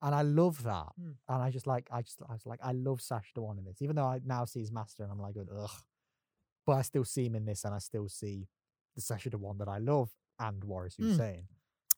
and 0.03 0.15
I 0.15 0.23
love 0.23 0.63
that. 0.65 0.93
Mm. 1.01 1.15
And 1.29 1.43
I 1.43 1.51
just 1.51 1.67
like 1.67 1.89
I 1.93 2.03
just 2.03 2.21
I 2.29 2.33
was 2.33 2.47
like 2.47 2.61
I 2.63 2.73
love 2.73 3.01
Sash 3.01 3.33
Dhawan 3.37 3.59
in 3.59 3.65
this, 3.65 3.83
even 3.83 3.97
though 3.97 4.07
I 4.07 4.21
now 4.25 4.45
see 4.47 4.61
his 4.61 4.73
master 4.73 5.03
and 5.03 5.13
I'm 5.13 5.21
like 5.21 5.35
ugh, 5.39 5.71
but 6.67 6.73
I 6.73 6.83
still 6.83 7.05
see 7.05 7.27
him 7.27 7.35
in 7.37 7.45
this, 7.45 7.65
and 7.65 7.75
I 7.75 7.79
still 7.79 8.09
see 8.09 8.49
the 8.95 9.03
Sash 9.03 9.27
Dhawan 9.27 9.59
that 9.59 9.69
I 9.69 9.79
love 9.79 10.11
and 10.41 10.65
Waris 10.65 10.97
Mm. 10.97 11.05
Hussein. 11.11 11.45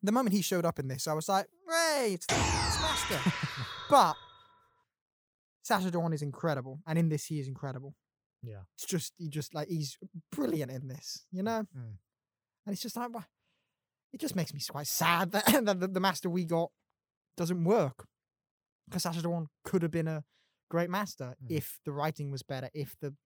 the 0.03 0.13
moment 0.13 0.35
he 0.35 0.43
showed 0.43 0.65
up 0.67 0.79
in 0.79 0.89
this, 0.89 1.07
I 1.07 1.13
was 1.15 1.29
like, 1.29 1.47
"Hey, 1.69 2.13
it's 2.15 2.27
the 2.27 2.35
it's 2.35 2.81
Master." 2.81 3.33
but 3.89 4.17
Sacha 5.67 5.91
Dhawan 5.91 6.15
is 6.15 6.23
incredible, 6.23 6.79
and 6.87 6.97
in 6.97 7.09
this 7.09 7.25
he 7.27 7.41
is 7.41 7.49
incredible. 7.49 7.97
Yeah. 8.41 8.61
It's 8.77 8.87
just 8.87 9.15
he 9.17 9.29
just 9.29 9.53
like 9.53 9.67
he's 9.67 9.99
brilliant 10.31 10.71
in 10.71 10.87
this, 10.87 11.27
you 11.33 11.43
know. 11.43 11.67
Mm. 11.77 11.97
And 12.67 12.73
it's 12.73 12.81
just 12.83 12.97
like, 12.97 13.11
it 14.13 14.21
just 14.21 14.37
makes 14.37 14.55
me 14.55 14.61
quite 14.71 14.87
sad 14.87 15.33
that, 15.33 15.45
that 15.65 15.81
the, 15.81 15.89
the 15.89 15.99
Master 15.99 16.31
we 16.31 16.45
got 16.45 16.71
doesn't 17.37 17.65
work 17.65 18.07
because 18.87 19.03
Sacha 19.03 19.19
Dhawan 19.21 19.47
could 19.65 19.83
have 19.83 19.91
been 19.91 20.07
a 20.07 20.23
great 20.71 20.89
Master 20.89 21.35
Mm. 21.45 21.51
if 21.57 21.81
the 21.85 21.91
writing 21.91 22.31
was 22.31 22.45
better, 22.45 22.71
if 22.73 22.95
the 23.01 23.17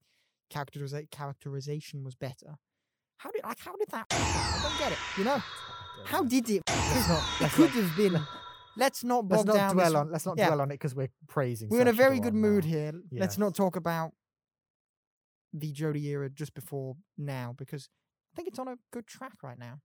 characteriza- 0.50 1.10
characterization 1.10 2.04
was 2.04 2.14
better. 2.14 2.54
How 3.18 3.30
did 3.32 3.44
like 3.44 3.58
how 3.60 3.76
did 3.76 3.88
that? 3.90 4.06
I 4.10 4.60
don't 4.62 4.78
get 4.78 4.92
it. 4.92 4.98
You 5.18 5.24
know. 5.24 5.42
How 6.06 6.24
did 6.24 6.48
it? 6.48 6.62
Not- 6.66 7.22
it 7.42 7.50
could 7.50 7.68
have 7.70 7.94
been. 7.98 8.18
let's 8.80 9.04
not 9.04 9.28
bog 9.28 9.38
let's 9.38 9.44
not 9.46 9.54
down. 9.56 9.72
dwell 9.74 9.86
this- 9.86 9.94
on. 9.94 10.10
Let's 10.10 10.26
not 10.26 10.38
yeah. 10.38 10.46
dwell 10.48 10.60
on 10.62 10.70
it 10.70 10.74
because 10.74 10.94
we're 10.94 11.10
praising. 11.28 11.68
We're 11.68 11.82
in 11.82 11.88
a 11.88 11.92
very 11.92 12.18
good 12.18 12.34
mood 12.34 12.64
now. 12.64 12.70
here. 12.70 12.92
Let's 13.12 13.38
not 13.38 13.54
talk 13.54 13.76
about 13.76 14.12
the 15.52 15.72
Jodie 15.72 16.04
era 16.06 16.28
just 16.30 16.54
before 16.54 16.96
now 17.18 17.54
because 17.56 17.88
I 18.32 18.36
think 18.36 18.48
it's 18.48 18.58
on 18.58 18.68
a 18.68 18.76
good 18.92 19.06
track 19.06 19.42
right 19.42 19.58
now. 19.58 19.80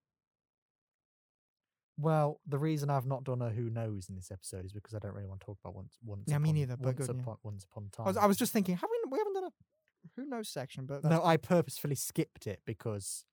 Well, 1.98 2.42
the 2.46 2.58
reason 2.58 2.90
I've 2.90 3.06
not 3.06 3.24
done 3.24 3.42
a 3.42 3.50
who 3.50 3.70
knows 3.70 4.10
in 4.10 4.16
this 4.16 4.30
episode 4.30 4.66
is 4.66 4.74
because 4.74 4.94
I 4.94 5.00
don't 5.00 5.14
really 5.14 5.28
want 5.28 5.40
to 5.42 5.46
talk 5.46 5.58
about 5.64 5.76
once 5.76 5.98
once. 6.04 6.24
Yeah, 6.28 6.40
me 6.40 6.50
upon, 6.50 6.56
neither, 6.56 6.78
but 6.78 6.86
Once 6.98 7.08
good, 7.08 7.16
yeah. 7.16 7.22
upon, 7.22 7.38
once 7.44 7.64
upon 7.72 7.90
time. 7.90 8.06
I 8.06 8.10
was, 8.10 8.18
I 8.18 8.26
was 8.26 8.38
just 8.38 8.52
thinking, 8.52 8.76
have 8.76 8.90
we? 8.90 9.12
We 9.12 9.18
haven't 9.18 9.34
done 9.34 9.44
a 9.46 9.52
who 10.18 10.26
knows 10.28 10.50
section, 10.50 10.86
but 10.86 11.04
no, 11.06 11.24
I 11.24 11.38
purposefully 11.38 11.96
skipped 11.96 12.48
it 12.48 12.60
because, 12.66 13.26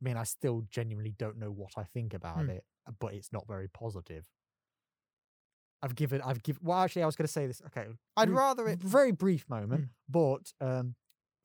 I 0.00 0.04
mean, 0.04 0.16
I 0.16 0.24
still 0.24 0.64
genuinely 0.70 1.14
don't 1.16 1.36
know 1.38 1.50
what 1.50 1.72
I 1.76 1.84
think 1.84 2.14
about 2.14 2.38
Hmm. 2.44 2.50
it, 2.50 2.64
but 2.98 3.12
it's 3.14 3.32
not 3.32 3.46
very 3.46 3.68
positive. 3.68 4.26
I've 5.82 5.94
given, 5.94 6.20
I've 6.22 6.42
given. 6.42 6.60
Well, 6.64 6.78
actually, 6.78 7.02
I 7.02 7.06
was 7.06 7.16
going 7.16 7.26
to 7.26 7.32
say 7.32 7.46
this. 7.46 7.62
Okay, 7.66 7.86
I'd 8.16 8.30
rather 8.30 8.66
it. 8.68 8.80
very 8.82 9.12
brief 9.12 9.48
moment, 9.48 9.84
Mm. 9.84 9.88
but 10.08 10.52
um, 10.66 10.94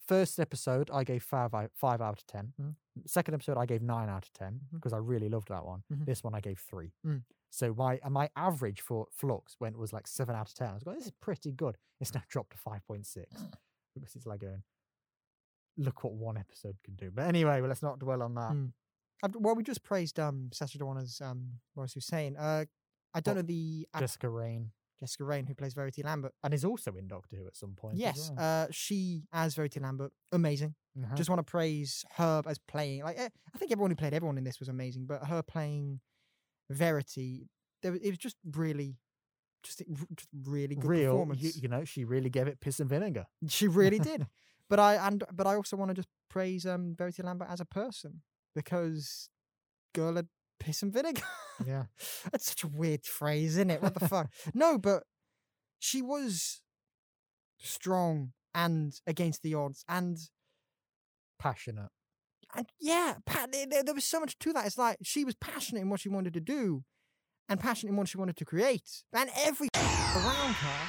first 0.08 0.40
episode 0.40 0.90
I 0.92 1.04
gave 1.04 1.24
five 1.24 1.54
out, 1.54 1.72
five 1.76 2.02
out 2.02 2.18
of 2.18 2.26
ten. 2.26 2.54
Mm. 2.62 2.76
Second 3.06 3.34
episode 3.36 3.58
I 3.58 3.66
gave 3.66 3.82
nine 3.82 4.10
out 4.10 4.24
of 4.24 4.34
ten 4.34 4.62
because 4.74 4.94
I 4.94 4.98
really 4.98 5.30
loved 5.30 5.50
that 5.50 5.66
one. 5.66 5.84
Mhm. 5.92 6.06
This 6.06 6.24
one 6.24 6.34
I 6.36 6.40
gave 6.42 6.60
three. 6.60 6.94
Mm. 7.06 7.24
So 7.52 7.74
my 7.76 8.00
my 8.10 8.30
average 8.36 8.82
for 8.82 9.08
Flux 9.12 9.56
when 9.60 9.74
it 9.74 9.80
was 9.80 9.94
like 9.94 10.08
seven 10.08 10.36
out 10.36 10.48
of 10.50 10.56
ten, 10.56 10.70
I 10.70 10.74
was 10.74 10.84
going, 10.84 10.98
this 10.98 11.06
is 11.06 11.14
pretty 11.22 11.52
good. 11.52 11.78
It's 12.00 12.14
now 12.14 12.24
dropped 12.28 12.52
to 12.54 12.58
five 12.58 12.84
point 12.88 13.06
six 13.06 13.30
because 13.96 14.16
it's 14.16 14.26
like 14.26 14.40
going, 14.42 14.64
look 15.78 16.04
what 16.04 16.14
one 16.14 16.38
episode 16.38 16.78
can 16.84 16.96
do. 16.96 17.12
But 17.12 17.26
anyway, 17.28 17.60
well, 17.62 17.68
let's 17.70 17.84
not 17.84 18.00
dwell 18.00 18.22
on 18.24 18.36
that. 18.36 18.52
Mm. 18.52 18.74
Well, 19.40 19.56
we 19.56 19.64
just 19.64 19.84
praised 19.84 20.20
um 20.20 20.50
Sacha 20.54 20.78
Dhawan's 20.78 21.22
um 21.22 21.60
Waris 21.76 21.94
Hussein. 21.94 22.36
Uh, 22.38 22.66
I 23.14 23.20
don't 23.20 23.36
know 23.36 23.42
the 23.42 23.88
Jessica 24.00 24.30
Raine 24.30 24.72
Jessica 25.04 25.26
Raine 25.26 25.46
who 25.46 25.54
plays 25.54 25.74
Verity 25.74 26.02
Lambert. 26.02 26.34
and 26.46 26.54
is 26.54 26.64
also 26.64 26.96
in 26.96 27.10
Doctor 27.10 27.36
Who 27.36 27.46
at 27.46 27.58
some 27.58 27.74
point. 27.76 27.98
Yes, 27.98 28.32
well. 28.38 28.64
uh, 28.64 28.68
she 28.72 29.24
as 29.34 29.54
Verity 29.54 29.82
Lambert, 29.82 30.14
amazing. 30.32 30.76
Uh-huh. 30.98 31.16
Just 31.16 31.30
want 31.30 31.40
to 31.40 31.44
praise 31.44 32.06
her 32.16 32.42
as 32.48 32.58
playing. 32.58 33.04
Like 33.04 33.20
eh, 33.20 33.28
I 33.54 33.58
think 33.58 33.72
everyone 33.72 33.92
who 33.92 33.98
played 33.98 34.14
everyone 34.14 34.38
in 34.38 34.46
this 34.46 34.60
was 34.60 34.70
amazing, 34.70 35.06
but 35.06 35.26
her 35.26 35.44
playing 35.44 36.00
Verity, 36.70 37.50
there, 37.82 37.94
it 37.94 38.10
was 38.10 38.18
just 38.18 38.38
really, 38.56 38.96
just, 39.62 39.80
just 40.16 40.30
really 40.46 40.76
good 40.76 40.86
real. 40.86 41.12
performance. 41.12 41.42
You, 41.42 41.52
you 41.64 41.68
know, 41.68 41.84
she 41.84 42.06
really 42.06 42.30
gave 42.30 42.48
it 42.48 42.62
piss 42.62 42.80
and 42.80 42.90
vinegar. 42.90 43.26
She 43.50 43.68
really 43.68 44.00
did. 44.12 44.28
But 44.70 44.80
I 44.80 44.96
and 45.06 45.24
but 45.34 45.48
I 45.48 45.56
also 45.56 45.76
want 45.76 45.90
to 45.90 45.96
just 45.96 46.08
praise 46.30 46.66
um 46.66 46.96
Verity 46.98 47.24
Lambert 47.24 47.50
as 47.50 47.60
a 47.60 47.66
person 47.66 48.22
because 48.56 49.30
girl 49.94 50.16
had 50.16 50.28
piss 50.60 50.82
and 50.82 50.94
vinegar. 50.94 51.24
Yeah. 51.68 51.84
That's 52.32 52.46
such 52.46 52.64
a 52.64 52.68
weird 52.68 53.06
phrase, 53.06 53.52
isn't 53.52 53.70
it? 53.72 53.82
What 53.82 53.96
the 53.96 54.08
fuck? 54.08 54.30
No, 54.54 54.78
but 54.78 55.04
she 55.80 56.02
was 56.02 56.62
strong 57.58 58.32
and 58.54 58.94
against 59.08 59.42
the 59.42 59.54
odds 59.56 59.84
and 59.88 60.18
Passionate. 61.40 61.90
and 62.56 62.68
yeah, 62.80 63.16
pa- 63.26 63.48
there, 63.52 63.94
was 63.94 64.06
so 64.06 64.20
much 64.20 64.38
to 64.40 64.54
that. 64.54 64.66
It's 64.66 64.78
like 64.78 64.98
she 65.04 65.26
was 65.26 65.36
passionate 65.36 65.82
in 65.82 65.90
what 65.90 66.00
she 66.00 66.08
wanted 66.10 66.34
to 66.36 66.40
do 66.40 66.84
and 67.50 67.60
passionate 67.60 67.92
in 67.92 67.98
what 67.98 68.08
she 68.08 68.18
wanted 68.18 68.38
to 68.38 68.46
create. 68.46 69.04
And 69.12 69.30
every 69.44 69.68
around 69.76 70.54
her, 70.54 70.88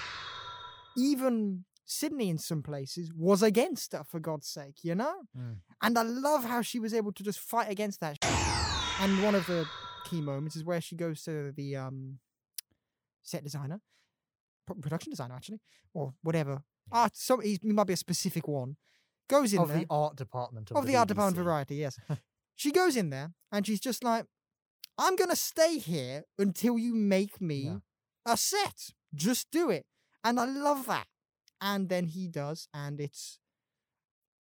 even 0.97 1.65
Sydney 1.85 2.29
in 2.29 2.39
some 2.39 2.63
places, 2.63 3.13
was 3.13 3.43
against 3.43 3.93
her, 3.95 4.05
for 4.05 4.21
God's 4.21 4.47
sake, 4.47 4.77
you 4.83 4.95
know? 4.95 5.15
Mm. 5.37 5.57
And 5.83 5.99
I 5.99 6.03
love 6.03 6.45
how 6.45 6.63
she 6.63 6.79
was 6.79 6.95
able 6.95 7.13
to 7.13 7.23
just 7.25 7.41
fight 7.41 7.69
against 7.71 8.01
that. 8.01 8.19
And 9.01 9.23
one 9.25 9.35
of 9.35 9.47
the 9.47 9.67
key 10.05 10.21
moments 10.21 10.57
is 10.57 10.65
where 10.65 10.81
she 10.81 10.97
goes 10.97 11.23
to 11.23 11.53
the 11.53 11.77
um, 11.77 12.19
set 13.23 13.43
designer, 13.43 13.81
pro- 14.67 14.77
production 14.77 15.11
designer, 15.11 15.35
actually, 15.35 15.61
or 15.93 16.15
whatever. 16.23 16.63
Ah, 16.93 17.09
so 17.13 17.39
he 17.39 17.59
might 17.63 17.87
be 17.87 17.93
a 17.95 17.97
specific 17.97 18.47
one. 18.47 18.77
Goes 19.29 19.53
in 19.55 19.61
Of 19.61 19.69
there 19.69 19.79
the 19.79 19.87
art 19.89 20.17
department 20.17 20.71
of, 20.71 20.77
of 20.77 20.87
the 20.87 20.97
art 20.97 21.09
department 21.09 21.43
variety, 21.43 21.77
yes. 21.77 21.99
she 22.55 22.71
goes 22.71 22.95
in 22.95 23.09
there 23.11 23.33
and 23.51 23.67
she's 23.67 23.81
just 23.81 24.05
like, 24.05 24.27
I'm 24.99 25.17
gonna 25.17 25.35
stay 25.37 25.79
here 25.79 26.25
until 26.39 26.79
you 26.79 26.95
make 26.95 27.41
me 27.41 27.57
Yeah. 27.65 27.79
a 28.27 28.37
set. 28.37 28.91
Just 29.15 29.51
do 29.51 29.71
it. 29.71 29.87
And 30.23 30.39
I 30.39 30.45
love 30.45 30.87
that. 30.87 31.07
And 31.61 31.89
then 31.89 32.07
he 32.09 32.29
does, 32.29 32.69
and 32.75 33.01
it's 33.01 33.39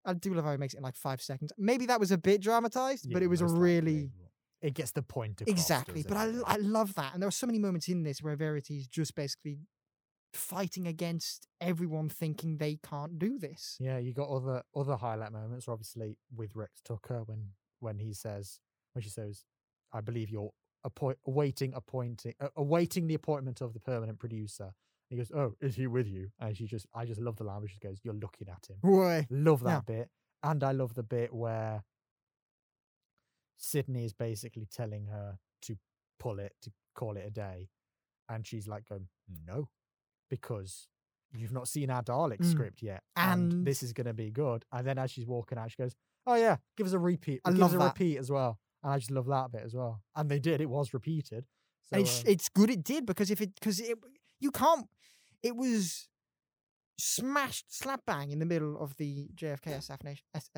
I 0.04 0.12
do 0.12 0.34
love 0.34 0.44
how 0.44 0.50
he 0.52 0.58
makes 0.58 0.74
it 0.74 0.78
in 0.78 0.82
like 0.82 0.96
five 0.96 1.22
seconds. 1.22 1.50
Maybe 1.56 1.86
that 1.86 1.98
was 1.98 2.10
a 2.10 2.18
bit 2.18 2.42
dramatized, 2.42 3.10
but 3.10 3.22
it 3.22 3.28
was 3.28 3.40
a 3.40 3.46
really. 3.46 4.10
It 4.64 4.72
gets 4.74 4.92
the 4.92 5.02
point 5.02 5.42
across. 5.42 5.52
exactly. 5.58 6.02
But 6.08 6.16
I. 6.16 6.32
I 6.46 6.56
love 6.56 6.94
that, 6.94 7.12
and 7.12 7.20
there 7.22 7.28
are 7.28 7.38
so 7.42 7.46
many 7.46 7.58
moments 7.58 7.86
in 7.88 8.02
this 8.02 8.22
where 8.22 8.34
Verity 8.34 8.78
is 8.78 8.86
just 8.88 9.14
basically 9.14 9.58
fighting 10.32 10.86
against 10.86 11.46
everyone 11.60 12.08
thinking 12.08 12.56
they 12.56 12.78
can't 12.82 13.18
do 13.18 13.38
this. 13.38 13.76
Yeah, 13.78 13.98
you 13.98 14.12
got 14.12 14.28
other 14.28 14.62
other 14.74 14.96
highlight 14.96 15.32
moments, 15.32 15.68
obviously 15.68 16.16
with 16.34 16.56
Rex 16.56 16.80
Tucker 16.82 17.22
when 17.26 17.50
when 17.80 17.98
he 17.98 18.12
says 18.14 18.58
when 18.94 19.02
she 19.02 19.10
says, 19.10 19.44
"I 19.92 20.00
believe 20.00 20.30
you're 20.30 20.50
appoint 20.82 21.18
awaiting 21.26 21.72
appointing 21.74 22.34
uh, 22.40 22.48
awaiting 22.56 23.06
the 23.06 23.14
appointment 23.14 23.60
of 23.60 23.74
the 23.74 23.80
permanent 23.80 24.18
producer." 24.18 24.72
He 25.10 25.16
goes, 25.16 25.30
"Oh, 25.34 25.54
is 25.60 25.76
he 25.76 25.86
with 25.86 26.08
you?" 26.08 26.30
And 26.40 26.56
she 26.56 26.64
just, 26.66 26.86
I 26.94 27.04
just 27.04 27.20
love 27.20 27.36
the 27.36 27.44
line 27.44 27.60
where 27.60 27.68
she 27.68 27.78
goes, 27.78 27.98
"You're 28.02 28.14
looking 28.14 28.48
at 28.48 28.66
him." 28.68 28.78
Boy. 28.82 29.26
Love 29.30 29.60
Yeah. 29.62 29.68
that 29.74 29.86
bit, 29.86 30.08
and 30.42 30.64
I 30.64 30.72
love 30.72 30.94
the 30.94 31.02
bit 31.02 31.32
where 31.34 31.84
Sydney 33.56 34.04
is 34.04 34.12
basically 34.12 34.66
telling 34.70 35.06
her 35.06 35.38
to 35.62 35.76
pull 36.18 36.38
it 36.38 36.52
to 36.62 36.72
call 36.94 37.16
it 37.16 37.24
a 37.26 37.30
day, 37.30 37.68
and 38.28 38.46
she's 38.46 38.66
like, 38.68 38.86
"Going 38.88 39.08
no," 39.46 39.68
because 40.30 40.88
you've 41.32 41.52
not 41.52 41.66
seen 41.68 41.90
our 41.90 42.02
Dalek 42.02 42.38
Mm. 42.38 42.50
script 42.50 42.82
yet, 42.82 43.02
and, 43.16 43.52
And- 43.52 43.66
this 43.66 43.82
is 43.82 43.92
going 43.92 44.06
to 44.06 44.14
be 44.14 44.30
good. 44.30 44.64
And 44.72 44.86
then 44.86 44.98
as 44.98 45.10
she's 45.10 45.26
walking 45.26 45.58
out, 45.58 45.70
she 45.70 45.76
goes, 45.82 45.94
"Oh 46.26 46.34
yeah, 46.34 46.58
give 46.76 46.86
us 46.86 46.92
a 46.92 46.98
repeat. 46.98 47.40
I 47.44 47.50
give 47.50 47.58
love 47.58 47.70
us 47.70 47.74
a 47.74 47.78
that. 47.78 47.84
repeat 47.86 48.18
as 48.18 48.30
well." 48.30 48.58
And 48.82 48.92
I 48.92 48.98
just 48.98 49.10
love 49.10 49.26
that 49.26 49.50
bit 49.50 49.62
as 49.62 49.74
well. 49.74 50.02
And 50.14 50.30
they 50.30 50.38
did; 50.38 50.60
it 50.60 50.68
was 50.70 50.92
repeated. 50.94 51.46
So, 51.90 51.98
it's, 51.98 52.20
um, 52.20 52.24
it's 52.28 52.48
good 52.48 52.70
it 52.70 52.82
did 52.82 53.04
because 53.06 53.30
if 53.30 53.40
it 53.40 53.54
because 53.56 53.80
it 53.80 53.98
you 54.40 54.50
can't 54.50 54.88
it 55.42 55.54
was 55.56 56.08
smashed 56.98 57.74
slap 57.74 58.04
bang 58.06 58.30
in 58.30 58.38
the 58.38 58.46
middle 58.46 58.78
of 58.78 58.96
the 58.96 59.28
JFK 59.34 59.72
assassination 59.76 60.24
ass- 60.34 60.50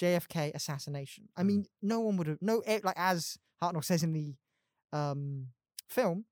JFK 0.00 0.52
assassination. 0.54 1.28
I 1.36 1.42
Mm. 1.42 1.46
mean, 1.46 1.66
no 1.82 2.00
one 2.00 2.16
would 2.16 2.26
have 2.26 2.38
no 2.40 2.60
eh, 2.60 2.80
like 2.82 2.98
as 2.98 3.36
Hartnell 3.62 3.84
says 3.84 4.02
in 4.02 4.12
the 4.12 4.34
um 4.92 5.48
film. 5.88 6.24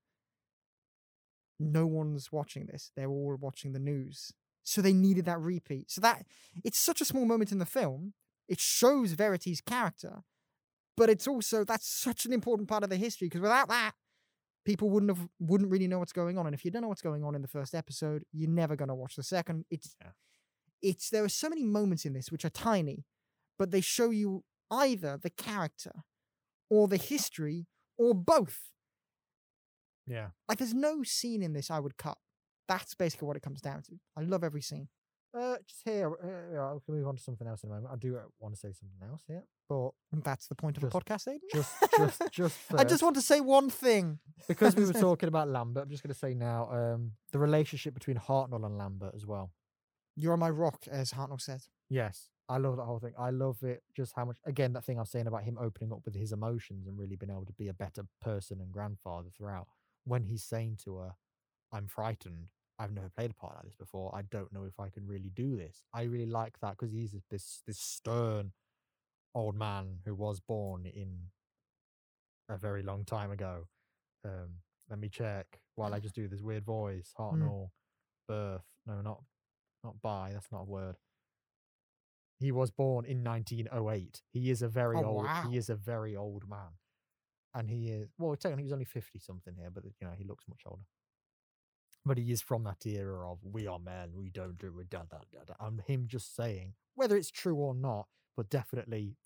No 1.61 1.87
one's 1.87 2.31
watching 2.31 2.67
this. 2.67 2.93
They're 2.97 3.11
all 3.11 3.37
watching 3.41 3.73
the 3.73 3.79
news. 3.81 4.33
So 4.63 4.81
they 4.81 4.93
needed 4.93 5.25
that 5.25 5.41
repeat. 5.41 5.91
So 5.91 6.01
that 6.03 6.25
it's 6.65 6.79
such 6.79 7.01
a 7.01 7.05
small 7.05 7.25
moment 7.25 7.53
in 7.53 7.59
the 7.59 7.67
film. 7.67 8.15
It 8.49 8.61
shows 8.61 9.13
Verity's 9.13 9.61
character, 9.61 10.23
but 10.97 11.11
it's 11.11 11.27
also 11.27 11.65
that's 11.65 11.87
such 11.89 12.25
an 12.27 12.33
important 12.33 12.69
part 12.69 12.85
of 12.85 12.91
the 12.91 12.97
history 12.97 13.27
because 13.29 13.41
without 13.41 13.69
that, 13.69 13.93
people 14.65 14.89
wouldn't 14.91 15.11
have 15.17 15.29
wouldn't 15.41 15.71
really 15.71 15.89
know 15.89 15.99
what's 15.99 16.13
going 16.13 16.39
on. 16.39 16.47
And 16.47 16.55
if 16.55 16.65
you 16.65 16.71
don't 16.71 16.83
know 16.83 16.89
what's 16.89 17.03
going 17.03 17.25
on 17.25 17.35
in 17.35 17.43
the 17.43 17.49
first 17.49 17.75
episode, 17.75 18.25
you're 18.33 18.51
never 18.51 18.77
going 18.77 18.89
to 18.89 18.95
watch 18.95 19.17
the 19.17 19.23
second. 19.23 19.65
It's 19.71 19.97
Yeah. 20.01 20.13
it's 20.81 21.11
there 21.11 21.25
are 21.25 21.29
so 21.29 21.49
many 21.49 21.65
moments 21.65 22.05
in 22.05 22.13
this 22.13 22.31
which 22.31 22.45
are 22.45 22.51
tiny, 22.51 23.05
but 23.59 23.71
they 23.71 23.81
show 23.81 24.11
you 24.11 24.45
either 24.71 25.19
the 25.21 25.31
character 25.31 25.93
or 26.71 26.89
the 26.89 26.97
history 26.97 27.67
or 27.97 28.15
both. 28.15 28.71
yeah. 30.07 30.29
Like 30.49 30.59
there's 30.59 30.75
no 30.75 31.03
scene 31.03 31.43
in 31.43 31.53
this 31.53 31.71
I 31.71 31.81
would 31.81 31.97
cut. 31.97 32.19
That's 32.69 32.95
basically 32.95 33.27
what 33.27 33.37
it 33.37 33.43
comes 33.43 33.61
down 33.61 33.83
to. 33.83 33.93
I 34.17 34.23
love 34.23 34.45
every 34.45 34.61
scene. 34.63 34.89
Uh, 35.39 35.57
just 35.69 35.83
here, 35.85 36.09
uh, 36.11 36.75
we 36.75 36.81
can 36.87 36.95
move 36.95 37.07
on 37.07 37.15
to 37.17 37.23
something 37.23 37.47
else 37.47 37.63
in 37.63 37.71
a 37.71 37.75
moment. 37.75 37.93
I 37.93 37.97
do 37.97 38.17
uh, 38.17 38.21
want 38.41 38.55
to 38.55 38.59
say 38.61 38.73
something 38.73 38.99
else 39.11 39.23
here, 39.27 39.43
but 39.69 39.91
And 40.11 40.23
that's 40.25 40.47
the 40.47 40.55
point 40.55 40.79
of 40.79 40.83
Just- 40.85 40.95
a 40.95 40.99
podcast, 40.99 41.29
Aiden. 41.29 41.39
just, 41.53 41.75
just, 41.99 42.23
just. 42.33 42.59
I 42.75 42.85
just 42.85 43.03
want 43.03 43.15
to 43.17 43.23
say 43.23 43.41
one 43.41 43.69
thing. 43.69 44.19
because 44.49 44.75
we 44.75 44.85
were 44.87 44.93
talking 44.95 45.29
about 45.29 45.49
Lambert, 45.49 45.85
I'm 45.85 45.91
just 45.91 46.03
going 46.03 46.13
to 46.15 46.19
say 46.19 46.33
now 46.35 46.69
um, 46.73 47.13
the 47.33 47.39
relationship 47.39 47.93
between 47.93 48.17
Hartnell 48.17 48.65
and 48.65 48.79
Lambert 48.79 49.13
as 49.15 49.27
well. 49.27 49.53
You're 50.17 50.39
my 50.39 50.51
rock, 50.51 50.85
as 50.91 51.13
Hartnell 51.13 51.41
said. 51.41 51.61
Yes, 51.91 52.29
I 52.49 52.57
love 52.57 52.77
that 52.77 52.85
whole 52.85 52.99
thing. 52.99 53.13
I 53.19 53.31
love 53.31 53.63
it 53.63 53.83
just 53.95 54.15
how 54.17 54.25
much, 54.25 54.39
again, 54.47 54.73
that 54.73 54.85
thing 54.85 54.97
I 54.97 55.03
was 55.03 55.11
saying 55.11 55.27
about 55.27 55.45
him 55.45 55.59
opening 55.61 55.93
up 55.93 56.01
with 56.05 56.15
his 56.15 56.33
emotions 56.33 56.87
and 56.87 56.99
really 56.99 57.17
being 57.17 57.31
able 57.31 57.45
to 57.45 57.53
be 57.53 57.69
a 57.69 57.75
better 57.75 58.05
person 58.23 58.61
and 58.61 58.73
grandfather 58.73 59.29
throughout. 59.37 59.67
When 60.05 60.25
he's 60.25 60.43
saying 60.43 60.79
to 60.85 60.97
her, 60.97 61.13
I'm 61.73 61.87
frightened. 61.89 62.49
I've 62.79 62.93
never 62.93 63.11
played 63.11 63.33
a 63.33 63.35
part 63.35 63.57
like 63.57 63.65
this 63.65 63.75
before. 63.77 64.15
I 64.15 64.23
don't 64.23 64.53
know 64.53 64.65
if 64.65 64.81
I 64.81 64.89
can 64.89 65.07
really 65.07 65.31
do 65.35 65.57
this. 65.57 65.83
I 65.93 66.03
really 66.03 66.27
like 66.27 66.59
that 66.61 66.77
because 66.79 66.93
he's 66.93 67.15
this 67.31 67.63
this 67.67 67.79
stern 67.79 68.53
old 69.35 69.57
man 69.57 69.99
who 70.05 70.15
was 70.15 70.41
born 70.41 70.87
in 70.87 71.31
a 72.49 72.57
very 72.57 72.83
long 72.83 73.05
time 73.05 73.31
ago. 73.31 73.67
Um, 74.25 74.61
let 74.89 74.99
me 74.99 75.09
check 75.09 75.61
while 75.75 75.93
I 75.93 75.99
just 76.01 76.15
do 76.15 76.29
this 76.29 76.41
weird 76.41 76.65
voice. 76.65 77.13
Hartnell 77.19 77.71
birth. 78.27 78.65
No, 78.87 79.01
not 79.03 79.23
not 79.85 80.01
by. 80.01 80.31
That's 80.33 80.51
not 80.53 80.63
a 80.63 80.65
word. 80.65 80.97
He 82.39 82.53
was 82.53 82.71
born 82.71 83.05
in 83.05 83.25
1908. 83.25 84.23
He 84.31 84.51
is 84.51 84.63
a 84.63 84.69
very 84.69 84.97
Oh, 84.99 85.05
old. 85.05 85.25
wow. 85.25 85.49
He 85.51 85.57
is 85.57 85.69
a 85.69 85.75
very 85.77 86.15
old 86.17 86.49
man. 86.49 86.79
and 87.55 87.69
he 87.71 87.89
is 87.91 88.09
well, 88.19 88.37
technically 88.37 88.65
he's 88.65 88.73
only 88.73 88.85
fifty 88.85 89.19
something 89.19 89.55
here, 89.57 89.71
but 89.71 89.83
you 89.85 90.07
know 90.07 90.13
he 90.17 90.25
looks 90.25 90.47
much 90.49 90.63
older. 90.67 90.85
But 92.05 92.19
he 92.19 92.31
is 92.31 92.41
from 92.43 92.63
that 92.65 92.87
era 92.87 93.31
of 93.33 93.39
we 93.43 93.67
are 93.67 93.79
men, 93.79 94.13
we 94.15 94.31
don't 94.31 94.59
do 94.59 94.79
it, 94.81 94.89
da, 94.91 95.03
da, 95.11 95.19
da, 95.33 95.45
da. 95.47 95.55
and 95.67 95.81
him 95.81 96.07
just 96.07 96.35
saying 96.37 96.75
whether 96.95 97.17
it's 97.17 97.31
true 97.31 97.57
or 97.57 97.75
not, 97.75 98.07
but 98.37 98.49
definitely 98.51 99.17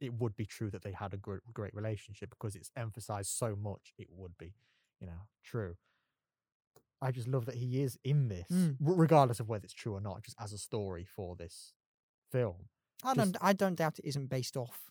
it 0.00 0.14
would 0.14 0.34
be 0.36 0.46
true 0.46 0.70
that 0.70 0.82
they 0.82 0.92
had 0.92 1.12
a 1.14 1.16
great, 1.16 1.40
great 1.52 1.74
relationship 1.74 2.30
because 2.30 2.56
it's 2.56 2.70
emphasized 2.76 3.30
so 3.30 3.54
much. 3.56 3.92
It 3.98 4.08
would 4.10 4.36
be, 4.38 4.54
you 5.00 5.06
know, 5.06 5.26
true. 5.44 5.76
I 7.00 7.10
just 7.10 7.28
love 7.28 7.46
that 7.46 7.56
he 7.56 7.82
is 7.82 7.98
in 8.04 8.28
this, 8.28 8.48
Mm. 8.50 8.76
regardless 8.80 9.40
of 9.40 9.48
whether 9.48 9.64
it's 9.64 9.74
true 9.74 9.94
or 9.94 10.00
not, 10.00 10.22
just 10.22 10.36
as 10.40 10.52
a 10.52 10.58
story 10.58 11.04
for 11.04 11.36
this 11.36 11.74
film. 12.32 12.68
I 13.04 13.14
don't. 13.14 13.36
I 13.40 13.52
don't 13.52 13.74
doubt 13.76 13.98
it 13.98 14.04
isn't 14.06 14.28
based 14.30 14.56
off. 14.56 14.90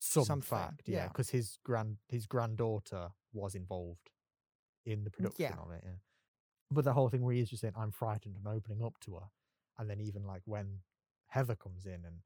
Some 0.00 0.24
Something, 0.24 0.46
fact, 0.58 0.82
yeah, 0.86 0.96
yeah. 0.98 1.08
because 1.08 1.30
his 1.30 1.58
grand 1.64 1.96
his 2.08 2.26
granddaughter 2.26 3.08
was 3.32 3.54
involved 3.56 4.10
in 4.86 5.02
the 5.04 5.10
production 5.10 5.44
yeah. 5.56 5.62
of 5.64 5.70
it. 5.72 5.82
Yeah, 5.84 5.98
but 6.70 6.84
the 6.84 6.92
whole 6.92 7.08
thing 7.08 7.22
where 7.22 7.34
he's 7.34 7.50
just 7.50 7.62
saying, 7.62 7.74
"I'm 7.76 7.90
frightened," 7.90 8.36
and 8.36 8.46
opening 8.46 8.82
up 8.82 8.98
to 9.00 9.14
her, 9.16 9.26
and 9.78 9.90
then 9.90 10.00
even 10.00 10.24
like 10.24 10.42
when 10.44 10.82
Heather 11.28 11.56
comes 11.56 11.84
in 11.84 12.04
and 12.04 12.22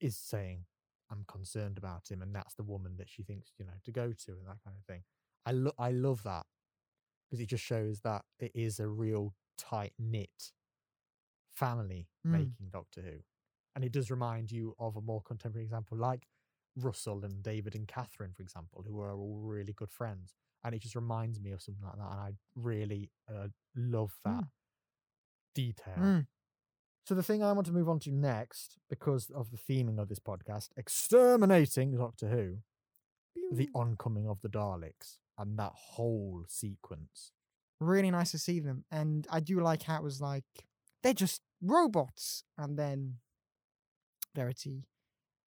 is 0.00 0.16
saying, 0.16 0.64
"I'm 1.10 1.24
concerned 1.26 1.76
about 1.78 2.08
him," 2.10 2.22
and 2.22 2.34
that's 2.34 2.54
the 2.54 2.62
woman 2.62 2.96
that 2.98 3.08
she 3.08 3.22
thinks 3.24 3.50
you 3.58 3.64
know 3.64 3.72
to 3.84 3.90
go 3.92 4.12
to, 4.12 4.32
and 4.32 4.46
that 4.46 4.62
kind 4.64 4.76
of 4.78 4.84
thing. 4.86 5.02
I 5.44 5.52
lo- 5.52 5.74
I 5.78 5.90
love 5.90 6.22
that 6.22 6.46
because 7.28 7.40
it 7.40 7.46
just 7.48 7.64
shows 7.64 8.00
that 8.02 8.24
it 8.38 8.52
is 8.54 8.78
a 8.78 8.88
real 8.88 9.34
tight 9.58 9.94
knit 9.98 10.52
family 11.52 12.08
Mm. 12.26 12.30
making 12.30 12.70
Doctor 12.70 13.02
Who, 13.02 13.18
and 13.74 13.84
it 13.84 13.92
does 13.92 14.10
remind 14.10 14.50
you 14.50 14.74
of 14.78 14.96
a 14.96 15.00
more 15.00 15.22
contemporary 15.22 15.64
example 15.64 15.96
like 15.96 16.26
Russell 16.76 17.24
and 17.24 17.42
David 17.42 17.74
and 17.74 17.86
Catherine, 17.86 18.32
for 18.34 18.42
example, 18.42 18.84
who 18.86 19.00
are 19.00 19.12
all 19.12 19.38
really 19.42 19.72
good 19.72 19.90
friends. 19.90 20.34
And 20.64 20.74
it 20.74 20.82
just 20.82 20.94
reminds 20.94 21.40
me 21.40 21.50
of 21.50 21.60
something 21.60 21.84
like 21.84 21.96
that. 21.96 22.10
And 22.10 22.20
I 22.20 22.30
really 22.54 23.10
uh, 23.28 23.48
love 23.76 24.12
that 24.24 24.44
detail. 25.54 25.98
Mm. 25.98 26.26
So, 27.04 27.16
the 27.16 27.22
thing 27.22 27.42
I 27.42 27.52
want 27.52 27.66
to 27.66 27.72
move 27.72 27.88
on 27.88 27.98
to 28.00 28.12
next, 28.12 28.78
because 28.88 29.28
of 29.34 29.50
the 29.50 29.56
theming 29.56 29.98
of 29.98 30.08
this 30.08 30.20
podcast, 30.20 30.68
exterminating 30.76 31.96
Doctor 31.96 32.28
Who, 32.28 32.58
the 33.52 33.68
oncoming 33.74 34.28
of 34.28 34.40
the 34.40 34.48
Daleks, 34.48 35.18
and 35.36 35.58
that 35.58 35.72
whole 35.74 36.44
sequence. 36.46 37.32
really 37.80 38.12
nice 38.12 38.30
to 38.30 38.38
see 38.38 38.60
them. 38.60 38.84
And 38.92 39.26
I 39.28 39.40
do 39.40 39.58
like 39.60 39.82
how 39.82 39.96
it 39.96 40.04
was 40.04 40.20
like 40.20 40.44
they're 41.02 41.12
just 41.12 41.42
robots. 41.60 42.44
And 42.56 42.78
then 42.78 43.16
Verity 44.34 44.84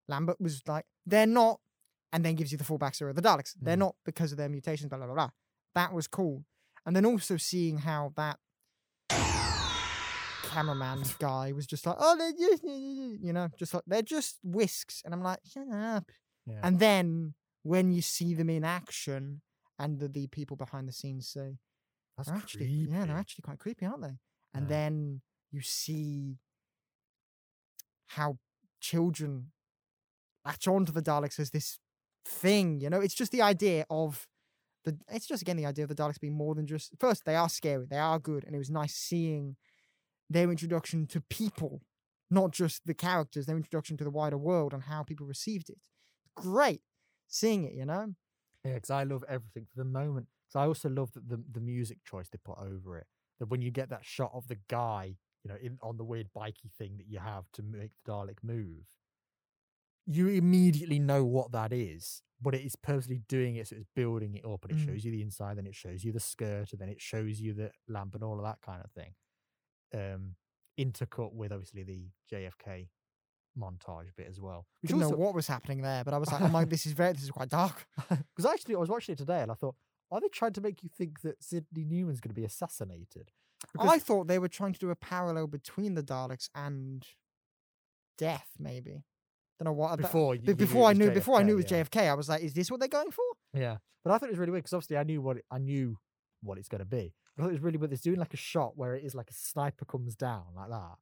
Lambert 0.08 0.40
was 0.40 0.62
like, 0.66 0.84
they're 1.06 1.26
not, 1.26 1.60
and 2.12 2.24
then 2.24 2.34
gives 2.34 2.52
you 2.52 2.58
the 2.58 2.64
full 2.64 2.78
backstory 2.78 3.10
of 3.10 3.16
the 3.16 3.22
Daleks. 3.22 3.54
They're 3.60 3.76
Mm. 3.76 3.80
not 3.80 3.96
because 4.04 4.32
of 4.32 4.38
their 4.38 4.48
mutations, 4.48 4.88
blah, 4.88 4.98
blah, 4.98 5.06
blah, 5.06 5.14
blah. 5.14 5.30
That 5.74 5.92
was 5.92 6.06
cool. 6.08 6.44
And 6.84 6.94
then 6.96 7.06
also 7.06 7.36
seeing 7.36 7.78
how 7.78 8.12
that 8.16 8.38
cameraman 10.42 11.02
guy 11.18 11.52
was 11.52 11.66
just 11.66 11.86
like, 11.86 11.96
oh, 11.98 12.16
they're 12.16 12.32
just, 12.32 12.62
you 12.64 13.32
know, 13.32 13.48
just 13.58 13.72
like, 13.74 13.84
they're 13.86 14.02
just 14.02 14.38
whisks. 14.42 15.02
And 15.04 15.14
I'm 15.14 15.22
like, 15.22 15.38
shut 15.50 15.68
up. 15.72 16.10
Yeah. 16.46 16.60
And 16.62 16.78
then 16.78 17.34
when 17.62 17.92
you 17.92 18.02
see 18.02 18.34
them 18.34 18.50
in 18.50 18.64
action 18.64 19.40
and 19.78 19.98
the, 20.00 20.08
the 20.08 20.26
people 20.26 20.56
behind 20.56 20.88
the 20.88 20.92
scenes 20.92 21.28
say, 21.28 21.58
That's 22.16 22.28
actually 22.28 22.66
creepy. 22.66 22.90
yeah, 22.92 23.06
they're 23.06 23.16
actually 23.16 23.42
quite 23.42 23.58
creepy, 23.58 23.86
aren't 23.86 24.02
they? 24.02 24.18
And 24.54 24.64
Yeah. 24.64 24.68
then 24.68 25.20
you 25.50 25.60
see 25.62 26.38
how 28.08 28.38
children 28.82 29.52
latch 30.44 30.68
on 30.68 30.84
to 30.86 30.92
the 30.92 31.02
Daleks 31.02 31.40
as 31.40 31.50
this 31.50 31.78
thing, 32.26 32.80
you 32.80 32.90
know? 32.90 33.00
It's 33.00 33.14
just 33.14 33.32
the 33.32 33.42
idea 33.42 33.86
of 33.90 34.26
the 34.84 34.98
it's 35.10 35.26
just 35.26 35.42
again 35.42 35.56
the 35.56 35.66
idea 35.66 35.84
of 35.84 35.88
the 35.90 35.94
Daleks 35.96 36.20
being 36.20 36.36
more 36.36 36.54
than 36.54 36.66
just 36.66 36.92
first, 37.00 37.24
they 37.24 37.36
are 37.36 37.48
scary, 37.48 37.86
they 37.88 37.98
are 37.98 38.18
good, 38.18 38.44
and 38.44 38.54
it 38.54 38.58
was 38.58 38.70
nice 38.70 38.94
seeing 38.94 39.56
their 40.30 40.50
introduction 40.50 41.06
to 41.08 41.20
people, 41.30 41.82
not 42.30 42.52
just 42.52 42.82
the 42.86 42.94
characters, 42.94 43.46
their 43.46 43.56
introduction 43.56 43.96
to 43.98 44.04
the 44.04 44.10
wider 44.10 44.38
world 44.38 44.74
and 44.74 44.84
how 44.84 45.02
people 45.02 45.26
received 45.26 45.70
it. 45.70 45.78
Great 46.36 46.82
seeing 47.28 47.64
it, 47.64 47.74
you 47.74 47.86
know? 47.86 48.14
Yeah, 48.64 48.74
because 48.74 48.90
I 48.90 49.04
love 49.04 49.24
everything 49.28 49.66
for 49.66 49.78
the 49.78 49.84
moment. 49.88 50.26
Because 50.48 50.64
I 50.64 50.66
also 50.66 50.88
love 50.88 51.12
that 51.12 51.28
the 51.28 51.42
the 51.52 51.60
music 51.60 51.98
choice 52.04 52.28
they 52.28 52.38
put 52.44 52.58
over 52.58 52.98
it. 52.98 53.06
That 53.38 53.46
when 53.50 53.62
you 53.62 53.70
get 53.70 53.90
that 53.90 54.04
shot 54.04 54.30
of 54.34 54.48
the 54.48 54.58
guy, 54.68 55.16
you 55.44 55.50
know, 55.50 55.56
in 55.60 55.78
on 55.82 55.96
the 55.96 56.04
weird 56.04 56.28
bikey 56.34 56.70
thing 56.78 56.96
that 56.98 57.06
you 57.08 57.18
have 57.18 57.50
to 57.52 57.62
make 57.62 57.90
the 58.04 58.12
Dalek 58.12 58.38
move, 58.42 58.86
you 60.06 60.28
immediately 60.28 60.98
know 60.98 61.24
what 61.24 61.52
that 61.52 61.72
is. 61.72 62.22
But 62.40 62.54
it 62.56 62.62
is 62.64 62.74
purposely 62.74 63.22
doing 63.28 63.54
it, 63.56 63.68
so 63.68 63.76
it's 63.76 63.86
building 63.94 64.34
it 64.34 64.44
up, 64.44 64.64
and 64.64 64.72
it 64.72 64.82
Mm. 64.82 64.86
shows 64.86 65.04
you 65.04 65.12
the 65.12 65.22
inside, 65.22 65.58
then 65.58 65.66
it 65.66 65.76
shows 65.76 66.02
you 66.02 66.10
the 66.12 66.18
skirt, 66.18 66.72
and 66.72 66.80
then 66.80 66.88
it 66.88 67.00
shows 67.00 67.40
you 67.40 67.54
the 67.54 67.70
lamp 67.86 68.14
and 68.16 68.24
all 68.24 68.36
of 68.36 68.44
that 68.44 68.60
kind 68.62 68.82
of 68.84 68.90
thing. 68.90 69.14
Um, 69.94 70.34
intercut 70.78 71.32
with 71.34 71.52
obviously 71.52 71.84
the 71.84 72.10
JFK 72.28 72.88
montage 73.56 74.14
bit 74.16 74.26
as 74.26 74.40
well. 74.40 74.66
Didn't 74.84 75.02
also- 75.04 75.14
know 75.16 75.22
what 75.22 75.34
was 75.34 75.46
happening 75.46 75.82
there, 75.82 76.02
but 76.02 76.14
I 76.14 76.18
was 76.18 76.32
like, 76.32 76.40
oh 76.40 76.48
my, 76.48 76.64
this 76.64 76.84
is 76.86 76.92
very, 77.00 77.12
this 77.12 77.22
is 77.22 77.30
quite 77.30 77.48
dark. 77.50 77.86
Because 78.08 78.46
actually, 78.50 78.74
I 78.74 78.78
was 78.78 78.88
watching 78.88 79.12
it 79.12 79.18
today 79.18 79.42
and 79.42 79.52
I 79.52 79.54
thought, 79.54 79.76
are 80.10 80.20
they 80.20 80.28
trying 80.28 80.52
to 80.54 80.60
make 80.60 80.82
you 80.82 80.88
think 80.88 81.20
that 81.20 81.42
Sydney 81.44 81.84
Newman's 81.84 82.20
going 82.20 82.34
to 82.34 82.40
be 82.40 82.44
assassinated? 82.44 83.30
I 83.78 83.98
thought 83.98 84.26
they 84.26 84.38
were 84.38 84.48
trying 84.48 84.72
to 84.72 84.78
do 84.78 84.90
a 84.90 84.96
parallel 84.96 85.46
between 85.46 85.94
the 85.94 86.02
Daleks 86.02 86.48
and 86.54 87.06
death, 88.18 88.48
maybe. 88.58 89.04
Don't 89.58 89.66
know 89.66 89.72
what. 89.72 89.96
before, 89.98 90.34
you, 90.34 90.40
be- 90.40 90.48
you 90.48 90.54
knew 90.54 90.56
before 90.56 90.88
I 90.88 90.92
knew, 90.92 91.10
before 91.10 91.38
I 91.38 91.42
knew 91.42 91.52
it 91.54 91.62
was 91.62 91.70
yeah. 91.70 91.84
JFK, 91.84 92.10
I 92.10 92.14
was 92.14 92.28
like, 92.28 92.42
is 92.42 92.54
this 92.54 92.70
what 92.70 92.80
they're 92.80 92.88
going 92.88 93.10
for? 93.10 93.24
Yeah, 93.54 93.76
but 94.04 94.12
I 94.12 94.18
thought 94.18 94.28
it 94.28 94.32
was 94.32 94.38
really 94.38 94.52
weird 94.52 94.64
because 94.64 94.74
obviously 94.74 94.96
I 94.96 95.04
knew 95.04 95.20
what 95.20 95.38
it, 95.38 95.44
I 95.50 95.58
knew 95.58 95.98
what 96.42 96.58
it's 96.58 96.68
going 96.68 96.80
to 96.80 96.84
be. 96.84 97.14
I 97.38 97.42
thought 97.42 97.48
it 97.48 97.52
was 97.52 97.60
really 97.62 97.78
weird. 97.78 97.92
It's 97.92 98.02
doing 98.02 98.18
like 98.18 98.34
a 98.34 98.38
shot 98.38 98.76
where 98.76 98.94
it 98.94 99.04
is 99.04 99.14
like 99.14 99.30
a 99.30 99.34
sniper 99.34 99.84
comes 99.84 100.16
down 100.16 100.44
like 100.56 100.70
that, 100.70 100.96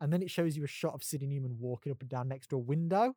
and 0.00 0.12
then 0.12 0.22
it 0.22 0.30
shows 0.30 0.56
you 0.56 0.64
a 0.64 0.68
shot 0.68 0.94
of 0.94 1.02
Sydney 1.02 1.26
Newman 1.26 1.56
walking 1.58 1.92
up 1.92 2.00
and 2.00 2.10
down 2.10 2.28
next 2.28 2.48
to 2.48 2.56
a 2.56 2.60
window. 2.60 3.14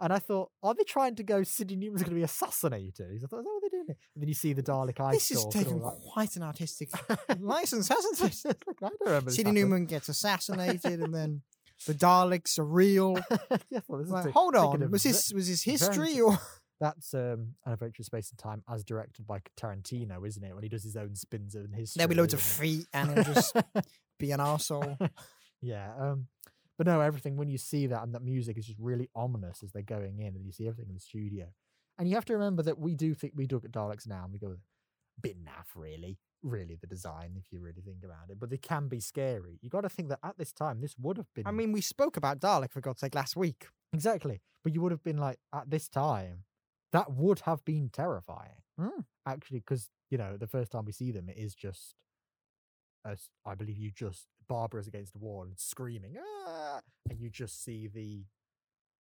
And 0.00 0.12
I 0.12 0.18
thought, 0.18 0.50
are 0.62 0.74
they 0.74 0.84
trying 0.84 1.16
to 1.16 1.24
go? 1.24 1.42
Sydney 1.42 1.76
Newman's 1.76 2.02
going 2.02 2.10
to 2.14 2.16
be 2.16 2.22
assassinated. 2.22 3.20
I 3.24 3.26
thought, 3.26 3.40
is 3.40 3.44
that 3.44 3.52
what 3.52 3.62
they're 3.62 3.80
doing? 3.80 3.96
And 4.14 4.22
then 4.22 4.28
you 4.28 4.34
see 4.34 4.52
the 4.52 4.62
Dalek 4.62 5.00
eye 5.00 5.12
this 5.12 5.28
has 5.30 5.42
and 5.42 5.52
taken 5.52 5.80
quite 5.80 6.36
an 6.36 6.42
artistic 6.44 6.90
license, 7.40 7.88
hasn't 7.88 8.20
it? 8.20 8.44
Like, 8.66 8.76
I 8.82 8.88
don't 8.88 9.00
remember 9.06 9.30
Sydney. 9.32 9.52
Newman 9.52 9.86
gets 9.86 10.08
assassinated, 10.08 11.00
and 11.00 11.12
then 11.12 11.42
the 11.86 11.94
Daleks 11.94 12.58
are 12.58 12.64
real. 12.64 13.18
yeah, 13.70 13.80
well, 13.88 13.98
this 13.98 14.06
is 14.06 14.12
Like, 14.12 14.30
hold 14.32 14.54
on, 14.54 14.90
was 14.90 15.02
this 15.02 15.32
was 15.32 15.48
this 15.48 15.62
history 15.62 16.20
or? 16.20 16.38
That's 16.80 17.12
um, 17.12 17.54
an 17.66 17.72
adventure 17.72 17.98
in 17.98 18.04
space 18.04 18.30
and 18.30 18.38
time, 18.38 18.62
as 18.72 18.84
directed 18.84 19.26
by 19.26 19.40
Tarantino, 19.60 20.24
isn't 20.24 20.44
it? 20.44 20.54
When 20.54 20.62
he 20.62 20.68
does 20.68 20.84
his 20.84 20.96
own 20.96 21.16
spins 21.16 21.56
in 21.56 21.72
history. 21.72 21.98
There'll 21.98 22.08
be 22.08 22.14
loads 22.14 22.34
of 22.34 22.40
feet, 22.40 22.86
and 22.94 23.14
he'll 23.14 23.24
just 23.24 23.56
be 24.20 24.30
an 24.30 24.38
arsehole. 24.38 24.96
yeah. 25.60 25.90
Um, 25.98 26.28
but 26.78 26.86
no, 26.86 27.02
everything 27.02 27.36
when 27.36 27.50
you 27.50 27.58
see 27.58 27.86
that 27.88 28.02
and 28.02 28.14
that 28.14 28.22
music 28.22 28.56
is 28.56 28.66
just 28.66 28.78
really 28.78 29.10
ominous 29.14 29.62
as 29.62 29.72
they're 29.72 29.82
going 29.82 30.20
in, 30.20 30.36
and 30.36 30.46
you 30.46 30.52
see 30.52 30.66
everything 30.66 30.88
in 30.88 30.94
the 30.94 31.00
studio. 31.00 31.48
And 31.98 32.08
you 32.08 32.14
have 32.14 32.24
to 32.26 32.32
remember 32.32 32.62
that 32.62 32.78
we 32.78 32.94
do 32.94 33.12
think 33.12 33.32
we 33.36 33.48
look 33.48 33.64
at 33.64 33.72
Daleks 33.72 34.06
now 34.06 34.22
and 34.22 34.32
we 34.32 34.38
go, 34.38 34.56
bit 35.20 35.36
naff, 35.44 35.74
really, 35.74 36.16
really 36.44 36.78
the 36.80 36.86
design, 36.86 37.32
if 37.36 37.42
you 37.50 37.58
really 37.58 37.82
think 37.84 38.04
about 38.04 38.30
it. 38.30 38.38
But 38.38 38.50
they 38.50 38.56
can 38.56 38.86
be 38.86 39.00
scary. 39.00 39.58
You 39.60 39.68
got 39.68 39.80
to 39.80 39.88
think 39.88 40.08
that 40.10 40.20
at 40.22 40.38
this 40.38 40.52
time, 40.52 40.80
this 40.80 40.94
would 40.96 41.16
have 41.16 41.26
been. 41.34 41.44
I 41.46 41.50
mean, 41.50 41.72
we 41.72 41.80
spoke 41.80 42.16
about 42.16 42.38
Dalek 42.38 42.70
for 42.70 42.80
God's 42.80 43.00
sake 43.00 43.16
last 43.16 43.34
week. 43.34 43.66
Exactly. 43.92 44.40
But 44.62 44.74
you 44.74 44.80
would 44.80 44.92
have 44.92 45.02
been 45.02 45.18
like, 45.18 45.40
at 45.52 45.70
this 45.70 45.88
time, 45.88 46.44
that 46.92 47.10
would 47.10 47.40
have 47.40 47.64
been 47.64 47.90
terrifying. 47.92 48.62
Mm. 48.80 49.04
Actually, 49.26 49.58
because, 49.58 49.90
you 50.08 50.18
know, 50.18 50.36
the 50.36 50.46
first 50.46 50.70
time 50.70 50.84
we 50.84 50.92
see 50.92 51.10
them, 51.10 51.28
it 51.28 51.36
is 51.36 51.56
just, 51.56 51.96
as 53.04 53.30
I 53.46 53.54
believe 53.54 53.78
you 53.78 53.90
just, 53.90 54.26
Barbara's 54.48 54.86
against 54.88 55.12
the 55.12 55.18
wall 55.18 55.42
and 55.42 55.58
screaming, 55.58 56.16
ah! 56.46 56.80
and 57.08 57.20
you 57.20 57.30
just 57.30 57.62
see 57.64 57.86
the, 57.86 58.24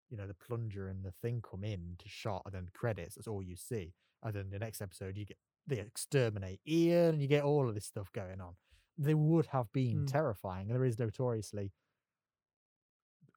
you 0.10 0.18
know, 0.18 0.28
the 0.28 0.34
plunger 0.34 0.88
and 0.88 1.04
the 1.04 1.12
thing 1.22 1.42
come 1.42 1.64
in 1.64 1.96
to 2.00 2.08
shot 2.10 2.44
and 2.46 2.54
then 2.54 2.70
credits. 2.74 3.16
That's 3.16 3.28
all 3.28 3.42
you 3.44 3.56
see. 3.56 3.94
And 4.24 4.34
then 4.34 4.50
the 4.50 4.60
next 4.60 4.82
episode, 4.82 5.18
you 5.18 5.26
get, 5.26 5.38
they 5.66 5.80
exterminate 5.80 6.60
Ian 6.68 7.14
and 7.16 7.22
you 7.22 7.28
get 7.28 7.44
all 7.44 7.68
of 7.68 7.76
this 7.76 7.86
stuff 7.86 8.12
going 8.14 8.40
on. 8.42 8.56
They 8.98 9.14
would 9.14 9.48
have 9.48 9.72
been 9.74 10.06
Mm. 10.06 10.12
terrifying. 10.12 10.68
And 10.68 10.76
there 10.76 10.86
is 10.86 10.98
notoriously 11.00 11.72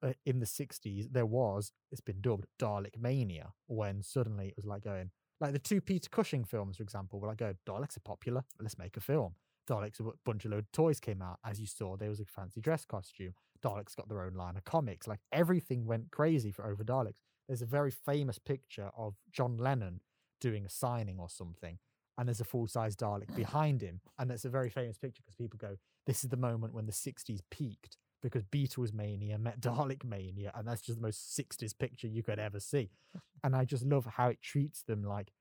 uh, 0.03 0.13
in 0.25 0.41
the 0.41 0.47
60s 0.47 1.13
there 1.13 1.27
was 1.27 1.73
it's 1.93 2.01
been 2.01 2.21
dubbed 2.23 2.47
dalek 2.59 2.97
mania 2.99 3.53
when 3.67 4.03
suddenly 4.03 4.49
it 4.49 4.57
was 4.57 4.65
like 4.65 4.83
going 4.83 5.11
like 5.41 5.53
the 5.53 5.59
two 5.59 5.81
peter 5.81 6.09
cushing 6.11 6.43
films 6.43 6.79
for 6.79 6.83
example 6.83 7.21
were 7.21 7.29
like 7.29 7.37
going 7.37 7.59
daleks 7.69 7.99
are 7.99 8.01
popular 8.05 8.43
let's 8.61 8.79
make 8.79 8.97
a 8.97 9.01
film 9.01 9.35
daleks 9.71 10.01
a 10.01 10.13
bunch 10.25 10.45
of 10.45 10.51
load 10.51 10.65
of 10.65 10.73
toys 10.73 11.01
came 11.01 11.23
out 11.23 11.39
as 11.45 11.61
you 11.61 11.67
saw 11.67 11.97
there 11.97 12.09
was 12.09 12.21
a 12.21 12.25
fancy 12.25 12.61
dress 12.61 12.85
costume 12.85 13.35
daleks 13.65 13.97
got 13.97 14.09
their 14.09 14.23
own 14.23 14.35
line 14.35 14.57
of 14.57 14.65
comics 14.65 15.07
like 15.07 15.21
everything 15.33 15.87
went 15.87 16.11
crazy 16.11 16.51
for 16.51 16.67
over 16.67 16.83
daleks 16.83 17.21
there's 17.47 17.63
a 17.63 17.67
very 17.67 17.91
famous 17.91 18.39
picture 18.39 18.91
of 18.97 19.15
john 19.33 19.57
lennon 19.57 20.01
doing 20.41 20.65
a 20.65 20.71
signing 20.71 21.19
or 21.19 21.29
something 21.29 21.79
and 22.19 22.29
there's 22.29 22.41
a 22.41 22.45
full-size 22.45 22.97
dalek 22.97 23.35
behind 23.37 23.81
him 23.81 24.01
and 24.19 24.31
that's 24.31 24.45
a 24.45 24.51
very 24.51 24.71
famous 24.71 24.99
picture 24.99 25.23
because 25.23 25.37
people 25.37 25.59
go 25.61 25.77
this 26.07 26.25
is 26.25 26.31
the 26.31 26.37
moment 26.37 26.75
when 26.75 26.87
the 26.87 26.93
60s 26.93 27.41
peaked 27.51 27.97
because 28.23 28.43
Beatles 28.45 28.93
mania 28.93 29.39
met 29.39 29.61
Dalek 29.63 30.05
mania, 30.05 30.53
and 30.55 30.67
that's 30.67 30.83
just 30.83 30.99
the 31.01 31.07
most 31.07 31.37
60s 31.39 31.77
picture 31.79 32.07
you 32.07 32.23
could 32.23 32.39
ever 32.39 32.61
see. 32.61 32.91
And 33.43 33.57
I 33.57 33.65
just 33.65 33.87
love 33.87 34.05
how 34.05 34.29
it 34.29 34.43
treats 34.43 34.83
them 34.83 35.03
like 35.03 35.33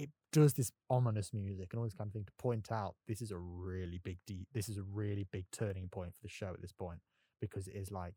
it 0.00 0.08
does 0.32 0.54
this 0.54 0.72
ominous 0.88 1.34
music 1.34 1.68
and 1.70 1.78
all 1.78 1.84
this 1.84 1.92
kind 1.92 2.08
of 2.08 2.14
thing 2.14 2.24
to 2.24 2.32
point 2.38 2.72
out 2.72 2.94
this 3.06 3.20
is 3.20 3.30
a 3.30 3.36
really 3.36 4.00
big 4.02 4.16
de- 4.26 4.46
this 4.54 4.68
is 4.68 4.78
a 4.78 4.82
really 4.82 5.26
big 5.30 5.44
turning 5.52 5.88
point 5.88 6.14
for 6.14 6.22
the 6.22 6.28
show 6.28 6.48
at 6.48 6.62
this 6.62 6.72
point 6.72 7.00
because 7.38 7.68
it 7.68 7.74
is 7.74 7.90
like 7.90 8.14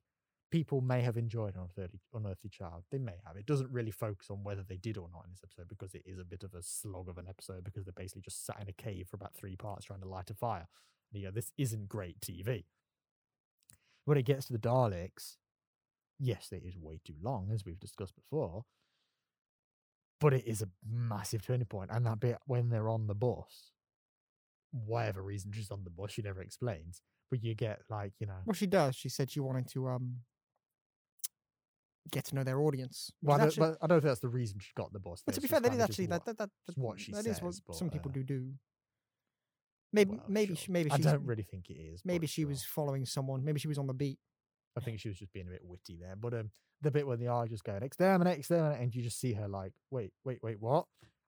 people 0.49 0.79
may 0.79 1.01
have 1.01 1.17
enjoyed 1.17 1.55
Unearthly, 1.55 1.99
Unearthly 2.13 2.49
Child. 2.49 2.83
They 2.91 2.99
may 2.99 3.15
have. 3.25 3.35
It 3.35 3.45
doesn't 3.45 3.71
really 3.71 3.91
focus 3.91 4.27
on 4.29 4.43
whether 4.43 4.63
they 4.63 4.77
did 4.77 4.97
or 4.97 5.09
not 5.11 5.25
in 5.25 5.31
this 5.31 5.43
episode 5.43 5.67
because 5.67 5.93
it 5.93 6.03
is 6.05 6.19
a 6.19 6.23
bit 6.23 6.43
of 6.43 6.53
a 6.53 6.61
slog 6.61 7.09
of 7.09 7.17
an 7.17 7.25
episode 7.27 7.63
because 7.65 7.83
they're 7.83 7.93
basically 7.93 8.21
just 8.21 8.45
sat 8.45 8.61
in 8.61 8.69
a 8.69 8.73
cave 8.73 9.07
for 9.09 9.15
about 9.15 9.35
three 9.35 9.57
parts 9.57 9.85
trying 9.85 10.01
to 10.01 10.07
light 10.07 10.29
a 10.29 10.33
fire. 10.33 10.67
You 11.11 11.25
know 11.25 11.31
this 11.31 11.51
isn't 11.57 11.89
great 11.89 12.21
TV. 12.21 12.65
When 14.05 14.17
it 14.17 14.25
gets 14.25 14.45
to 14.47 14.53
the 14.53 14.59
Daleks, 14.59 15.37
yes, 16.19 16.49
it 16.51 16.63
is 16.65 16.77
way 16.77 16.99
too 17.03 17.15
long, 17.21 17.49
as 17.51 17.65
we've 17.65 17.79
discussed 17.79 18.15
before. 18.15 18.63
But 20.23 20.33
it 20.33 20.47
is 20.47 20.61
a 20.61 20.69
massive 20.89 21.45
turning 21.45 21.65
point. 21.65 21.89
And 21.91 22.05
that 22.05 22.19
bit 22.21 22.37
when 22.45 22.69
they're 22.69 22.87
on 22.87 23.07
the 23.07 23.13
bus, 23.13 23.73
whatever 24.71 25.21
reason 25.21 25.51
she's 25.53 25.69
on 25.69 25.83
the 25.83 25.89
bus, 25.89 26.11
she 26.11 26.21
never 26.21 26.41
explains. 26.41 27.01
But 27.29 27.43
you 27.43 27.53
get 27.55 27.81
like, 27.89 28.13
you 28.19 28.27
know, 28.27 28.39
Well, 28.45 28.53
she 28.53 28.65
does. 28.67 28.95
She 28.95 29.09
said 29.09 29.29
she 29.29 29.41
wanted 29.41 29.67
to 29.73 29.89
um 29.89 30.19
get 32.09 32.23
to 32.25 32.35
know 32.35 32.43
their 32.43 32.61
audience. 32.61 33.11
Well, 33.21 33.35
I 33.35 33.39
don't, 33.39 33.47
actually- 33.47 33.69
but 33.71 33.77
I 33.81 33.87
don't 33.87 33.99
think 33.99 34.09
that's 34.11 34.19
the 34.21 34.29
reason 34.29 34.59
she 34.59 34.71
got 34.75 34.93
the 34.93 34.99
bus. 34.99 35.23
but 35.25 35.35
to 35.35 35.41
be 35.41 35.47
fair, 35.47 35.59
that 35.59 35.73
is 35.73 35.79
actually 35.79 36.05
that 36.07 36.25
what- 36.25 36.25
that 36.25 36.37
that, 36.37 36.49
it's 36.69 36.77
what 36.77 36.99
she 36.99 37.11
that 37.11 37.25
is 37.25 37.41
what 37.41 37.55
but, 37.67 37.75
some 37.75 37.89
people 37.89 38.09
uh, 38.11 38.13
do 38.13 38.23
do. 38.23 38.53
Maybe 39.91 40.11
well, 40.11 40.23
maybe 40.27 40.55
sure. 40.55 40.55
she, 40.55 40.71
maybe 40.71 40.89
I 40.91 40.97
don't 40.97 41.25
really 41.25 41.43
think 41.43 41.69
it 41.69 41.73
is. 41.73 42.01
maybe 42.05 42.27
she 42.27 42.45
was 42.45 42.63
following 42.63 43.05
someone. 43.05 43.43
Maybe 43.43 43.59
she 43.59 43.67
was 43.67 43.77
on 43.77 43.87
the 43.87 43.93
beat. 43.93 44.19
I 44.77 44.81
think 44.81 44.99
she 44.99 45.07
was 45.09 45.17
just 45.19 45.33
being 45.33 45.47
a 45.47 45.51
bit 45.51 45.63
witty 45.63 45.97
there. 46.01 46.15
But 46.15 46.33
um, 46.33 46.51
the 46.81 46.91
bit 46.91 47.05
where 47.07 47.17
they 47.17 47.27
are 47.27 47.47
just 47.47 47.63
going 47.63 47.83
exterminate, 47.83 48.39
exterminate, 48.39 48.79
and 48.81 48.93
you 48.95 49.01
just 49.03 49.19
see 49.19 49.33
her 49.33 49.47
like, 49.47 49.71
wait, 49.91 50.11
wait, 50.23 50.39
wait, 50.41 50.59
what? 50.59 50.85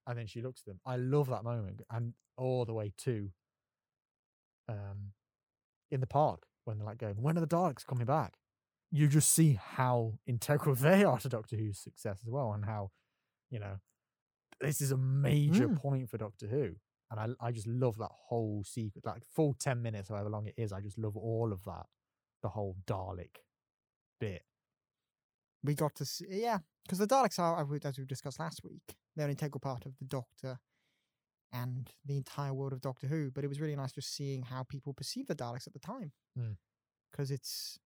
And 0.08 0.18
then 0.18 0.28
she 0.28 0.42
looks 0.42 0.62
at 0.62 0.66
them. 0.68 0.80
I 0.86 0.98
love 0.98 1.30
that 1.30 1.44
moment, 1.44 1.82
and 1.92 2.14
all 2.38 2.66
the 2.66 2.74
way 2.74 2.92
to 3.00 3.30
um, 4.68 5.12
in 5.92 6.00
the 6.00 6.08
park 6.08 6.44
when 6.66 6.78
they're 6.78 6.88
like 6.88 6.98
going, 6.98 7.22
when 7.22 7.38
are 7.38 7.42
the 7.42 7.48
Daleks 7.48 7.86
coming 7.86 8.06
back? 8.06 8.36
You 8.92 9.08
just 9.08 9.32
see 9.34 9.60
how 9.62 10.14
integral 10.26 10.76
they 10.76 11.04
are 11.04 11.20
to 11.20 11.30
Doctor 11.30 11.56
Who's 11.56 11.80
success 11.80 12.20
as 12.24 12.30
well, 12.30 12.54
and 12.54 12.66
how 12.66 12.92
you 13.50 13.60
know 13.60 13.78
this 14.62 14.82
is 14.82 14.92
a 14.92 14.98
major 14.98 15.68
Mm. 15.68 15.76
point 15.76 16.10
for 16.10 16.18
Doctor 16.18 16.48
Who. 16.48 16.76
And 17.12 17.36
I, 17.40 17.48
I 17.48 17.52
just 17.52 17.68
love 17.68 17.98
that 17.98 18.10
whole 18.12 18.64
sequence, 18.66 19.06
like 19.06 19.22
full 19.36 19.54
10 19.60 19.80
minutes, 19.82 20.10
however 20.10 20.30
long 20.30 20.48
it 20.48 20.56
is. 20.58 20.74
I 20.74 20.82
just 20.82 20.98
love 20.98 21.16
all 21.16 21.54
of 21.54 21.64
that 21.66 21.86
the 22.46 22.50
whole 22.50 22.76
Dalek 22.86 23.38
bit. 24.20 24.44
We 25.64 25.74
got 25.74 25.96
to 25.96 26.06
see, 26.06 26.26
yeah, 26.30 26.60
because 26.84 27.00
the 27.00 27.08
Daleks 27.08 27.40
are, 27.40 27.60
as 27.60 27.98
we- 27.98 28.06
discussed 28.06 28.40
last 28.40 28.64
week, 28.64 28.96
they're 29.16 29.26
an 29.26 29.32
integral 29.32 29.60
part 29.60 29.88
of 29.88 29.98
the 29.98 30.06
Doctor 30.06 30.60
and 31.52 31.90
the 32.06 32.18
entire 32.18 32.54
world 32.54 32.72
of 32.72 32.82
Doctor 32.82 33.08
Who. 33.08 33.32
But 33.32 33.44
it 33.44 33.48
was 33.48 33.60
really 33.60 33.76
nice 33.76 33.92
just 33.94 34.14
seeing 34.14 34.44
how 34.44 34.62
people 34.62 34.94
perceive 34.94 35.26
the 35.26 35.34
Daleks 35.36 35.66
at 35.66 35.74
the 35.74 35.80
time, 35.80 36.12
Mm. 36.38 36.58
because 37.12 37.32
it's 37.32 37.80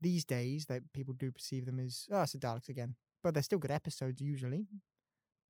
these 0.00 0.24
days 0.24 0.64
that 0.66 0.82
people 0.94 1.12
do 1.12 1.30
perceive 1.30 1.66
them 1.66 1.78
as 1.78 2.08
oh, 2.10 2.22
it's 2.22 2.32
the 2.32 2.38
Daleks 2.38 2.70
again, 2.70 2.96
but 3.22 3.34
they're 3.34 3.42
still 3.42 3.58
good 3.58 3.70
episodes 3.70 4.22
usually. 4.22 4.66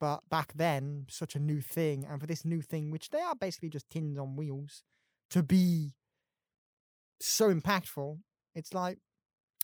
But 0.00 0.28
back 0.28 0.54
then, 0.54 1.06
such 1.08 1.36
a 1.36 1.38
new 1.38 1.60
thing, 1.60 2.04
and 2.04 2.20
for 2.20 2.26
this 2.26 2.44
new 2.44 2.62
thing, 2.62 2.90
which 2.90 3.10
they 3.10 3.20
are 3.20 3.36
basically 3.36 3.70
just 3.70 3.88
tins 3.88 4.18
on 4.18 4.34
wheels, 4.34 4.82
to 5.30 5.44
be 5.44 5.94
so 7.28 7.52
impactful, 7.52 8.18
it's 8.54 8.74
like, 8.74 8.98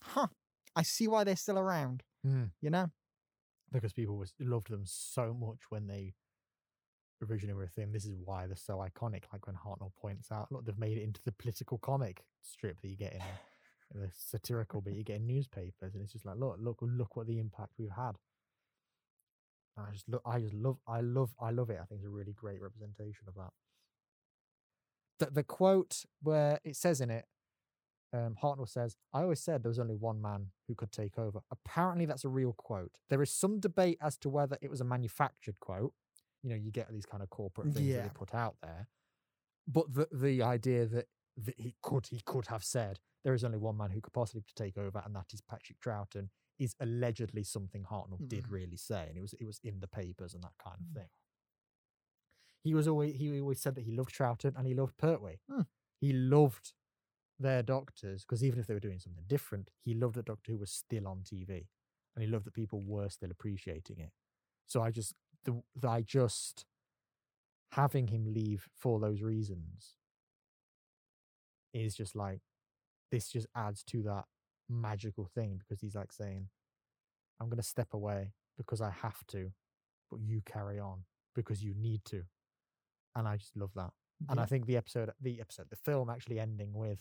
huh, 0.01 0.27
I 0.75 0.83
see 0.83 1.07
why 1.07 1.23
they're 1.23 1.35
still 1.35 1.59
around. 1.59 2.03
Mm. 2.25 2.51
You 2.61 2.69
know, 2.69 2.91
Because 3.71 3.93
people 3.93 4.17
was, 4.17 4.33
loved 4.39 4.69
them 4.69 4.83
so 4.85 5.33
much 5.33 5.59
when 5.69 5.87
they 5.87 6.13
originally 7.27 7.53
were 7.53 7.63
a 7.63 7.69
thing. 7.69 7.91
This 7.91 8.05
is 8.05 8.15
why 8.23 8.47
they're 8.47 8.55
so 8.55 8.77
iconic. 8.77 9.23
Like 9.31 9.47
when 9.47 9.55
Hartnell 9.55 9.91
points 9.99 10.31
out, 10.31 10.51
look, 10.51 10.65
they've 10.65 10.77
made 10.77 10.97
it 10.97 11.03
into 11.03 11.21
the 11.23 11.31
political 11.31 11.77
comic 11.77 12.23
strip 12.41 12.81
that 12.81 12.87
you 12.87 12.97
get 12.97 13.13
in, 13.13 13.21
in 13.93 14.01
the 14.01 14.09
satirical 14.15 14.81
bit 14.81 14.95
you 14.95 15.03
get 15.03 15.17
in 15.17 15.27
newspapers. 15.27 15.93
And 15.93 16.03
it's 16.03 16.13
just 16.13 16.25
like, 16.25 16.37
look, 16.37 16.57
look, 16.59 16.77
look 16.81 17.15
what 17.15 17.27
the 17.27 17.39
impact 17.39 17.73
we've 17.77 17.89
had. 17.89 18.15
And 19.77 19.87
I 19.87 19.91
just 19.91 20.09
look, 20.09 20.21
I 20.25 20.39
just 20.39 20.53
love, 20.53 20.77
I 20.87 21.01
love, 21.01 21.33
I 21.39 21.51
love 21.51 21.69
it. 21.69 21.79
I 21.81 21.85
think 21.85 21.99
it's 21.99 22.07
a 22.07 22.09
really 22.09 22.33
great 22.33 22.61
representation 22.61 23.27
of 23.27 23.35
that. 23.35 23.51
The, 25.19 25.31
the 25.31 25.43
quote 25.43 26.03
where 26.21 26.59
it 26.63 26.75
says 26.75 27.01
in 27.01 27.09
it, 27.09 27.25
um, 28.11 28.35
Hartnell 28.41 28.67
says, 28.67 28.95
I 29.13 29.21
always 29.21 29.39
said 29.39 29.61
there 29.63 29.69
was 29.69 29.79
only 29.79 29.95
one 29.95 30.21
man 30.21 30.47
who 30.67 30.75
could 30.75 30.91
take 30.91 31.17
over. 31.19 31.39
Apparently, 31.51 32.05
that's 32.05 32.25
a 32.25 32.29
real 32.29 32.53
quote. 32.53 32.99
There 33.09 33.21
is 33.21 33.31
some 33.31 33.59
debate 33.59 33.97
as 34.01 34.17
to 34.17 34.29
whether 34.29 34.57
it 34.61 34.69
was 34.69 34.81
a 34.81 34.85
manufactured 34.85 35.59
quote. 35.59 35.93
You 36.41 36.49
know, 36.49 36.55
you 36.55 36.71
get 36.71 36.91
these 36.91 37.05
kind 37.05 37.21
of 37.21 37.29
corporate 37.29 37.73
things 37.73 37.87
that 37.97 38.03
they 38.03 38.09
put 38.13 38.33
out 38.33 38.55
there. 38.61 38.87
But 39.67 39.93
the 39.93 40.07
the 40.11 40.41
idea 40.41 40.85
that, 40.87 41.07
that 41.37 41.55
he 41.59 41.75
could 41.83 42.07
he 42.07 42.21
could 42.25 42.47
have 42.47 42.63
said 42.63 42.99
there 43.23 43.33
is 43.35 43.43
only 43.43 43.57
one 43.57 43.77
man 43.77 43.91
who 43.91 44.01
could 44.01 44.13
possibly 44.13 44.43
take 44.55 44.77
over, 44.77 45.01
and 45.05 45.15
that 45.15 45.31
is 45.33 45.41
Patrick 45.41 45.79
Troughton, 45.79 46.29
is 46.57 46.75
allegedly 46.79 47.43
something 47.43 47.83
Hartnell 47.83 48.27
did 48.27 48.45
Mm. 48.45 48.51
really 48.51 48.77
say, 48.77 49.05
and 49.07 49.17
it 49.17 49.21
was 49.21 49.33
it 49.33 49.45
was 49.45 49.59
in 49.63 49.79
the 49.81 49.87
papers 49.87 50.33
and 50.33 50.41
that 50.43 50.57
kind 50.57 50.77
of 50.79 50.87
Mm. 50.87 50.93
thing. 50.95 51.09
He 52.63 52.73
was 52.73 52.87
always 52.87 53.15
he 53.15 53.39
always 53.39 53.61
said 53.61 53.75
that 53.75 53.83
he 53.85 53.91
loved 53.91 54.13
Troughton 54.15 54.55
and 54.57 54.65
he 54.67 54.73
loved 54.73 54.97
Pertwee. 54.97 55.37
Hmm. 55.49 55.61
He 56.01 56.13
loved 56.13 56.73
their 57.39 57.63
doctors 57.63 58.23
because 58.23 58.43
even 58.43 58.59
if 58.59 58.67
they 58.67 58.73
were 58.73 58.79
doing 58.79 58.99
something 58.99 59.23
different, 59.27 59.69
he 59.83 59.93
loved 59.93 60.15
that 60.15 60.25
Doctor 60.25 60.51
Who 60.51 60.57
was 60.59 60.71
still 60.71 61.07
on 61.07 61.19
TV, 61.19 61.67
and 62.15 62.23
he 62.23 62.27
loved 62.27 62.45
that 62.45 62.53
people 62.53 62.81
were 62.85 63.09
still 63.09 63.31
appreciating 63.31 63.99
it. 63.99 64.11
So 64.67 64.81
I 64.81 64.91
just 64.91 65.13
the, 65.45 65.61
the 65.75 65.87
I 65.87 66.01
just 66.01 66.65
having 67.71 68.07
him 68.07 68.33
leave 68.33 68.67
for 68.75 68.99
those 68.99 69.21
reasons 69.21 69.95
is 71.73 71.95
just 71.95 72.15
like 72.15 72.41
this 73.11 73.29
just 73.29 73.47
adds 73.55 73.83
to 73.83 74.01
that 74.03 74.25
magical 74.67 75.25
thing 75.25 75.59
because 75.59 75.81
he's 75.81 75.95
like 75.95 76.11
saying, 76.11 76.47
I'm 77.39 77.47
going 77.47 77.57
to 77.57 77.63
step 77.63 77.93
away 77.93 78.33
because 78.57 78.81
I 78.81 78.91
have 79.01 79.25
to, 79.27 79.51
but 80.11 80.19
you 80.21 80.41
carry 80.45 80.79
on 80.79 81.03
because 81.35 81.63
you 81.63 81.73
need 81.75 82.03
to. 82.05 82.23
And 83.15 83.27
I 83.27 83.37
just 83.37 83.55
love 83.55 83.71
that. 83.75 83.91
And 84.27 84.39
I 84.39 84.45
think 84.45 84.65
the 84.65 84.77
episode, 84.77 85.11
the 85.21 85.39
episode, 85.39 85.67
the 85.69 85.77
film 85.77 86.09
actually 86.09 86.39
ending 86.39 86.73
with 86.73 86.99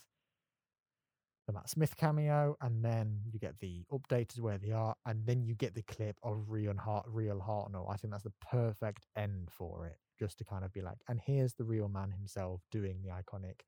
the 1.48 1.52
Matt 1.54 1.68
Smith 1.70 1.96
cameo, 1.96 2.56
and 2.60 2.84
then 2.84 3.20
you 3.24 3.38
get 3.40 3.58
the 3.58 3.84
updated 3.90 4.38
where 4.40 4.58
they 4.58 4.70
are, 4.70 4.94
and 5.06 5.26
then 5.26 5.42
you 5.42 5.54
get 5.54 5.74
the 5.74 5.82
clip 5.82 6.16
of 6.22 6.44
real 6.48 6.76
Hart, 6.76 7.06
real 7.08 7.40
Hartnell. 7.40 7.90
I 7.92 7.96
think 7.96 8.12
that's 8.12 8.22
the 8.24 8.32
perfect 8.50 9.06
end 9.16 9.48
for 9.50 9.86
it, 9.86 9.96
just 10.20 10.38
to 10.38 10.44
kind 10.44 10.64
of 10.64 10.72
be 10.72 10.82
like, 10.82 10.98
and 11.08 11.18
here's 11.24 11.54
the 11.54 11.64
real 11.64 11.88
man 11.88 12.10
himself 12.12 12.60
doing 12.70 12.98
the 13.02 13.08
iconic. 13.10 13.60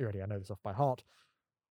Already, 0.00 0.22
I 0.22 0.26
know 0.26 0.38
this 0.38 0.50
off 0.50 0.62
by 0.62 0.72
heart. 0.72 1.02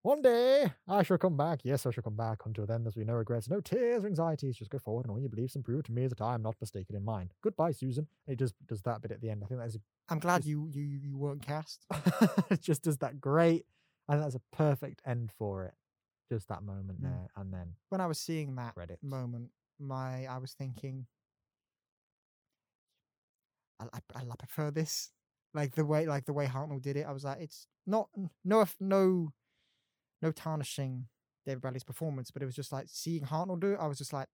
One 0.04 0.24
day 0.24 0.72
I 0.88 1.04
shall 1.04 1.20
come 1.20 1.38
back. 1.38 1.60
Yes, 1.64 1.86
I 1.86 1.92
shall 1.92 2.02
come 2.02 2.16
back. 2.16 2.40
Until 2.48 2.66
then, 2.66 2.84
there's 2.84 2.96
be 2.96 3.06
no 3.06 3.14
regrets, 3.14 3.48
no 3.48 3.62
tears 3.62 4.04
or 4.04 4.08
anxieties. 4.08 4.58
Just 4.58 4.72
go 4.72 4.80
forward 4.80 5.06
and 5.06 5.12
all 5.12 5.20
your 5.20 5.30
beliefs 5.30 5.54
and 5.54 5.64
prove 5.64 5.84
to 5.84 5.92
me 5.92 6.08
that 6.08 6.20
I 6.22 6.34
am 6.34 6.42
not 6.42 6.56
mistaken 6.60 6.96
in 6.96 7.06
mine. 7.06 7.30
Goodbye, 7.44 7.72
Susan. 7.74 8.08
It 8.28 8.40
just 8.40 8.56
does 8.68 8.82
that 8.82 9.04
bit 9.04 9.12
at 9.12 9.22
the 9.22 9.30
end. 9.30 9.44
I 9.44 9.48
think 9.48 9.60
that's 9.60 9.78
I'm 10.10 10.18
glad 10.18 10.38
just- 10.38 10.48
you 10.48 10.68
you 10.74 10.82
you 10.82 11.18
weren't 11.18 11.44
cast. 11.46 11.86
it 12.50 12.62
just 12.62 12.82
does 12.82 12.98
that 12.98 13.22
great. 13.22 13.68
I 14.08 14.14
think 14.14 14.24
that's 14.24 14.36
a 14.36 14.56
perfect 14.56 15.02
end 15.06 15.32
for 15.38 15.66
it. 15.66 15.74
Just 16.30 16.48
that 16.48 16.64
moment 16.64 17.00
Mm. 17.00 17.04
there, 17.04 17.28
and 17.36 17.54
then 17.54 17.76
When 17.90 18.00
I 18.02 18.08
was 18.08 18.20
seeing 18.20 18.56
that 18.56 18.74
credits. 18.74 19.04
moment, 19.04 19.52
my 19.80 20.26
I 20.26 20.38
was 20.38 20.54
thinking, 20.54 21.08
I, 23.80 23.86
I, 24.16 24.20
I 24.22 24.36
prefer 24.38 24.72
this, 24.72 25.12
like 25.54 25.76
the 25.76 25.86
way 25.86 26.06
like 26.06 26.26
the 26.26 26.34
way 26.34 26.46
Hartnell 26.48 26.82
did 26.82 26.98
it. 26.98 27.06
I 27.08 27.12
was 27.12 27.24
like, 27.24 27.40
it's 27.42 27.68
not 27.88 28.10
no 28.46 28.66
no 28.80 29.34
no 30.22 30.32
tarnishing 30.32 31.08
David 31.46 31.62
Bradley's 31.62 31.84
performance, 31.84 32.32
but 32.32 32.42
it 32.42 32.46
was 32.46 32.56
just 32.56 32.72
like 32.72 32.86
seeing 32.88 33.24
Hartnell 33.24 33.60
do 33.60 33.74
it. 33.74 33.80
I 33.80 33.88
was 33.88 33.98
just 33.98 34.14
like, 34.14 34.28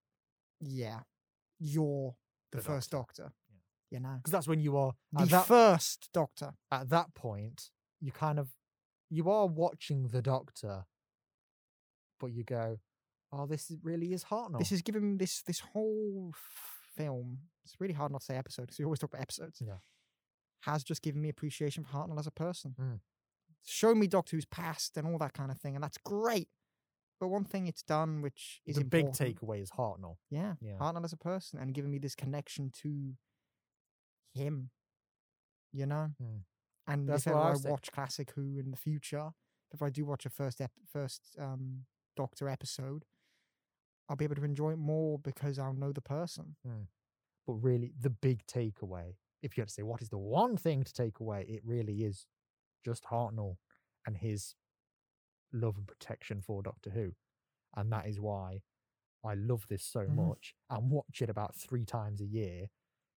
yeah, 0.59 0.99
you're 1.59 2.15
the, 2.51 2.57
The 2.57 2.63
first 2.63 2.91
Doctor. 2.91 3.23
Doctor. 3.23 3.33
You 3.89 4.01
know, 4.01 4.15
because 4.17 4.33
that's 4.33 4.47
when 4.49 4.59
you 4.59 4.75
are 4.75 4.93
the 5.13 5.25
that, 5.25 5.45
first 5.45 6.09
Doctor. 6.13 6.53
at 6.71 6.89
that 6.89 7.13
point. 7.15 7.69
You 8.01 8.11
kind 8.11 8.37
of 8.37 8.49
you 9.09 9.29
are 9.29 9.47
watching 9.47 10.07
the 10.09 10.21
Doctor, 10.21 10.85
but 12.19 12.27
you 12.27 12.43
go, 12.43 12.79
"Oh, 13.31 13.45
this 13.45 13.69
is, 13.71 13.77
really 13.83 14.13
is 14.13 14.25
Hartnell." 14.25 14.59
This 14.59 14.71
is 14.71 14.81
giving 14.81 15.17
this 15.17 15.41
this 15.43 15.59
whole 15.59 16.33
film. 16.95 17.39
It's 17.63 17.79
really 17.79 17.93
hard 17.93 18.11
not 18.11 18.21
to 18.21 18.25
say 18.25 18.37
episode 18.37 18.63
because 18.63 18.79
we 18.79 18.85
always 18.85 18.99
talk 18.99 19.11
about 19.11 19.21
episodes. 19.21 19.61
Yeah. 19.65 19.77
Has 20.61 20.83
just 20.83 21.01
given 21.01 21.21
me 21.21 21.29
appreciation 21.29 21.83
for 21.83 21.91
Hartnell 21.97 22.19
as 22.19 22.27
a 22.27 22.31
person. 22.31 22.75
Mm. 22.79 22.99
Show 23.65 23.93
me 23.95 24.07
Doctor 24.07 24.35
Who's 24.35 24.45
past 24.45 24.97
and 24.97 25.07
all 25.07 25.17
that 25.19 25.33
kind 25.33 25.51
of 25.51 25.59
thing, 25.59 25.75
and 25.75 25.83
that's 25.83 25.97
great. 25.97 26.49
But 27.19 27.29
one 27.29 27.45
thing 27.45 27.67
it's 27.67 27.81
done, 27.83 28.21
which 28.21 28.61
is 28.65 28.75
the 28.75 28.83
big 28.85 29.05
important- 29.07 29.39
takeaway 29.39 29.61
is 29.61 29.71
Hartnell. 29.71 30.17
yeah, 30.29 30.55
Yeah. 30.61 30.77
Hartnell 30.77 31.03
as 31.03 31.13
a 31.13 31.17
person 31.17 31.59
and 31.59 31.73
giving 31.73 31.89
me 31.91 31.97
this 31.97 32.15
connection 32.15 32.69
to 32.83 33.15
him. 34.33 34.69
You 35.73 35.85
know, 35.87 36.13
Mm. 36.21 36.43
And 36.87 37.13
That's 37.13 37.15
if 37.15 37.27
ever 37.27 37.39
I 37.39 37.51
I 37.51 37.55
watch 37.55 37.91
Classic 37.91 38.31
Who 38.31 38.57
in 38.57 38.71
the 38.71 38.77
future, 38.77 39.31
if 39.71 39.81
I 39.81 39.89
do 39.89 40.05
watch 40.05 40.25
a 40.25 40.29
first 40.29 40.61
ep- 40.61 40.71
first 40.91 41.35
um, 41.39 41.85
Doctor 42.15 42.49
episode, 42.49 43.05
I'll 44.09 44.15
be 44.15 44.25
able 44.25 44.35
to 44.35 44.43
enjoy 44.43 44.71
it 44.73 44.77
more 44.77 45.19
because 45.19 45.59
I'll 45.59 45.73
know 45.73 45.91
the 45.91 46.01
person. 46.01 46.55
But 47.45 47.53
really, 47.53 47.93
the 47.99 48.09
big 48.09 48.45
takeaway, 48.45 49.15
if 49.41 49.57
you 49.57 49.61
had 49.61 49.69
to 49.69 49.73
say 49.73 49.83
what 49.83 50.01
is 50.01 50.09
the 50.09 50.17
one 50.17 50.57
thing 50.57 50.83
to 50.83 50.93
take 50.93 51.19
away, 51.19 51.45
it 51.47 51.61
really 51.65 52.03
is 52.03 52.25
just 52.85 53.05
Hartnell 53.05 53.57
and 54.05 54.17
his 54.17 54.55
love 55.53 55.77
and 55.77 55.87
protection 55.87 56.41
for 56.41 56.61
Doctor 56.61 56.91
Who. 56.91 57.13
And 57.75 57.91
that 57.91 58.07
is 58.07 58.19
why 58.19 58.61
I 59.23 59.35
love 59.35 59.67
this 59.67 59.83
so 59.83 60.07
Mhm. 60.07 60.09
much 60.09 60.55
and 60.69 60.91
watch 60.91 61.21
it 61.21 61.29
about 61.29 61.55
three 61.55 61.85
times 61.85 62.21
a 62.21 62.25
year 62.25 62.67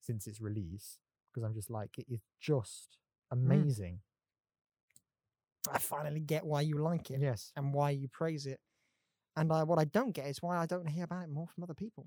since 0.01 0.27
its 0.27 0.41
release 0.41 0.99
because 1.33 1.45
I'm 1.45 1.55
just 1.55 1.71
like, 1.71 1.99
it 1.99 2.07
is 2.09 2.23
just 2.41 2.99
amazing. 3.31 4.01
I 5.71 5.79
finally 5.79 6.21
get 6.21 6.45
why 6.45 6.63
you 6.63 6.79
like 6.79 7.11
it 7.11 7.21
Yes. 7.21 7.53
and 7.57 7.73
why 7.75 7.91
you 7.91 8.09
praise 8.09 8.47
it. 8.47 8.61
And 9.37 9.53
I, 9.53 9.63
what 9.63 9.79
I 9.79 9.85
don't 9.85 10.13
get 10.13 10.27
is 10.27 10.43
why 10.43 10.57
I 10.57 10.67
don't 10.67 10.89
hear 10.89 11.05
about 11.05 11.25
it 11.25 11.31
more 11.31 11.47
from 11.47 11.63
other 11.65 11.75
people. 11.75 12.07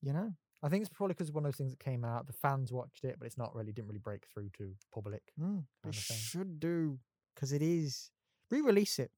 You 0.00 0.12
know? 0.12 0.32
I 0.62 0.68
think 0.68 0.82
it's 0.82 0.92
probably 0.94 1.14
because 1.14 1.28
of 1.28 1.34
one 1.34 1.44
of 1.44 1.48
those 1.52 1.56
things 1.56 1.72
that 1.72 1.80
came 1.80 2.04
out, 2.04 2.26
the 2.26 2.32
fans 2.32 2.72
watched 2.72 3.04
it, 3.04 3.16
but 3.18 3.26
it's 3.26 3.38
not 3.38 3.54
really, 3.54 3.72
didn't 3.72 3.88
really 3.88 3.98
break 4.00 4.26
through 4.32 4.48
to 4.58 4.72
public. 4.92 5.22
Mm, 5.40 5.64
they 5.82 5.90
kind 5.90 5.94
of 5.94 6.00
thing. 6.00 6.16
should 6.16 6.60
do 6.60 6.98
because 7.34 7.52
it 7.52 7.62
is 7.62 8.10
re-release 8.50 8.98
it. 8.98 9.10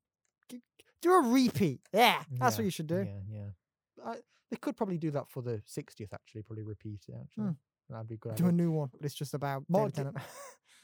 Do 1.02 1.12
a 1.14 1.20
repeat. 1.22 1.80
Yeah, 1.94 2.22
that's 2.38 2.56
Yeah, 2.56 2.60
what 2.60 2.64
you 2.64 2.70
should 2.70 2.86
do. 2.88 3.06
Yeah, 3.08 3.20
yeah. 3.38 4.04
I, 4.04 4.16
they 4.50 4.56
could 4.58 4.76
probably 4.76 4.98
do 4.98 5.10
that 5.12 5.30
for 5.30 5.42
the 5.42 5.62
60th, 5.66 6.12
actually, 6.12 6.42
probably 6.42 6.64
repeat 6.64 7.00
it, 7.08 7.14
actually. 7.22 7.44
Hmm. 7.44 7.50
That'd 7.88 8.08
be 8.08 8.18
good. 8.18 8.34
Do 8.34 8.48
a 8.48 8.52
new 8.52 8.70
one, 8.72 8.90
it's 9.00 9.14
just 9.14 9.32
about 9.32 9.64
Mark 9.68 9.92
David 9.92 10.12
Ga- 10.14 10.20
Tennant. 10.20 10.30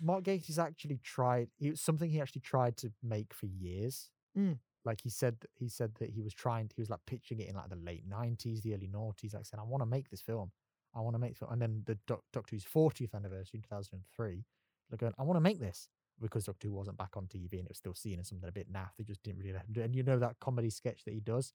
Mark 0.00 0.24
Gatiss 0.24 0.58
actually 0.58 0.98
tried. 1.02 1.48
It 1.58 1.70
was 1.70 1.80
something 1.80 2.10
he 2.10 2.20
actually 2.20 2.42
tried 2.42 2.76
to 2.78 2.92
make 3.02 3.32
for 3.32 3.46
years. 3.46 4.10
Mm. 4.36 4.58
Like 4.84 5.00
he 5.00 5.10
said, 5.10 5.36
he 5.54 5.68
said 5.68 5.94
that 5.98 6.10
he 6.10 6.22
was 6.22 6.34
trying. 6.34 6.70
He 6.74 6.82
was 6.82 6.90
like 6.90 7.00
pitching 7.06 7.40
it 7.40 7.48
in 7.48 7.56
like 7.56 7.70
the 7.70 7.76
late 7.76 8.04
nineties, 8.06 8.60
the 8.60 8.74
early 8.74 8.88
noughties. 8.88 9.34
Like 9.34 9.46
saying, 9.46 9.60
"I 9.60 9.64
want 9.64 9.82
to 9.82 9.86
make 9.86 10.10
this 10.10 10.20
film. 10.20 10.52
I 10.94 11.00
want 11.00 11.14
to 11.14 11.18
make." 11.18 11.36
Film. 11.36 11.52
And 11.52 11.60
then 11.60 11.82
the 11.86 11.98
Doc- 12.06 12.24
Doctor 12.32 12.54
Who's 12.54 12.64
fortieth 12.64 13.14
anniversary 13.14 13.58
in 13.58 13.62
two 13.62 13.68
thousand 13.68 13.94
and 13.94 14.02
three, 14.14 14.44
they're 14.88 14.98
going, 14.98 15.14
"I 15.18 15.22
want 15.22 15.36
to 15.36 15.42
make 15.42 15.60
this." 15.60 15.88
Because 16.20 16.44
Doctor 16.44 16.68
Who 16.68 16.74
wasn't 16.74 16.96
back 16.96 17.16
on 17.16 17.26
TV 17.26 17.54
and 17.54 17.66
it 17.66 17.68
was 17.68 17.76
still 17.78 17.92
seen 17.94 18.18
as 18.20 18.28
something 18.28 18.48
a 18.48 18.52
bit 18.52 18.72
naff. 18.72 18.96
They 18.96 19.04
just 19.04 19.22
didn't 19.22 19.38
really 19.38 19.52
let 19.52 19.66
him 19.66 19.72
do 19.72 19.80
it. 19.82 19.84
And 19.84 19.94
you 19.94 20.02
know 20.02 20.18
that 20.18 20.40
comedy 20.40 20.70
sketch 20.70 21.04
that 21.04 21.12
he 21.12 21.20
does 21.20 21.52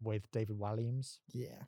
with 0.00 0.30
David 0.30 0.58
Walliams? 0.58 1.18
yeah. 1.32 1.64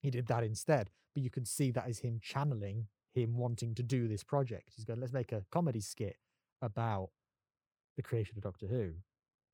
he 0.00 0.10
did 0.10 0.26
that 0.28 0.44
instead. 0.44 0.90
But 1.14 1.24
you 1.24 1.30
can 1.30 1.44
see 1.44 1.72
that 1.72 1.88
is 1.88 2.00
him 2.00 2.20
channeling 2.22 2.86
him 3.14 3.36
wanting 3.36 3.74
to 3.76 3.82
do 3.82 4.08
this 4.08 4.22
project. 4.24 4.72
He's 4.74 4.84
going, 4.84 5.00
let's 5.00 5.12
make 5.12 5.32
a 5.32 5.44
comedy 5.50 5.80
skit 5.80 6.16
about 6.60 7.10
the 7.96 8.02
creation 8.02 8.36
of 8.36 8.42
Doctor 8.42 8.66
Who. 8.66 8.92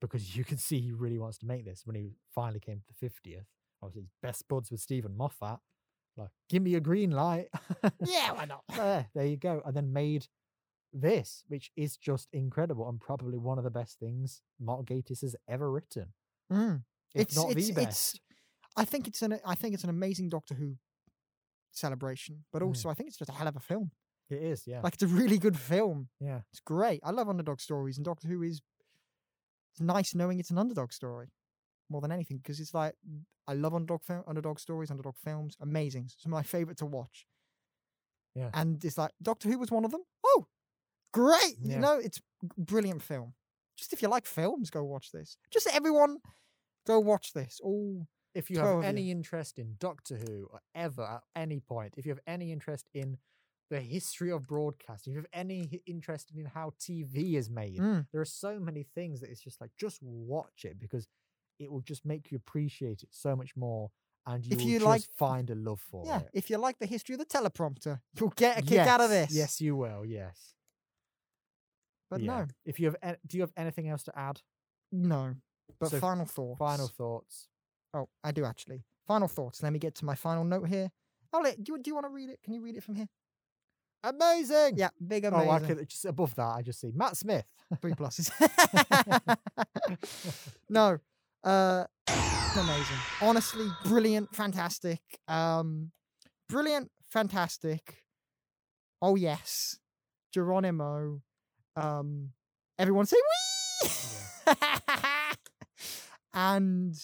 Because 0.01 0.35
you 0.37 0.45
can 0.45 0.57
see 0.57 0.79
he 0.79 0.91
really 0.93 1.19
wants 1.19 1.37
to 1.39 1.45
make 1.45 1.65
this. 1.65 1.81
When 1.85 1.95
he 1.95 2.13
finally 2.33 2.59
came 2.61 2.79
to 2.79 2.85
the 2.87 3.05
50th, 3.09 3.45
obviously 3.83 4.03
he's 4.03 4.13
best 4.23 4.47
buds 4.47 4.71
with 4.71 4.79
Steven 4.79 5.15
Moffat. 5.17 5.59
Like, 6.15 6.29
give 6.49 6.63
me 6.63 6.75
a 6.75 6.79
green 6.79 7.11
light. 7.11 7.47
Yeah, 8.05 8.31
why 8.33 8.45
not? 8.45 8.63
there, 8.75 9.07
there 9.13 9.25
you 9.25 9.37
go. 9.37 9.61
And 9.65 9.75
then 9.75 9.91
made 9.91 10.27
this, 10.93 11.43
which 11.47 11.71
is 11.75 11.97
just 11.97 12.27
incredible 12.33 12.87
and 12.89 12.99
probably 12.99 13.37
one 13.37 13.57
of 13.57 13.63
the 13.63 13.69
best 13.69 13.99
things 13.99 14.41
Mark 14.59 14.85
Gatiss 14.85 15.21
has 15.21 15.35
ever 15.49 15.69
written. 15.71 16.13
Mm. 16.51 16.83
If 17.13 17.21
It's- 17.21 17.35
not 17.35 17.51
it's- 17.51 17.67
the 17.67 17.73
best. 17.73 18.21
I 18.77 18.85
think 18.85 19.07
it's 19.07 19.21
an 19.21 19.37
I 19.45 19.55
think 19.55 19.73
it's 19.73 19.83
an 19.83 19.89
amazing 19.89 20.29
Doctor 20.29 20.53
Who 20.53 20.75
celebration, 21.79 22.45
but 22.51 22.61
Mm. 22.61 22.67
also 22.67 22.89
I 22.89 22.93
think 22.93 23.07
it's 23.09 23.17
just 23.17 23.29
a 23.29 23.33
hell 23.33 23.47
of 23.47 23.55
a 23.55 23.59
film. 23.59 23.91
It 24.29 24.43
is, 24.43 24.67
yeah. 24.67 24.81
Like 24.81 24.93
it's 24.93 25.03
a 25.03 25.07
really 25.07 25.39
good 25.39 25.57
film. 25.57 26.09
yeah. 26.19 26.41
It's 26.51 26.59
great. 26.59 26.99
I 27.03 27.11
love 27.11 27.27
underdog 27.29 27.59
stories, 27.59 27.97
and 27.97 28.05
Doctor 28.05 28.27
Who 28.27 28.43
is. 28.43 28.61
It's 29.71 29.81
nice 29.81 30.13
knowing 30.15 30.39
it's 30.39 30.51
an 30.51 30.57
underdog 30.57 30.91
story, 30.91 31.31
more 31.89 32.01
than 32.01 32.11
anything, 32.11 32.37
because 32.37 32.59
it's 32.59 32.73
like 32.73 32.95
I 33.47 33.53
love 33.53 33.73
underdog 33.73 34.03
film, 34.03 34.23
underdog 34.27 34.59
stories, 34.59 34.91
underdog 34.91 35.15
films. 35.17 35.55
Amazing. 35.59 36.09
Some 36.17 36.31
of 36.33 36.37
my 36.37 36.43
favorite 36.43 36.77
to 36.77 36.85
watch. 36.85 37.25
Yeah. 38.35 38.51
And 38.53 38.83
it's 38.85 38.97
like 38.97 39.11
Doctor 39.21 39.49
Who 39.49 39.57
was 39.57 39.71
one 39.71 39.85
of 39.85 39.91
them. 39.91 40.03
Oh, 40.23 40.47
great! 41.13 41.55
Yeah. 41.61 41.75
You 41.75 41.79
know, 41.81 41.97
it's 41.97 42.21
brilliant 42.57 43.01
film. 43.01 43.33
Just 43.75 43.93
if 43.93 44.01
you 44.01 44.09
like 44.09 44.25
films, 44.27 44.69
go 44.69 44.83
watch 44.83 45.11
this. 45.11 45.37
Just 45.49 45.67
everyone, 45.73 46.17
go 46.85 46.99
watch 46.99 47.33
this. 47.33 47.59
All 47.63 48.05
if 48.33 48.49
you 48.49 48.57
12 48.57 48.83
have 48.83 48.89
any 48.95 49.11
interest 49.11 49.57
in 49.59 49.75
Doctor 49.79 50.17
Who 50.17 50.47
or 50.51 50.61
ever 50.75 51.03
at 51.03 51.23
any 51.35 51.59
point, 51.59 51.95
if 51.97 52.05
you 52.05 52.11
have 52.11 52.19
any 52.27 52.51
interest 52.51 52.87
in 52.93 53.17
the 53.69 53.81
history 53.81 54.31
of 54.31 54.47
broadcasting, 54.47 55.13
if 55.13 55.15
you 55.15 55.21
have 55.21 55.29
any 55.33 55.81
interest 55.85 56.31
in 56.35 56.45
how 56.45 56.71
TV 56.79 57.35
is 57.35 57.49
made, 57.49 57.77
Mm. 57.79 58.07
there 58.11 58.21
are 58.21 58.25
so 58.25 58.59
many 58.59 58.83
things 58.83 59.21
that 59.21 59.29
it's 59.29 59.41
just 59.41 59.61
like 59.61 59.71
just 59.77 60.01
watch 60.01 60.65
it 60.65 60.79
because 60.79 61.07
it 61.59 61.71
will 61.71 61.81
just 61.81 62.05
make 62.05 62.31
you 62.31 62.37
appreciate 62.37 63.03
it 63.03 63.09
so 63.11 63.35
much 63.35 63.55
more, 63.55 63.91
and 64.25 64.45
you 64.45 64.53
If 64.53 64.57
will 64.59 64.65
you 64.67 64.79
just 64.79 64.85
like- 64.85 65.03
find 65.17 65.49
a 65.49 65.55
love 65.55 65.81
for 65.81 66.05
yeah. 66.05 66.21
it. 66.21 66.29
If 66.33 66.49
you 66.49 66.57
like 66.57 66.79
the 66.79 66.85
history 66.87 67.13
of 67.13 67.19
the 67.19 67.25
teleprompter, 67.25 68.01
you'll 68.19 68.29
get 68.31 68.57
a 68.59 68.61
kick 68.61 68.79
out 68.79 69.01
of 69.01 69.09
this. 69.09 69.31
Yes, 69.33 69.59
you 69.61 69.75
will. 69.75 70.05
Yes, 70.05 70.55
but 72.09 72.21
Yeah. 72.21 72.39
no, 72.41 72.47
If 72.65 72.79
you 72.79 72.91
have, 73.01 73.19
do 73.25 73.37
you 73.37 73.41
have 73.41 73.53
anything 73.57 73.87
else 73.87 74.03
to 74.03 74.17
add? 74.17 74.41
no. 74.91 75.35
But 75.79 75.91
So, 75.91 75.99
final 75.99 76.25
thoughts. 76.25 76.57
Final 76.57 76.87
thoughts. 76.87 77.47
Oh, 77.93 78.07
I 78.23 78.31
do 78.31 78.45
actually. 78.45 78.83
Final 79.07 79.27
thoughts. 79.27 79.63
Let 79.63 79.73
me 79.73 79.79
get 79.79 79.95
to 79.95 80.05
my 80.05 80.15
final 80.15 80.43
note 80.43 80.67
here. 80.67 80.91
Oh, 81.33 81.43
do 81.43 81.49
you, 81.57 81.77
do 81.79 81.89
you 81.89 81.93
want 81.93 82.05
to 82.05 82.09
read 82.11 82.29
it? 82.29 82.39
Can 82.43 82.53
you 82.53 82.61
read 82.61 82.75
it 82.75 82.83
from 82.83 82.95
here? 82.95 83.07
Amazing. 84.03 84.77
Yeah, 84.77 84.89
big 85.05 85.25
amazing. 85.25 85.49
Oh. 85.49 85.51
I 85.51 85.59
could 85.59 85.89
just 85.89 86.05
above 86.05 86.35
that. 86.35 86.55
I 86.55 86.61
just 86.61 86.79
see 86.79 86.91
Matt 86.95 87.17
Smith. 87.17 87.45
Three 87.81 87.91
pluses. 87.95 88.31
no, 90.69 90.97
uh, 91.43 91.85
amazing. 92.57 92.97
Honestly, 93.21 93.67
brilliant, 93.85 94.33
fantastic. 94.33 95.01
Um, 95.27 95.91
brilliant, 96.47 96.91
fantastic. 97.09 98.03
Oh 99.01 99.15
yes, 99.15 99.79
Geronimo. 100.33 101.21
Um, 101.75 102.31
everyone 102.77 103.05
say 103.05 103.17
wee. 103.17 103.89
and 106.33 106.95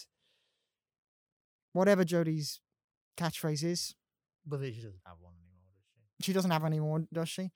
whatever 1.75 2.03
Jodie's 2.05 2.61
catchphrase 3.17 3.63
is, 3.63 3.95
But 4.47 4.61
she 4.61 4.81
doesn't 4.81 5.01
have 5.05 5.17
one 5.19 5.33
anymore, 5.33 5.65
does 5.75 5.85
she? 5.93 6.23
she 6.23 6.33
doesn't 6.33 6.51
have 6.51 6.63
any 6.63 6.79
more, 6.79 7.03
does 7.11 7.29
she? 7.29 7.51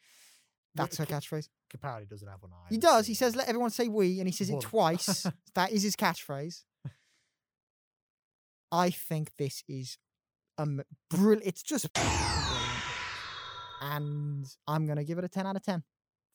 That's 0.76 0.98
her 0.98 1.06
catchphrase. 1.06 1.48
Capaldi 1.76 2.08
doesn't 2.10 2.28
have 2.28 2.42
one 2.42 2.52
either. 2.52 2.68
He 2.70 2.78
does. 2.78 3.08
He 3.08 3.14
says, 3.14 3.36
"Let 3.36 3.48
everyone 3.48 3.70
say 3.72 3.88
we," 3.88 4.20
and 4.20 4.28
he 4.28 4.34
says 4.34 4.50
it 4.50 4.60
twice. 4.62 5.26
that 5.56 5.72
is 5.72 5.84
his 5.84 5.96
catchphrase. 5.96 6.64
I 8.72 8.90
think 8.92 9.32
this 9.38 9.64
is 9.68 9.98
um 10.58 10.82
brilliant. 11.10 11.46
It's 11.46 11.64
just 11.64 11.88
and 13.82 14.46
I'm 14.68 14.86
gonna 14.86 15.04
give 15.04 15.18
it 15.18 15.24
a 15.24 15.30
ten 15.30 15.48
out 15.48 15.56
of 15.56 15.64
ten. 15.64 15.84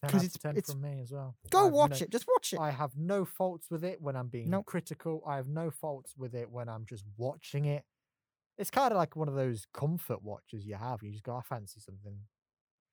10 0.05 0.11
'cause 0.21 0.23
out 0.23 0.25
it's- 0.57 0.59
it's- 0.59 0.73
from 0.73 0.81
me 0.83 1.01
as 1.01 1.13
well. 1.13 1.37
Go 1.51 1.67
watch 1.69 2.01
no- 2.01 2.05
it. 2.05 2.11
Just 2.11 2.27
watch 2.29 2.53
it. 2.53 2.59
I 2.61 2.71
have 2.71 2.97
no 2.97 3.25
faults 3.25 3.71
with 3.71 3.85
it 3.85 4.01
when 4.01 4.17
I'm 4.17 4.29
being 4.29 4.51
Nope. 4.51 4.67
critical. 4.67 5.23
I 5.27 5.37
have 5.37 5.49
no 5.49 5.71
faults 5.71 6.17
with 6.17 6.35
it 6.35 6.51
when 6.51 6.69
I'm 6.69 6.85
just 6.87 7.05
watching 7.17 7.65
it. 7.65 7.85
It's 8.57 8.71
kind 8.71 8.93
of 8.93 8.97
like 8.99 9.17
one 9.17 9.29
of 9.29 9.35
those 9.35 9.67
comfort 9.73 10.23
watches 10.23 10.65
you 10.67 10.77
have. 10.77 11.03
You 11.03 11.11
just 11.11 11.25
go, 11.25 11.35
I 11.37 11.43
fancy 11.43 11.81
something. 11.81 12.27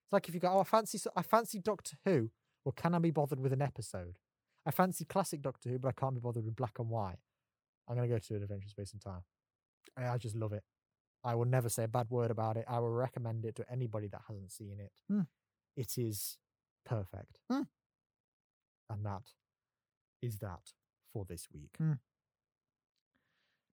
It's 0.03 0.11
like 0.11 0.27
if 0.27 0.33
you 0.33 0.39
go, 0.41 0.49
oh, 0.49 0.59
I 0.61 0.63
fancy, 0.63 0.99
I 1.15 1.21
fancy 1.21 1.59
Doctor 1.59 1.97
Who. 2.05 2.31
Well, 2.65 2.73
can 2.73 2.93
I 2.95 2.99
be 2.99 3.11
bothered 3.11 3.39
with 3.39 3.53
an 3.53 3.61
episode? 3.61 4.17
I 4.65 4.71
fancy 4.71 5.05
classic 5.05 5.41
Doctor 5.41 5.69
Who, 5.69 5.79
but 5.79 5.89
I 5.89 5.91
can't 5.93 6.13
be 6.15 6.19
bothered 6.21 6.45
with 6.45 6.55
black 6.55 6.77
and 6.79 6.89
white. 6.89 7.19
I'm 7.87 7.95
going 7.95 8.07
to 8.07 8.13
go 8.15 8.19
to 8.19 8.35
an 8.35 8.43
Adventure 8.43 8.69
Space 8.69 8.93
and 8.93 9.01
Time. 9.01 9.23
I, 9.97 10.09
I 10.09 10.17
just 10.17 10.35
love 10.35 10.53
it. 10.53 10.63
I 11.23 11.35
will 11.35 11.45
never 11.45 11.69
say 11.69 11.83
a 11.83 11.87
bad 11.87 12.09
word 12.09 12.31
about 12.31 12.57
it. 12.57 12.65
I 12.67 12.79
will 12.79 12.91
recommend 12.91 13.45
it 13.45 13.55
to 13.55 13.71
anybody 13.71 14.07
that 14.07 14.21
hasn't 14.27 14.51
seen 14.51 14.79
it. 14.79 14.91
Hmm. 15.07 15.21
It 15.75 15.97
is 15.97 16.37
perfect. 16.85 17.37
Hmm. 17.49 17.63
And 18.89 19.05
that 19.05 19.23
is 20.21 20.37
that 20.39 20.73
for 21.13 21.25
this 21.25 21.47
week. 21.53 21.71
Hmm. 21.77 21.93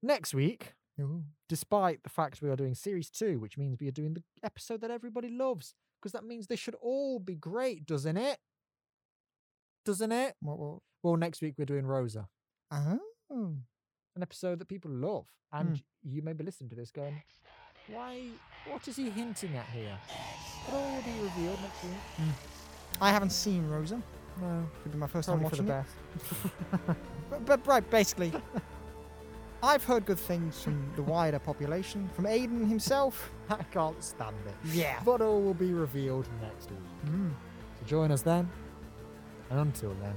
Next 0.02 0.32
week, 0.32 0.74
Ooh. 1.00 1.24
despite 1.48 2.02
the 2.04 2.08
fact 2.08 2.40
we 2.40 2.48
are 2.50 2.56
doing 2.56 2.74
series 2.74 3.10
two, 3.10 3.38
which 3.40 3.58
means 3.58 3.78
we 3.80 3.88
are 3.88 3.92
doing 3.92 4.14
the 4.14 4.22
episode 4.42 4.80
that 4.82 4.90
everybody 4.90 5.28
loves, 5.28 5.74
because 6.00 6.12
that 6.12 6.24
means 6.24 6.46
they 6.46 6.56
should 6.56 6.76
all 6.80 7.18
be 7.18 7.34
great, 7.34 7.84
doesn't 7.84 8.16
it? 8.16 8.38
Doesn't 9.84 10.12
it? 10.12 10.34
What? 10.40 10.58
what? 10.58 10.78
Well, 11.02 11.16
next 11.16 11.40
week 11.42 11.54
we're 11.58 11.64
doing 11.64 11.86
Rosa, 11.86 12.28
Oh. 12.70 13.00
an 13.30 14.22
episode 14.22 14.58
that 14.60 14.68
people 14.68 14.90
love, 14.90 15.26
and 15.52 15.82
you 16.02 16.22
may 16.22 16.32
be 16.32 16.44
listening 16.44 16.70
to 16.70 16.76
this 16.76 16.90
going, 16.90 17.22
"Why? 17.88 18.30
What 18.68 18.86
is 18.86 18.96
he 18.96 19.10
hinting 19.10 19.54
at 19.56 19.66
here?" 19.66 19.98
It'll 20.68 20.78
all 20.80 21.02
be 21.02 21.12
revealed 21.20 21.60
next 21.60 21.84
week. 21.84 22.28
I 23.00 23.10
haven't 23.10 23.30
seen 23.30 23.68
Rosa. 23.68 24.02
No, 24.40 24.68
Could 24.82 24.92
be 24.92 24.98
my 24.98 25.06
first 25.06 25.28
time 25.28 25.40
probably 25.40 25.58
for 25.58 25.62
watching 25.64 25.66
the 25.66 25.78
it. 25.78 26.86
best. 26.86 26.98
But, 27.30 27.44
but 27.44 27.66
right, 27.66 27.90
basically, 27.90 28.32
I've 29.62 29.84
heard 29.84 30.06
good 30.06 30.18
things 30.18 30.62
from 30.62 30.90
the 30.96 31.02
wider 31.02 31.38
population, 31.38 32.08
from 32.14 32.24
Aiden 32.24 32.66
himself. 32.66 33.30
I 33.50 33.62
can't 33.64 34.02
stand 34.02 34.36
it. 34.46 34.54
Yeah. 34.72 34.98
But 35.04 35.20
all 35.20 35.42
will 35.42 35.52
be 35.54 35.72
revealed 35.74 36.26
next 36.40 36.70
week. 36.70 36.78
Mm. 37.06 37.30
So 37.80 37.86
join 37.86 38.10
us 38.12 38.22
then, 38.22 38.48
and 39.50 39.60
until 39.60 39.94
then, 40.00 40.14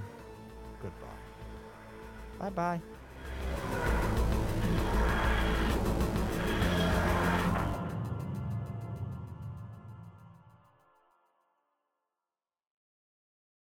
goodbye. 0.82 1.08
Bye 2.40 2.50
bye. 2.50 2.82